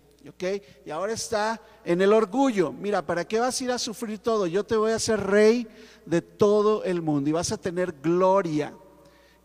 Y 0.85 0.91
ahora 0.91 1.13
está 1.13 1.61
en 1.85 2.01
el 2.01 2.13
orgullo. 2.13 2.73
Mira, 2.73 3.05
¿para 3.05 3.25
qué 3.25 3.39
vas 3.39 3.61
a 3.61 3.65
ir 3.65 3.71
a 3.71 3.79
sufrir 3.79 4.19
todo? 4.19 4.47
Yo 4.47 4.65
te 4.65 4.77
voy 4.77 4.93
a 4.93 4.97
hacer 4.97 5.21
rey 5.21 5.69
de 6.05 6.23
todo 6.23 6.83
el 6.85 7.03
mundo 7.03 7.31
y 7.31 7.33
vas 7.33 7.53
a 7.53 7.59
tener 7.59 7.93
gloria. 7.93 8.75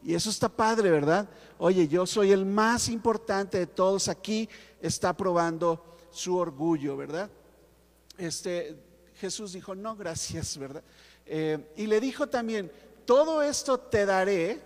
Y 0.04 0.16
eso 0.16 0.30
está 0.30 0.50
padre, 0.50 0.90
¿verdad? 0.90 1.30
Oye, 1.58 1.88
yo 1.88 2.06
soy 2.06 2.32
el 2.32 2.46
más 2.46 2.90
importante 2.90 3.60
de 3.60 3.68
todos 3.68 4.08
aquí. 4.08 4.50
Está 4.82 5.16
probando 5.16 5.98
su 6.12 6.36
orgullo, 6.36 6.98
¿verdad? 6.98 7.30
Este, 8.18 8.76
Jesús 9.16 9.54
dijo, 9.54 9.76
no, 9.76 9.96
gracias, 9.96 10.58
¿verdad? 10.58 10.84
Eh, 11.26 11.72
y 11.78 11.86
le 11.86 12.00
dijo 12.00 12.28
también, 12.28 12.72
todo 13.06 13.42
esto 13.44 13.80
te 13.80 14.06
daré 14.06 14.62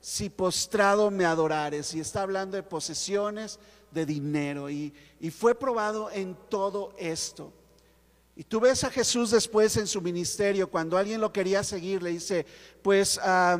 si 0.00 0.30
postrado 0.30 1.10
me 1.10 1.24
adorares. 1.24 1.94
Y 1.94 2.00
está 2.00 2.22
hablando 2.22 2.56
de 2.56 2.62
posesiones, 2.62 3.58
de 3.90 4.06
dinero. 4.06 4.70
Y, 4.70 4.92
fue 5.30 5.54
probado 5.54 6.10
en 6.10 6.36
todo 6.48 6.94
esto. 6.98 7.52
Y 8.36 8.44
tú 8.44 8.60
ves 8.60 8.84
a 8.84 8.90
Jesús 8.90 9.32
después 9.32 9.76
en 9.76 9.86
su 9.86 10.00
ministerio, 10.00 10.70
cuando 10.70 10.96
alguien 10.96 11.20
lo 11.20 11.32
quería 11.32 11.64
seguir, 11.64 12.02
le 12.02 12.10
dice, 12.10 12.46
pues 12.82 13.18
ah, 13.22 13.58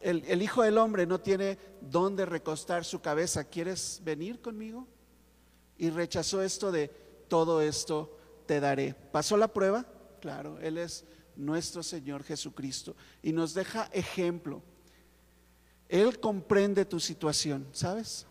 el, 0.00 0.42
Hijo 0.42 0.62
del 0.62 0.78
Hombre 0.78 1.06
no 1.06 1.20
tiene 1.20 1.58
dónde 1.80 2.26
recostar 2.26 2.84
su 2.84 3.00
cabeza, 3.00 3.44
¿quieres 3.44 4.00
venir 4.04 4.40
conmigo? 4.40 4.86
Y 5.78 5.90
rechazó 5.90 6.42
esto 6.42 6.70
de, 6.70 6.88
todo 7.28 7.62
esto 7.62 8.16
te 8.46 8.60
daré. 8.60 8.94
¿Pasó 8.94 9.36
la 9.36 9.48
prueba? 9.48 9.86
Claro, 10.20 10.58
Él 10.60 10.78
es 10.78 11.04
nuestro 11.36 11.82
Señor 11.82 12.22
Jesucristo 12.22 12.94
y 13.22 13.32
nos 13.32 13.54
deja 13.54 13.88
ejemplo. 13.92 14.62
Él 15.88 16.20
comprende 16.20 16.84
tu 16.84 17.00
situación, 17.00 17.66
¿sabes? 17.72 18.26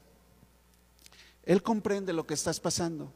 Él 1.43 1.61
comprende 1.61 2.13
lo 2.13 2.25
que 2.25 2.33
estás 2.33 2.59
pasando. 2.59 3.11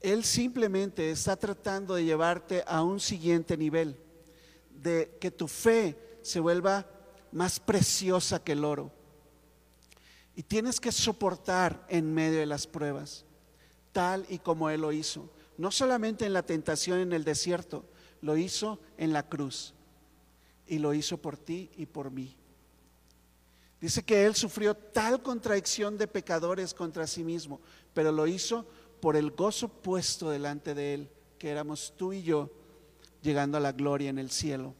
Él 0.00 0.24
simplemente 0.24 1.10
está 1.10 1.36
tratando 1.36 1.94
de 1.94 2.04
llevarte 2.04 2.62
a 2.66 2.82
un 2.82 3.00
siguiente 3.00 3.56
nivel, 3.56 3.96
de 4.70 5.16
que 5.20 5.30
tu 5.30 5.48
fe 5.48 6.07
se 6.22 6.40
vuelva 6.40 6.86
más 7.32 7.60
preciosa 7.60 8.42
que 8.42 8.52
el 8.52 8.64
oro. 8.64 8.92
Y 10.34 10.42
tienes 10.42 10.80
que 10.80 10.92
soportar 10.92 11.84
en 11.88 12.14
medio 12.14 12.38
de 12.38 12.46
las 12.46 12.66
pruebas, 12.66 13.24
tal 13.92 14.24
y 14.28 14.38
como 14.38 14.70
Él 14.70 14.82
lo 14.82 14.92
hizo. 14.92 15.30
No 15.56 15.70
solamente 15.72 16.24
en 16.26 16.32
la 16.32 16.44
tentación 16.44 17.00
en 17.00 17.12
el 17.12 17.24
desierto, 17.24 17.84
lo 18.20 18.36
hizo 18.36 18.78
en 18.96 19.12
la 19.12 19.28
cruz. 19.28 19.74
Y 20.66 20.78
lo 20.78 20.94
hizo 20.94 21.16
por 21.16 21.36
ti 21.36 21.70
y 21.76 21.86
por 21.86 22.10
mí. 22.10 22.36
Dice 23.80 24.02
que 24.04 24.26
Él 24.26 24.34
sufrió 24.34 24.74
tal 24.74 25.22
contradicción 25.22 25.98
de 25.98 26.06
pecadores 26.06 26.74
contra 26.74 27.06
sí 27.06 27.24
mismo, 27.24 27.60
pero 27.94 28.12
lo 28.12 28.26
hizo 28.26 28.66
por 29.00 29.16
el 29.16 29.30
gozo 29.30 29.68
puesto 29.68 30.30
delante 30.30 30.74
de 30.74 30.94
Él, 30.94 31.10
que 31.38 31.50
éramos 31.50 31.94
tú 31.96 32.12
y 32.12 32.22
yo, 32.22 32.50
llegando 33.22 33.56
a 33.56 33.60
la 33.60 33.72
gloria 33.72 34.10
en 34.10 34.18
el 34.18 34.30
cielo. 34.30 34.74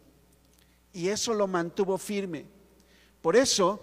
Y 0.99 1.11
eso 1.11 1.32
lo 1.32 1.46
mantuvo 1.46 1.96
firme. 1.96 2.44
Por 3.22 3.36
eso, 3.36 3.80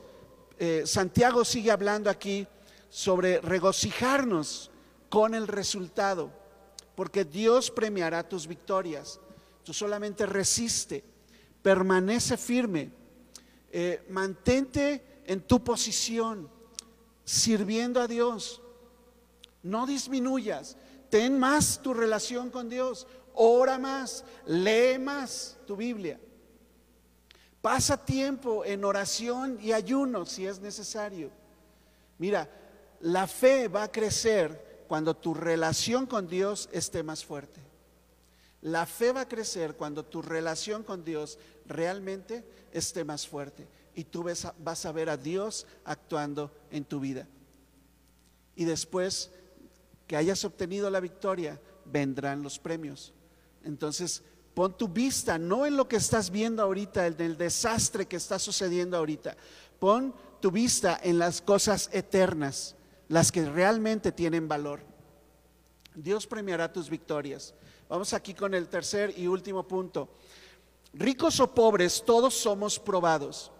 eh, 0.59 0.84
Santiago 0.86 1.45
sigue 1.45 1.72
hablando 1.72 2.09
aquí 2.09 2.45
sobre 2.89 3.39
regocijarnos 3.39 4.70
con 5.07 5.34
el 5.34 5.47
resultado, 5.47 6.30
porque 6.93 7.24
Dios 7.24 7.72
premiará 7.72 8.28
tus 8.28 8.47
victorias. 8.47 9.22
Tú 9.63 9.74
solamente 9.74 10.26
resiste, 10.26 11.05
permanece 11.61 12.36
firme 12.36 12.91
eh, 13.72 14.05
mantente 14.09 15.22
en 15.26 15.39
tu 15.39 15.63
posición, 15.63 16.49
sirviendo 17.24 18.01
a 18.01 18.09
Dios. 18.09 18.61
No 19.63 19.88
disminuyas, 19.88 20.76
ten 21.09 21.39
más 21.39 21.82
tu 21.82 21.93
relación 21.93 22.49
con 22.49 22.68
Dios, 22.68 23.07
ora 23.34 23.80
más, 23.80 24.26
lee 24.45 24.99
más 24.99 25.57
tu 25.66 25.78
Biblia. 25.78 26.20
Pasa 27.66 27.97
tiempo 27.97 28.63
en 28.63 28.86
oración 28.86 29.57
y 29.59 29.72
ayuno 29.72 30.28
si 30.28 30.45
es 30.45 30.59
necesario. 30.59 31.32
Mira, 32.20 32.47
la 32.99 33.26
fe 33.26 33.70
va 33.70 33.82
a 33.82 33.91
crecer 33.91 34.86
cuando 34.88 35.16
tu 35.16 35.34
relación 35.34 36.05
con 36.05 36.28
Dios 36.28 36.70
esté 36.72 37.01
más 37.01 37.26
fuerte. 37.26 37.59
La 38.61 38.86
fe 38.86 39.13
va 39.13 39.22
a 39.22 39.28
crecer 39.28 39.74
cuando 39.74 40.05
tu 40.05 40.22
relación 40.22 40.84
con 40.84 41.03
Dios 41.03 41.39
realmente 41.66 42.47
esté 42.72 43.03
más 43.03 43.28
fuerte 43.28 43.68
y 43.95 44.03
tú 44.03 44.24
vas 44.59 44.86
a 44.86 44.91
ver 44.91 45.09
a 45.09 45.18
Dios 45.18 45.66
actuando 45.86 46.51
en 46.70 46.86
tu 46.86 46.99
vida. 46.99 47.28
Y 48.55 48.66
después 48.66 49.32
que 50.05 50.16
hayas 50.16 50.45
obtenido 50.45 50.91
la 50.91 50.99
victoria, 50.99 51.59
vendrán 51.84 52.43
los 52.43 52.59
premios. 52.59 53.11
Entonces, 53.63 54.22
pon 54.56 54.76
tu 54.76 54.88
vista 54.88 55.38
no 55.38 55.66
en 55.66 55.76
lo 55.76 55.88
que 55.88 55.97
estás 55.97 56.32
viendo 56.32 56.64
ahorita, 56.64 57.06
en 57.06 57.20
el 57.20 57.38
desastre 57.38 58.08
que 58.08 58.16
está 58.16 58.39
sucediendo 58.39 58.97
ahorita. 58.97 59.36
Pon 59.78 60.16
tu 60.39 60.49
vista 60.49 60.99
en 61.03 61.20
las 61.20 61.41
cosas 61.41 61.89
eternas, 61.91 62.76
las 63.10 63.32
que 63.32 63.45
realmente 63.45 64.12
tienen 64.12 64.47
valor. 64.47 64.80
Dios 65.93 66.26
premiará 66.26 66.72
tus 66.72 66.89
victorias. 66.89 67.53
Vamos 67.89 68.14
aquí 68.14 68.34
con 68.34 68.53
el 68.53 68.68
tercer 68.70 69.14
y 69.18 69.28
último 69.28 69.68
punto. 69.68 70.10
Ricos 70.93 71.39
o 71.41 71.53
pobres, 71.53 72.01
todos 72.06 72.34
somos 72.34 72.80
probados. 72.80 73.51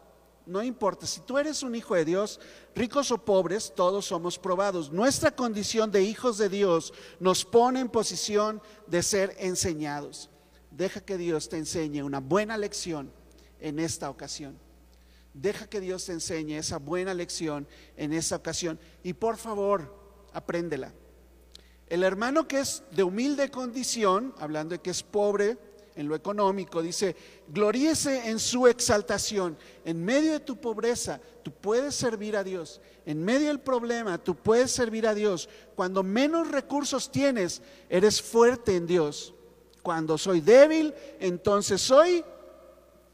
No 0.46 0.64
importa, 0.64 1.08
si 1.08 1.22
tú 1.22 1.38
eres 1.38 1.64
un 1.64 1.76
hijo 1.76 1.96
de 1.96 2.06
Dios, 2.06 2.40
ricos 2.76 3.12
o 3.12 3.18
pobres, 3.18 3.74
todos 3.76 4.06
somos 4.06 4.38
probados. 4.38 4.92
Nuestra 4.92 5.32
condición 5.32 5.92
de 5.92 6.04
hijos 6.04 6.38
de 6.38 6.50
Dios 6.50 6.94
nos 7.20 7.44
pone 7.44 7.80
en 7.80 7.90
posición 7.90 8.62
de 8.88 9.04
ser 9.04 9.36
enseñados. 9.40 10.30
Deja 10.76 11.00
que 11.00 11.18
Dios 11.18 11.48
te 11.48 11.58
enseñe 11.58 12.04
una 12.04 12.20
buena 12.20 12.58
lección 12.58 13.10
en 13.62 13.80
esta 13.80 14.10
ocasión. 14.10 14.60
Deja 15.34 15.68
que 15.68 15.80
Dios 15.80 16.06
te 16.06 16.12
enseñe 16.12 16.58
esa 16.58 16.80
buena 16.80 17.14
lección 17.14 17.66
en 17.96 18.12
esta 18.12 18.36
ocasión. 18.36 18.78
Y 19.02 19.14
por 19.14 19.38
favor, 19.38 19.94
apréndela. 20.34 20.94
El 21.88 22.04
hermano 22.04 22.48
que 22.48 22.60
es 22.60 22.84
de 22.92 23.04
humilde 23.04 23.50
condición, 23.52 24.36
hablando 24.38 24.76
de 24.76 24.82
que 24.82 24.90
es 24.90 25.02
pobre 25.02 25.58
en 25.96 26.10
lo 26.10 26.16
económico, 26.16 26.82
dice, 26.82 27.16
gloríese 27.48 28.30
en 28.30 28.38
su 28.38 28.68
exaltación. 28.68 29.58
En 29.86 30.04
medio 30.04 30.34
de 30.34 30.42
tu 30.42 30.60
pobreza, 30.60 31.22
tú 31.42 31.52
puedes 31.54 31.96
servir 31.96 32.36
a 32.36 32.44
Dios. 32.44 32.82
En 33.06 33.24
medio 33.24 33.48
del 33.48 33.62
problema, 33.62 34.18
tú 34.18 34.36
puedes 34.36 34.72
servir 34.72 35.08
a 35.08 35.14
Dios. 35.14 35.48
Cuando 35.74 36.04
menos 36.04 36.52
recursos 36.52 37.10
tienes, 37.10 37.62
eres 37.88 38.22
fuerte 38.22 38.76
en 38.76 38.88
Dios. 38.88 39.36
Cuando 39.86 40.18
soy 40.18 40.42
débil, 40.42 40.96
entonces 41.20 41.80
soy 41.80 42.26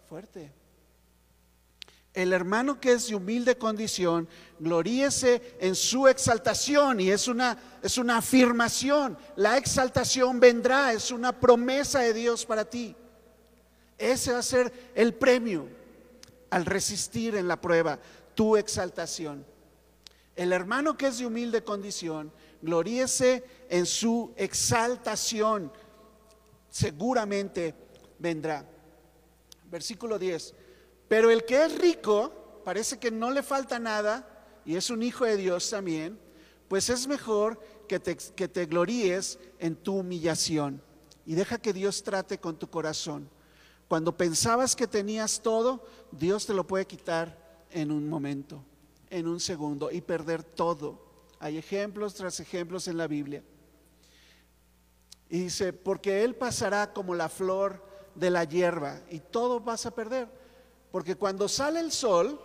fuerte. 0.07 0.53
El 2.13 2.31
hermano 2.31 2.79
que 2.79 2.93
es 2.93 3.09
de 3.09 3.15
humilde 3.15 3.57
condición, 3.57 4.25
gloríese 4.57 5.57
en 5.59 5.75
su 5.75 6.07
exaltación 6.07 7.01
y 7.01 7.11
es 7.11 7.27
una, 7.27 7.57
es 7.83 7.97
una 7.97 8.19
afirmación. 8.19 9.17
La 9.35 9.57
exaltación 9.57 10.39
vendrá, 10.39 10.93
es 10.93 11.11
una 11.11 11.37
promesa 11.37 11.99
de 11.99 12.13
Dios 12.13 12.45
para 12.45 12.63
ti. 12.63 12.95
Ese 13.97 14.31
va 14.31 14.39
a 14.39 14.41
ser 14.41 14.71
el 14.95 15.13
premio 15.13 15.67
al 16.51 16.65
resistir 16.65 17.35
en 17.35 17.49
la 17.49 17.59
prueba, 17.59 17.99
tu 18.33 18.55
exaltación. 18.55 19.45
El 20.37 20.53
hermano 20.53 20.95
que 20.95 21.07
es 21.07 21.17
de 21.17 21.25
humilde 21.25 21.65
condición, 21.65 22.31
gloríese 22.61 23.43
en 23.67 23.85
su 23.85 24.31
exaltación, 24.37 25.69
seguramente 26.71 27.75
vendrá. 28.17 28.65
Versículo 29.69 30.17
10. 30.17 30.55
Pero 31.07 31.29
el 31.29 31.45
que 31.45 31.63
es 31.63 31.77
rico, 31.77 32.61
parece 32.65 32.97
que 32.97 33.11
no 33.11 33.29
le 33.29 33.43
falta 33.43 33.77
nada 33.77 34.27
y 34.65 34.75
es 34.75 34.89
un 34.89 35.03
hijo 35.03 35.25
de 35.25 35.37
Dios 35.37 35.69
también, 35.69 36.17
pues 36.67 36.89
es 36.89 37.07
mejor 37.07 37.59
que 37.87 37.99
te, 37.99 38.15
que 38.15 38.47
te 38.47 38.65
gloríes 38.65 39.37
en 39.59 39.75
tu 39.75 39.97
humillación 39.97 40.81
y 41.25 41.35
deja 41.35 41.59
que 41.59 41.73
Dios 41.73 42.01
trate 42.01 42.39
con 42.39 42.57
tu 42.57 42.69
corazón. 42.69 43.29
Cuando 43.87 44.15
pensabas 44.15 44.75
que 44.75 44.87
tenías 44.87 45.41
todo, 45.41 45.85
Dios 46.11 46.45
te 46.45 46.53
lo 46.53 46.65
puede 46.65 46.87
quitar 46.87 47.65
en 47.71 47.91
un 47.91 48.07
momento, 48.07 48.63
en 49.09 49.27
un 49.27 49.39
segundo 49.41 49.91
y 49.91 49.99
perder 49.99 50.43
todo. 50.43 51.05
Hay 51.39 51.57
ejemplos 51.57 52.13
tras 52.13 52.39
ejemplos 52.39 52.87
en 52.87 52.97
la 52.97 53.07
Biblia. 53.07 53.43
Y 55.31 55.45
dice, 55.45 55.71
porque 55.71 56.23
Él 56.25 56.35
pasará 56.35 56.91
como 56.91 57.15
la 57.15 57.29
flor 57.29 57.81
de 58.15 58.29
la 58.29 58.43
hierba 58.43 58.99
y 59.09 59.21
todo 59.21 59.61
vas 59.61 59.85
a 59.85 59.91
perder. 59.91 60.27
Porque 60.91 61.15
cuando 61.15 61.47
sale 61.47 61.79
el 61.79 61.93
sol, 61.93 62.37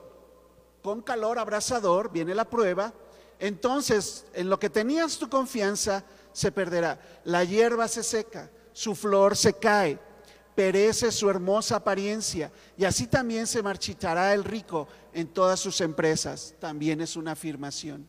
con 0.82 1.02
calor 1.02 1.40
abrasador, 1.40 2.12
viene 2.12 2.32
la 2.32 2.48
prueba, 2.48 2.94
entonces 3.40 4.24
en 4.34 4.48
lo 4.48 4.60
que 4.60 4.70
tenías 4.70 5.18
tu 5.18 5.28
confianza 5.28 6.04
se 6.32 6.52
perderá. 6.52 7.00
La 7.24 7.42
hierba 7.42 7.88
se 7.88 8.04
seca, 8.04 8.48
su 8.72 8.94
flor 8.94 9.36
se 9.36 9.54
cae, 9.54 9.98
perece 10.54 11.10
su 11.10 11.28
hermosa 11.28 11.74
apariencia 11.74 12.52
y 12.76 12.84
así 12.84 13.08
también 13.08 13.48
se 13.48 13.64
marchitará 13.64 14.32
el 14.32 14.44
rico 14.44 14.86
en 15.12 15.26
todas 15.26 15.58
sus 15.58 15.80
empresas. 15.80 16.54
También 16.60 17.00
es 17.00 17.16
una 17.16 17.32
afirmación. 17.32 18.06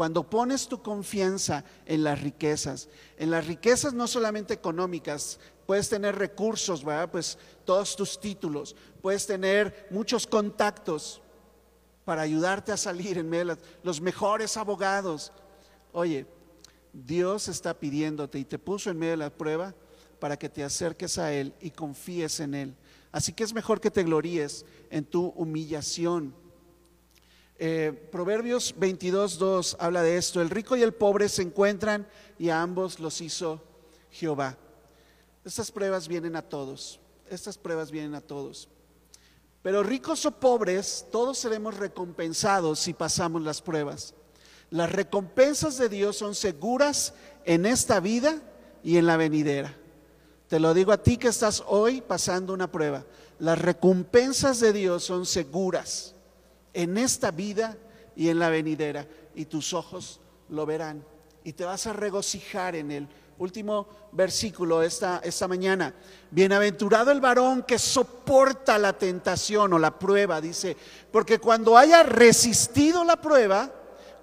Cuando 0.00 0.22
pones 0.22 0.66
tu 0.66 0.80
confianza 0.80 1.62
en 1.84 2.04
las 2.04 2.22
riquezas, 2.22 2.88
en 3.18 3.30
las 3.30 3.46
riquezas 3.46 3.92
no 3.92 4.06
solamente 4.06 4.54
económicas, 4.54 5.38
puedes 5.66 5.90
tener 5.90 6.16
recursos, 6.16 6.82
¿verdad? 6.82 7.10
Pues 7.10 7.36
todos 7.66 7.96
tus 7.96 8.18
títulos, 8.18 8.74
puedes 9.02 9.26
tener 9.26 9.88
muchos 9.90 10.26
contactos 10.26 11.20
para 12.06 12.22
ayudarte 12.22 12.72
a 12.72 12.78
salir 12.78 13.18
en 13.18 13.28
medio 13.28 13.56
de 13.56 13.62
los 13.82 14.00
mejores 14.00 14.56
abogados. 14.56 15.32
Oye, 15.92 16.24
Dios 16.94 17.48
está 17.48 17.78
pidiéndote 17.78 18.38
y 18.38 18.46
te 18.46 18.58
puso 18.58 18.88
en 18.88 18.98
medio 18.98 19.10
de 19.10 19.16
la 19.18 19.28
prueba 19.28 19.74
para 20.18 20.38
que 20.38 20.48
te 20.48 20.64
acerques 20.64 21.18
a 21.18 21.30
Él 21.30 21.52
y 21.60 21.72
confíes 21.72 22.40
en 22.40 22.54
Él. 22.54 22.74
Así 23.12 23.34
que 23.34 23.44
es 23.44 23.52
mejor 23.52 23.82
que 23.82 23.90
te 23.90 24.02
gloríes 24.02 24.64
en 24.88 25.04
tu 25.04 25.26
humillación 25.36 26.34
eh, 27.62 27.92
Proverbios 28.10 28.74
22.2 28.74 29.76
habla 29.78 30.02
de 30.02 30.16
esto. 30.16 30.40
El 30.40 30.48
rico 30.48 30.76
y 30.76 30.82
el 30.82 30.94
pobre 30.94 31.28
se 31.28 31.42
encuentran 31.42 32.08
y 32.38 32.48
a 32.48 32.62
ambos 32.62 32.98
los 33.00 33.20
hizo 33.20 33.62
Jehová. 34.10 34.56
Estas 35.44 35.70
pruebas 35.70 36.08
vienen 36.08 36.36
a 36.36 36.42
todos. 36.42 37.00
Estas 37.28 37.58
pruebas 37.58 37.90
vienen 37.90 38.14
a 38.14 38.22
todos. 38.22 38.70
Pero 39.60 39.82
ricos 39.82 40.24
o 40.24 40.30
pobres, 40.30 41.06
todos 41.12 41.36
seremos 41.36 41.76
recompensados 41.76 42.80
si 42.80 42.94
pasamos 42.94 43.42
las 43.42 43.60
pruebas. 43.60 44.14
Las 44.70 44.90
recompensas 44.90 45.76
de 45.76 45.90
Dios 45.90 46.16
son 46.16 46.34
seguras 46.34 47.12
en 47.44 47.66
esta 47.66 48.00
vida 48.00 48.40
y 48.82 48.96
en 48.96 49.04
la 49.04 49.18
venidera. 49.18 49.76
Te 50.48 50.60
lo 50.60 50.72
digo 50.72 50.92
a 50.92 51.02
ti 51.02 51.18
que 51.18 51.28
estás 51.28 51.62
hoy 51.66 52.00
pasando 52.00 52.54
una 52.54 52.72
prueba. 52.72 53.04
Las 53.38 53.58
recompensas 53.58 54.60
de 54.60 54.72
Dios 54.72 55.04
son 55.04 55.26
seguras 55.26 56.14
en 56.74 56.98
esta 56.98 57.30
vida 57.30 57.76
y 58.16 58.28
en 58.28 58.38
la 58.38 58.50
venidera, 58.50 59.06
y 59.34 59.46
tus 59.46 59.72
ojos 59.72 60.20
lo 60.48 60.66
verán, 60.66 61.04
y 61.44 61.52
te 61.52 61.64
vas 61.64 61.86
a 61.86 61.92
regocijar 61.92 62.74
en 62.76 62.90
él. 62.90 63.08
Último 63.38 63.88
versículo 64.12 64.82
esta, 64.82 65.22
esta 65.24 65.48
mañana. 65.48 65.94
Bienaventurado 66.30 67.10
el 67.10 67.22
varón 67.22 67.62
que 67.62 67.78
soporta 67.78 68.76
la 68.76 68.92
tentación 68.92 69.72
o 69.72 69.78
la 69.78 69.98
prueba, 69.98 70.40
dice, 70.40 70.76
porque 71.10 71.38
cuando 71.38 71.78
haya 71.78 72.02
resistido 72.02 73.02
la 73.02 73.16
prueba, 73.16 73.72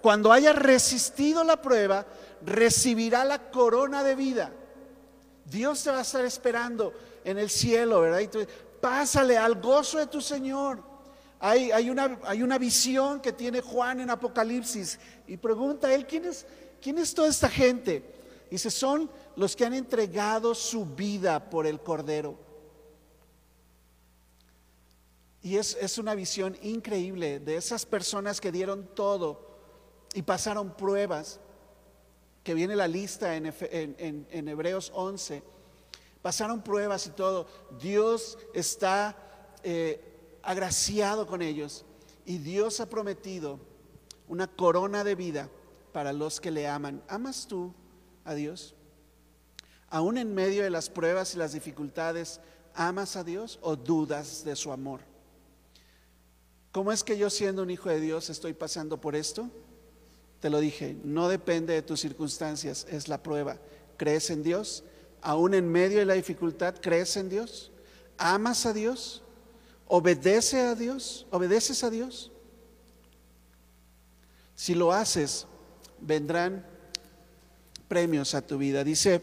cuando 0.02 0.32
haya 0.32 0.54
resistido 0.54 1.44
la 1.44 1.60
prueba, 1.60 2.06
recibirá 2.46 3.26
la 3.26 3.50
corona 3.50 4.04
de 4.04 4.16
vida. 4.16 4.52
Dios 5.46 5.84
te 5.84 5.90
va 5.90 6.00
a 6.00 6.02
estar 6.02 6.24
esperando 6.26 6.94
en 7.24 7.38
el 7.38 7.50
cielo, 7.50 8.02
¿verdad? 8.02 8.20
Y 8.20 8.30
pásale 8.80 9.38
al 9.38 9.56
gozo 9.60 9.98
de 9.98 10.08
tu 10.08 10.22
Señor. 10.22 10.82
Hay, 11.40 11.90
una, 11.90 12.20
hay, 12.24 12.42
una, 12.42 12.58
visión 12.58 13.22
que 13.22 13.32
tiene 13.32 13.62
Juan 13.62 14.00
en 14.00 14.10
Apocalipsis 14.10 15.00
y 15.28 15.38
pregunta 15.38 15.88
a 15.88 15.94
él, 15.94 16.08
¿quién 16.08 16.26
es, 16.26 16.48
¿quién 16.82 16.98
es 16.98 17.14
toda 17.14 17.28
esta 17.28 17.48
gente? 17.48 18.04
Dice, 18.50 18.72
son 18.72 19.10
los 19.36 19.56
que 19.56 19.66
han 19.66 19.76
entregado 19.76 20.56
su 20.56 20.86
vida 20.86 21.50
por 21.50 21.68
el 21.68 21.80
Cordero. 21.80 22.40
Y 25.44 25.58
es, 25.58 25.78
es 25.80 26.00
una 26.00 26.16
visión 26.16 26.58
increíble 26.64 27.40
de 27.40 27.56
esas 27.56 27.86
personas 27.86 28.42
que 28.42 28.52
dieron 28.52 28.90
todo 28.96 29.60
y 30.16 30.24
pasaron 30.24 30.76
pruebas, 30.76 31.40
que 32.44 32.56
viene 32.56 32.76
la 32.76 32.88
lista 32.88 33.36
en, 33.36 33.54
en 34.00 34.48
Hebreos 34.48 34.92
11, 34.96 35.44
pasaron 36.24 36.64
pruebas 36.64 37.06
y 37.06 37.12
todo. 37.12 37.46
Dios 37.80 38.40
está... 38.56 39.16
Eh, 39.64 40.17
agraciado 40.48 41.28
con 41.28 41.42
ellos 41.42 41.84
y 42.26 42.38
Dios 42.38 42.80
ha 42.80 42.90
prometido 42.90 43.60
una 44.30 44.48
corona 44.48 45.04
de 45.04 45.14
vida 45.14 45.50
para 45.92 46.14
los 46.14 46.40
que 46.40 46.52
le 46.52 46.70
aman. 46.70 47.04
¿Amas 47.10 47.48
tú 47.48 47.74
a 48.24 48.34
Dios? 48.34 48.74
Aún 49.90 50.18
en 50.18 50.34
medio 50.34 50.64
de 50.64 50.70
las 50.70 50.90
pruebas 50.90 51.36
y 51.36 51.38
las 51.38 51.52
dificultades, 51.52 52.40
¿amas 52.74 53.18
a 53.18 53.26
Dios 53.26 53.60
o 53.62 53.76
dudas 53.76 54.46
de 54.46 54.56
su 54.56 54.72
amor? 54.72 55.02
¿Cómo 56.72 56.94
es 56.94 57.04
que 57.04 57.18
yo 57.18 57.30
siendo 57.30 57.64
un 57.64 57.70
hijo 57.70 57.90
de 57.90 58.00
Dios 58.00 58.30
estoy 58.30 58.54
pasando 58.54 59.02
por 59.02 59.18
esto? 59.18 59.50
Te 60.40 60.50
lo 60.50 60.62
dije, 60.62 60.96
no 61.04 61.28
depende 61.28 61.74
de 61.74 61.82
tus 61.82 62.00
circunstancias, 62.00 62.88
es 62.90 63.10
la 63.10 63.22
prueba. 63.22 63.58
¿Crees 63.98 64.30
en 64.30 64.44
Dios? 64.44 64.86
Aún 65.22 65.54
en 65.54 65.70
medio 65.70 66.00
de 66.00 66.06
la 66.06 66.14
dificultad, 66.14 66.76
¿crees 66.80 67.18
en 67.18 67.28
Dios? 67.28 67.70
¿Amas 68.18 68.66
a 68.66 68.72
Dios? 68.72 69.24
¿Obedece 69.88 70.62
a 70.62 70.76
Dios? 70.76 71.26
¿Obedeces 71.32 71.84
a 71.84 71.90
Dios? 71.90 72.32
Si 74.56 74.76
lo 74.76 74.92
haces, 74.92 75.46
vendrán 76.00 76.66
premios 77.88 78.36
a 78.36 78.42
tu 78.42 78.58
vida. 78.58 78.84
Dice 78.84 79.22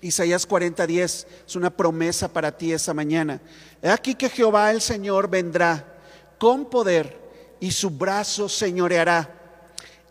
Isaías 0.00 0.46
40:10, 0.46 1.26
es 1.46 1.56
una 1.56 1.70
promesa 1.70 2.32
para 2.32 2.56
ti 2.56 2.72
esa 2.72 2.94
mañana. 2.94 3.40
He 3.82 3.90
aquí 3.90 4.14
que 4.14 4.30
Jehová 4.30 4.70
el 4.70 4.80
Señor 4.80 5.28
vendrá 5.28 5.98
con 6.38 6.70
poder 6.70 7.20
y 7.60 7.70
su 7.70 7.90
brazo 7.90 8.48
señoreará. 8.48 9.40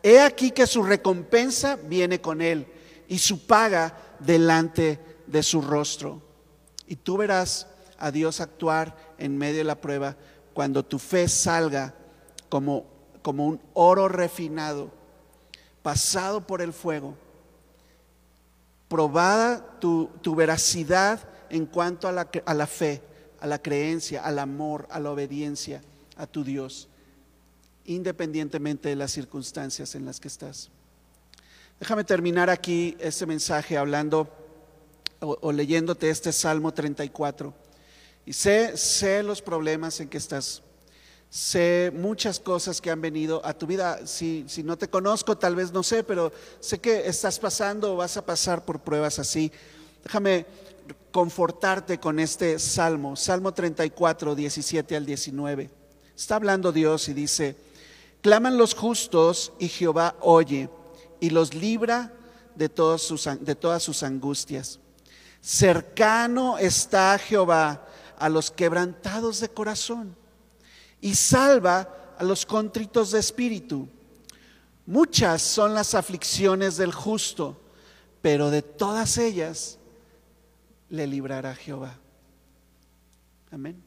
He 0.01 0.19
aquí 0.19 0.51
que 0.51 0.67
su 0.67 0.83
recompensa 0.83 1.77
viene 1.77 2.19
con 2.21 2.41
él 2.41 2.67
y 3.07 3.19
su 3.19 3.45
paga 3.45 3.97
delante 4.19 4.99
de 5.27 5.43
su 5.43 5.61
rostro. 5.61 6.21
Y 6.87 6.97
tú 6.97 7.17
verás 7.17 7.67
a 8.03 8.11
Dios 8.11 8.41
actuar 8.41 8.97
en 9.17 9.37
medio 9.37 9.59
de 9.59 9.63
la 9.63 9.79
prueba 9.79 10.17
cuando 10.53 10.83
tu 10.83 10.99
fe 10.99 11.29
salga 11.29 11.93
como, 12.49 12.85
como 13.21 13.47
un 13.47 13.61
oro 13.73 14.09
refinado, 14.09 14.91
pasado 15.81 16.45
por 16.45 16.61
el 16.61 16.73
fuego, 16.73 17.15
probada 18.89 19.79
tu, 19.79 20.09
veracidad 20.35 21.21
en 21.49 21.65
cuanto 21.65 22.09
a 22.09 22.11
la, 22.11 22.29
a 22.45 22.53
la 22.53 22.67
fe, 22.67 23.01
a 23.39 23.47
la 23.47 23.57
creencia, 23.57 24.21
al 24.21 24.37
amor, 24.37 24.85
a 24.91 24.99
la 24.99 25.09
obediencia 25.09 25.81
a 26.17 26.27
tu 26.27 26.43
Dios, 26.43 26.89
independientemente 27.85 28.89
de 28.89 28.97
las 28.97 29.11
circunstancias 29.11 29.95
en 29.95 30.05
las 30.05 30.19
que 30.19 30.27
estás. 30.27 30.69
Déjame 31.79 32.03
terminar 32.03 32.49
aquí 32.49 32.97
este 32.99 33.25
mensaje 33.25 33.77
hablando 33.77 34.27
o, 35.21 35.37
o 35.39 35.53
leyéndote 35.53 36.09
este 36.09 36.33
Salmo 36.33 36.73
34. 36.73 37.62
Y 38.25 38.33
sé, 38.33 38.77
sé 38.77 39.23
los 39.23 39.41
problemas 39.41 39.99
en 39.99 40.09
que 40.09 40.17
estás. 40.17 40.61
Sé 41.29 41.91
muchas 41.93 42.39
cosas 42.39 42.79
que 42.79 42.91
han 42.91 43.01
venido 43.01 43.43
a 43.43 43.53
tu 43.53 43.65
vida. 43.65 44.05
Si, 44.05 44.45
si 44.47 44.63
no 44.63 44.77
te 44.77 44.87
conozco, 44.87 45.37
tal 45.37 45.55
vez 45.55 45.71
no 45.71 45.81
sé, 45.81 46.03
pero 46.03 46.31
sé 46.59 46.79
que 46.79 47.07
estás 47.07 47.39
pasando 47.39 47.93
o 47.93 47.97
vas 47.97 48.17
a 48.17 48.25
pasar 48.25 48.63
por 48.63 48.79
pruebas 48.79 49.17
así. 49.19 49.51
Déjame 50.03 50.45
confortarte 51.11 51.99
con 51.99 52.19
este 52.19 52.59
salmo, 52.59 53.15
Salmo 53.15 53.53
34, 53.53 54.35
17 54.35 54.95
al 54.95 55.05
19. 55.05 55.69
Está 56.15 56.35
hablando 56.35 56.71
Dios 56.71 57.09
y 57.09 57.13
dice, 57.13 57.55
claman 58.21 58.57
los 58.57 58.73
justos 58.75 59.53
y 59.59 59.67
Jehová 59.67 60.15
oye 60.21 60.69
y 61.19 61.29
los 61.29 61.53
libra 61.53 62.13
de, 62.55 62.69
sus, 62.97 63.29
de 63.39 63.55
todas 63.55 63.81
sus 63.81 64.03
angustias. 64.03 64.79
Cercano 65.41 66.57
está 66.57 67.17
Jehová 67.17 67.87
a 68.23 68.29
los 68.29 68.51
quebrantados 68.51 69.41
de 69.41 69.49
corazón 69.49 70.15
y 71.01 71.13
salva 71.13 72.15
a 72.17 72.23
los 72.23 72.45
contritos 72.45 73.11
de 73.11 73.19
espíritu. 73.19 73.89
Muchas 74.85 75.41
son 75.41 75.73
las 75.73 75.93
aflicciones 75.93 76.77
del 76.77 76.93
justo, 76.93 77.59
pero 78.21 78.49
de 78.49 78.61
todas 78.61 79.17
ellas 79.17 79.77
le 80.87 81.05
librará 81.05 81.53
Jehová. 81.53 81.99
Amén. 83.51 83.83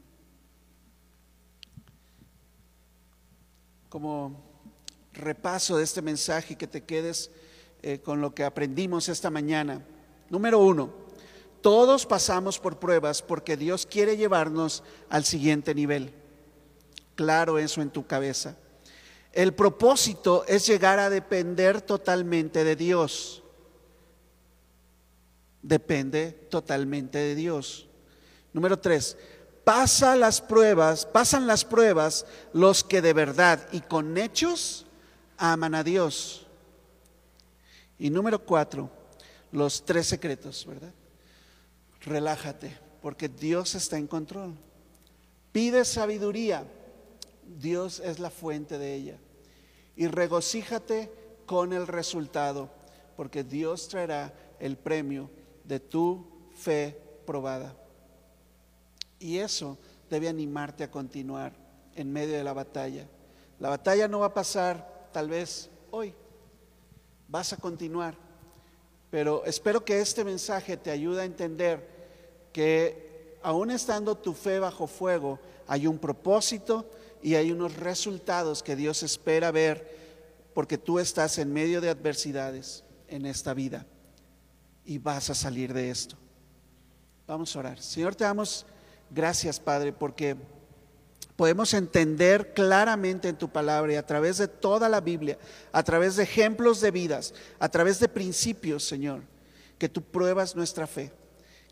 Como 3.89 4.39
repaso 5.13 5.77
de 5.77 5.83
este 5.83 6.03
mensaje, 6.03 6.55
que 6.55 6.67
te 6.67 6.83
quedes 6.83 7.31
eh, 7.81 8.01
con 8.01 8.21
lo 8.21 8.35
que 8.35 8.43
aprendimos 8.43 9.09
esta 9.09 9.31
mañana. 9.31 9.83
Número 10.29 10.59
uno, 10.59 11.06
todos 11.67 12.05
pasamos 12.05 12.59
por 12.59 12.79
pruebas 12.79 13.21
porque 13.21 13.57
Dios 13.57 13.85
quiere 13.85 14.15
llevarnos 14.15 14.85
al 15.09 15.25
siguiente 15.25 15.75
nivel. 15.75 16.13
Claro 17.15 17.59
eso 17.59 17.81
en 17.81 17.89
tu 17.89 18.07
cabeza. 18.07 18.55
El 19.33 19.53
propósito 19.53 20.45
es 20.47 20.65
llegar 20.65 20.97
a 20.97 21.09
depender 21.09 21.81
totalmente 21.81 22.63
de 22.63 22.77
Dios. 22.77 23.43
depende 25.61 26.31
totalmente 26.49 27.17
de 27.17 27.35
Dios. 27.35 27.85
Número 28.53 28.79
tres, 28.79 29.17
pasa 29.65 30.15
las 30.15 30.39
pruebas, 30.39 31.05
pasan 31.05 31.47
las 31.47 31.65
pruebas 31.65 32.25
los 32.53 32.85
que 32.85 33.01
de 33.01 33.11
verdad 33.11 33.67
y 33.73 33.81
con 33.81 34.17
hechos 34.17 34.85
aman 35.35 35.75
a 35.75 35.83
Dios. 35.83 36.47
Y 37.99 38.09
número 38.09 38.39
cuatro, 38.45 38.89
los 39.51 39.83
tres 39.83 40.07
secretos, 40.07 40.65
¿verdad? 40.65 40.93
Relájate, 42.07 42.71
porque 43.01 43.27
Dios 43.27 43.75
está 43.75 43.97
en 43.97 44.07
control. 44.07 44.55
Pide 45.51 45.83
sabiduría, 45.83 46.65
Dios 47.59 47.99
es 47.99 48.19
la 48.19 48.29
fuente 48.29 48.77
de 48.77 48.93
ella. 48.93 49.17
Y 49.97 50.07
regocíjate 50.07 51.11
con 51.45 51.73
el 51.73 51.85
resultado, 51.85 52.69
porque 53.17 53.43
Dios 53.43 53.89
traerá 53.89 54.33
el 54.61 54.77
premio 54.77 55.29
de 55.65 55.81
tu 55.81 56.25
fe 56.55 56.97
probada. 57.25 57.75
Y 59.19 59.39
eso 59.39 59.77
debe 60.09 60.29
animarte 60.29 60.85
a 60.85 60.91
continuar 60.91 61.51
en 61.93 62.13
medio 62.13 62.37
de 62.37 62.43
la 62.45 62.53
batalla. 62.53 63.05
La 63.59 63.67
batalla 63.67 64.07
no 64.07 64.19
va 64.19 64.27
a 64.27 64.33
pasar 64.33 65.09
tal 65.11 65.27
vez 65.27 65.69
hoy, 65.91 66.13
vas 67.27 67.51
a 67.51 67.57
continuar. 67.57 68.15
Pero 69.09 69.43
espero 69.43 69.83
que 69.83 69.99
este 69.99 70.23
mensaje 70.23 70.77
te 70.77 70.89
ayude 70.89 71.23
a 71.23 71.25
entender 71.25 71.96
que 72.57 73.37
aún 73.43 73.69
estando 73.69 74.17
tu 74.17 74.33
fe 74.33 74.57
bajo 74.57 74.87
fuego, 74.87 75.39
hay 75.67 75.85
un 75.85 75.99
propósito 75.99 76.89
y 77.21 77.35
hay 77.35 77.51
unos 77.51 77.75
resultados 77.75 78.63
que 78.63 78.75
Dios 78.75 79.03
espera 79.03 79.51
ver 79.51 79.95
porque 80.55 80.79
tú 80.79 80.97
estás 80.97 81.37
en 81.37 81.53
medio 81.53 81.81
de 81.81 81.89
adversidades 81.89 82.83
en 83.09 83.27
esta 83.27 83.53
vida 83.53 83.85
y 84.85 84.97
vas 84.97 85.29
a 85.29 85.35
salir 85.35 85.71
de 85.71 85.91
esto. 85.91 86.17
Vamos 87.27 87.55
a 87.55 87.59
orar. 87.59 87.79
Señor, 87.79 88.15
te 88.15 88.23
damos 88.23 88.65
gracias, 89.11 89.59
Padre, 89.59 89.93
porque 89.93 90.35
podemos 91.35 91.75
entender 91.75 92.55
claramente 92.55 93.29
en 93.29 93.37
tu 93.37 93.49
palabra 93.49 93.93
y 93.93 93.97
a 93.97 94.05
través 94.07 94.39
de 94.39 94.47
toda 94.47 94.89
la 94.89 94.99
Biblia, 94.99 95.37
a 95.71 95.83
través 95.83 96.15
de 96.15 96.23
ejemplos 96.23 96.81
de 96.81 96.89
vidas, 96.89 97.35
a 97.59 97.69
través 97.69 97.99
de 97.99 98.09
principios, 98.09 98.83
Señor, 98.83 99.21
que 99.77 99.89
tú 99.89 100.01
pruebas 100.01 100.55
nuestra 100.55 100.87
fe, 100.87 101.13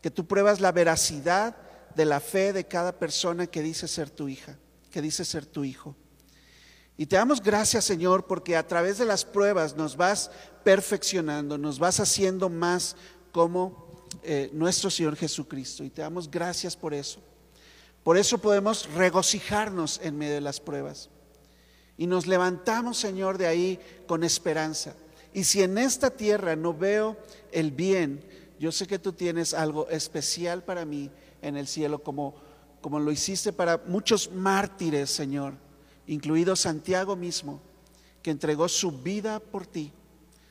que 0.06 0.10
tú 0.12 0.24
pruebas 0.24 0.60
la 0.60 0.70
veracidad 0.70 1.56
de 1.96 2.04
la 2.04 2.20
fe 2.20 2.52
de 2.52 2.62
cada 2.62 2.96
persona 2.96 3.48
que 3.48 3.60
dice 3.60 3.88
ser 3.88 4.08
tu 4.08 4.28
hija, 4.28 4.56
que 4.92 5.02
dice 5.02 5.24
ser 5.24 5.44
tu 5.44 5.64
hijo. 5.64 5.96
Y 6.96 7.06
te 7.06 7.16
damos 7.16 7.42
gracias, 7.42 7.86
Señor, 7.86 8.24
porque 8.28 8.54
a 8.54 8.64
través 8.68 8.98
de 8.98 9.04
las 9.04 9.24
pruebas 9.24 9.74
nos 9.74 9.96
vas 9.96 10.30
perfeccionando, 10.62 11.58
nos 11.58 11.80
vas 11.80 11.98
haciendo 11.98 12.48
más 12.48 12.94
como 13.32 14.06
eh, 14.22 14.48
nuestro 14.52 14.90
Señor 14.90 15.16
Jesucristo. 15.16 15.82
Y 15.82 15.90
te 15.90 16.02
damos 16.02 16.30
gracias 16.30 16.76
por 16.76 16.94
eso. 16.94 17.20
Por 18.04 18.16
eso 18.16 18.38
podemos 18.38 18.88
regocijarnos 18.94 19.98
en 20.04 20.16
medio 20.16 20.34
de 20.34 20.40
las 20.40 20.60
pruebas. 20.60 21.10
Y 21.96 22.06
nos 22.06 22.28
levantamos, 22.28 22.96
Señor, 22.96 23.38
de 23.38 23.48
ahí 23.48 23.80
con 24.06 24.22
esperanza. 24.22 24.94
Y 25.34 25.42
si 25.42 25.64
en 25.64 25.78
esta 25.78 26.10
tierra 26.10 26.54
no 26.54 26.72
veo 26.72 27.16
el 27.50 27.72
bien, 27.72 28.45
yo 28.58 28.72
sé 28.72 28.86
que 28.86 28.98
tú 28.98 29.12
tienes 29.12 29.54
algo 29.54 29.88
especial 29.88 30.62
para 30.62 30.84
mí 30.84 31.10
en 31.42 31.56
el 31.56 31.66
cielo, 31.66 32.02
como, 32.02 32.34
como 32.80 32.98
lo 32.98 33.10
hiciste 33.10 33.52
para 33.52 33.82
muchos 33.86 34.30
mártires, 34.32 35.10
Señor 35.10 35.54
incluido 36.06 36.56
Santiago 36.56 37.16
mismo, 37.16 37.60
que 38.22 38.30
entregó 38.30 38.68
su 38.68 38.92
vida 38.92 39.40
por 39.40 39.66
ti. 39.66 39.92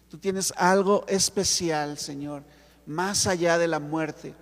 Tú 0.09 0.17
tienes 0.17 0.53
algo 0.55 1.05
especial, 1.07 1.97
Señor, 1.97 2.43
más 2.85 3.27
allá 3.27 3.57
de 3.57 3.67
la 3.67 3.79
muerte, 3.79 4.33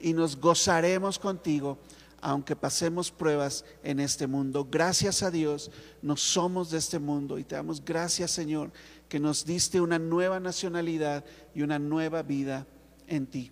y 0.00 0.12
nos 0.12 0.36
gozaremos 0.36 1.18
contigo, 1.18 1.78
aunque 2.20 2.56
pasemos 2.56 3.10
pruebas 3.10 3.64
en 3.82 4.00
este 4.00 4.26
mundo. 4.26 4.66
Gracias 4.70 5.22
a 5.22 5.30
Dios, 5.30 5.70
no 6.02 6.16
somos 6.16 6.70
de 6.70 6.78
este 6.78 6.98
mundo, 6.98 7.38
y 7.38 7.44
te 7.44 7.54
damos 7.54 7.84
gracias, 7.84 8.30
Señor, 8.30 8.72
que 9.08 9.20
nos 9.20 9.44
diste 9.44 9.80
una 9.80 9.98
nueva 9.98 10.40
nacionalidad 10.40 11.24
y 11.54 11.62
una 11.62 11.78
nueva 11.78 12.22
vida 12.22 12.66
en 13.12 13.26
ti. 13.26 13.50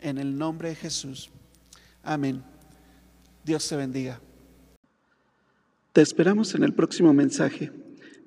En 0.00 0.16
el 0.16 0.38
nombre 0.38 0.70
de 0.70 0.74
Jesús. 0.74 1.30
Amén. 2.02 2.42
Dios 3.44 3.68
te 3.68 3.76
bendiga. 3.76 4.20
Te 5.92 6.00
esperamos 6.00 6.54
en 6.54 6.64
el 6.64 6.72
próximo 6.72 7.12
mensaje. 7.12 7.70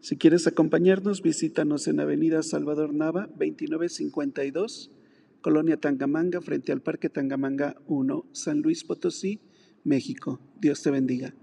Si 0.02 0.16
quieres 0.18 0.46
acompañarnos, 0.46 1.22
visítanos 1.22 1.88
en 1.88 2.00
Avenida 2.00 2.44
Salvador 2.44 2.94
Nava, 2.94 3.28
2952, 3.28 4.92
Colonia 5.42 5.78
Tangamanga, 5.78 6.42
frente 6.42 6.72
al 6.72 6.82
Parque 6.82 7.10
Tangamanga 7.10 7.76
1, 7.88 8.26
San 8.34 8.62
Luis 8.62 8.84
Potosí, 8.84 9.40
México. 9.84 10.40
Dios 10.60 10.84
te 10.84 10.92
bendiga. 10.92 11.34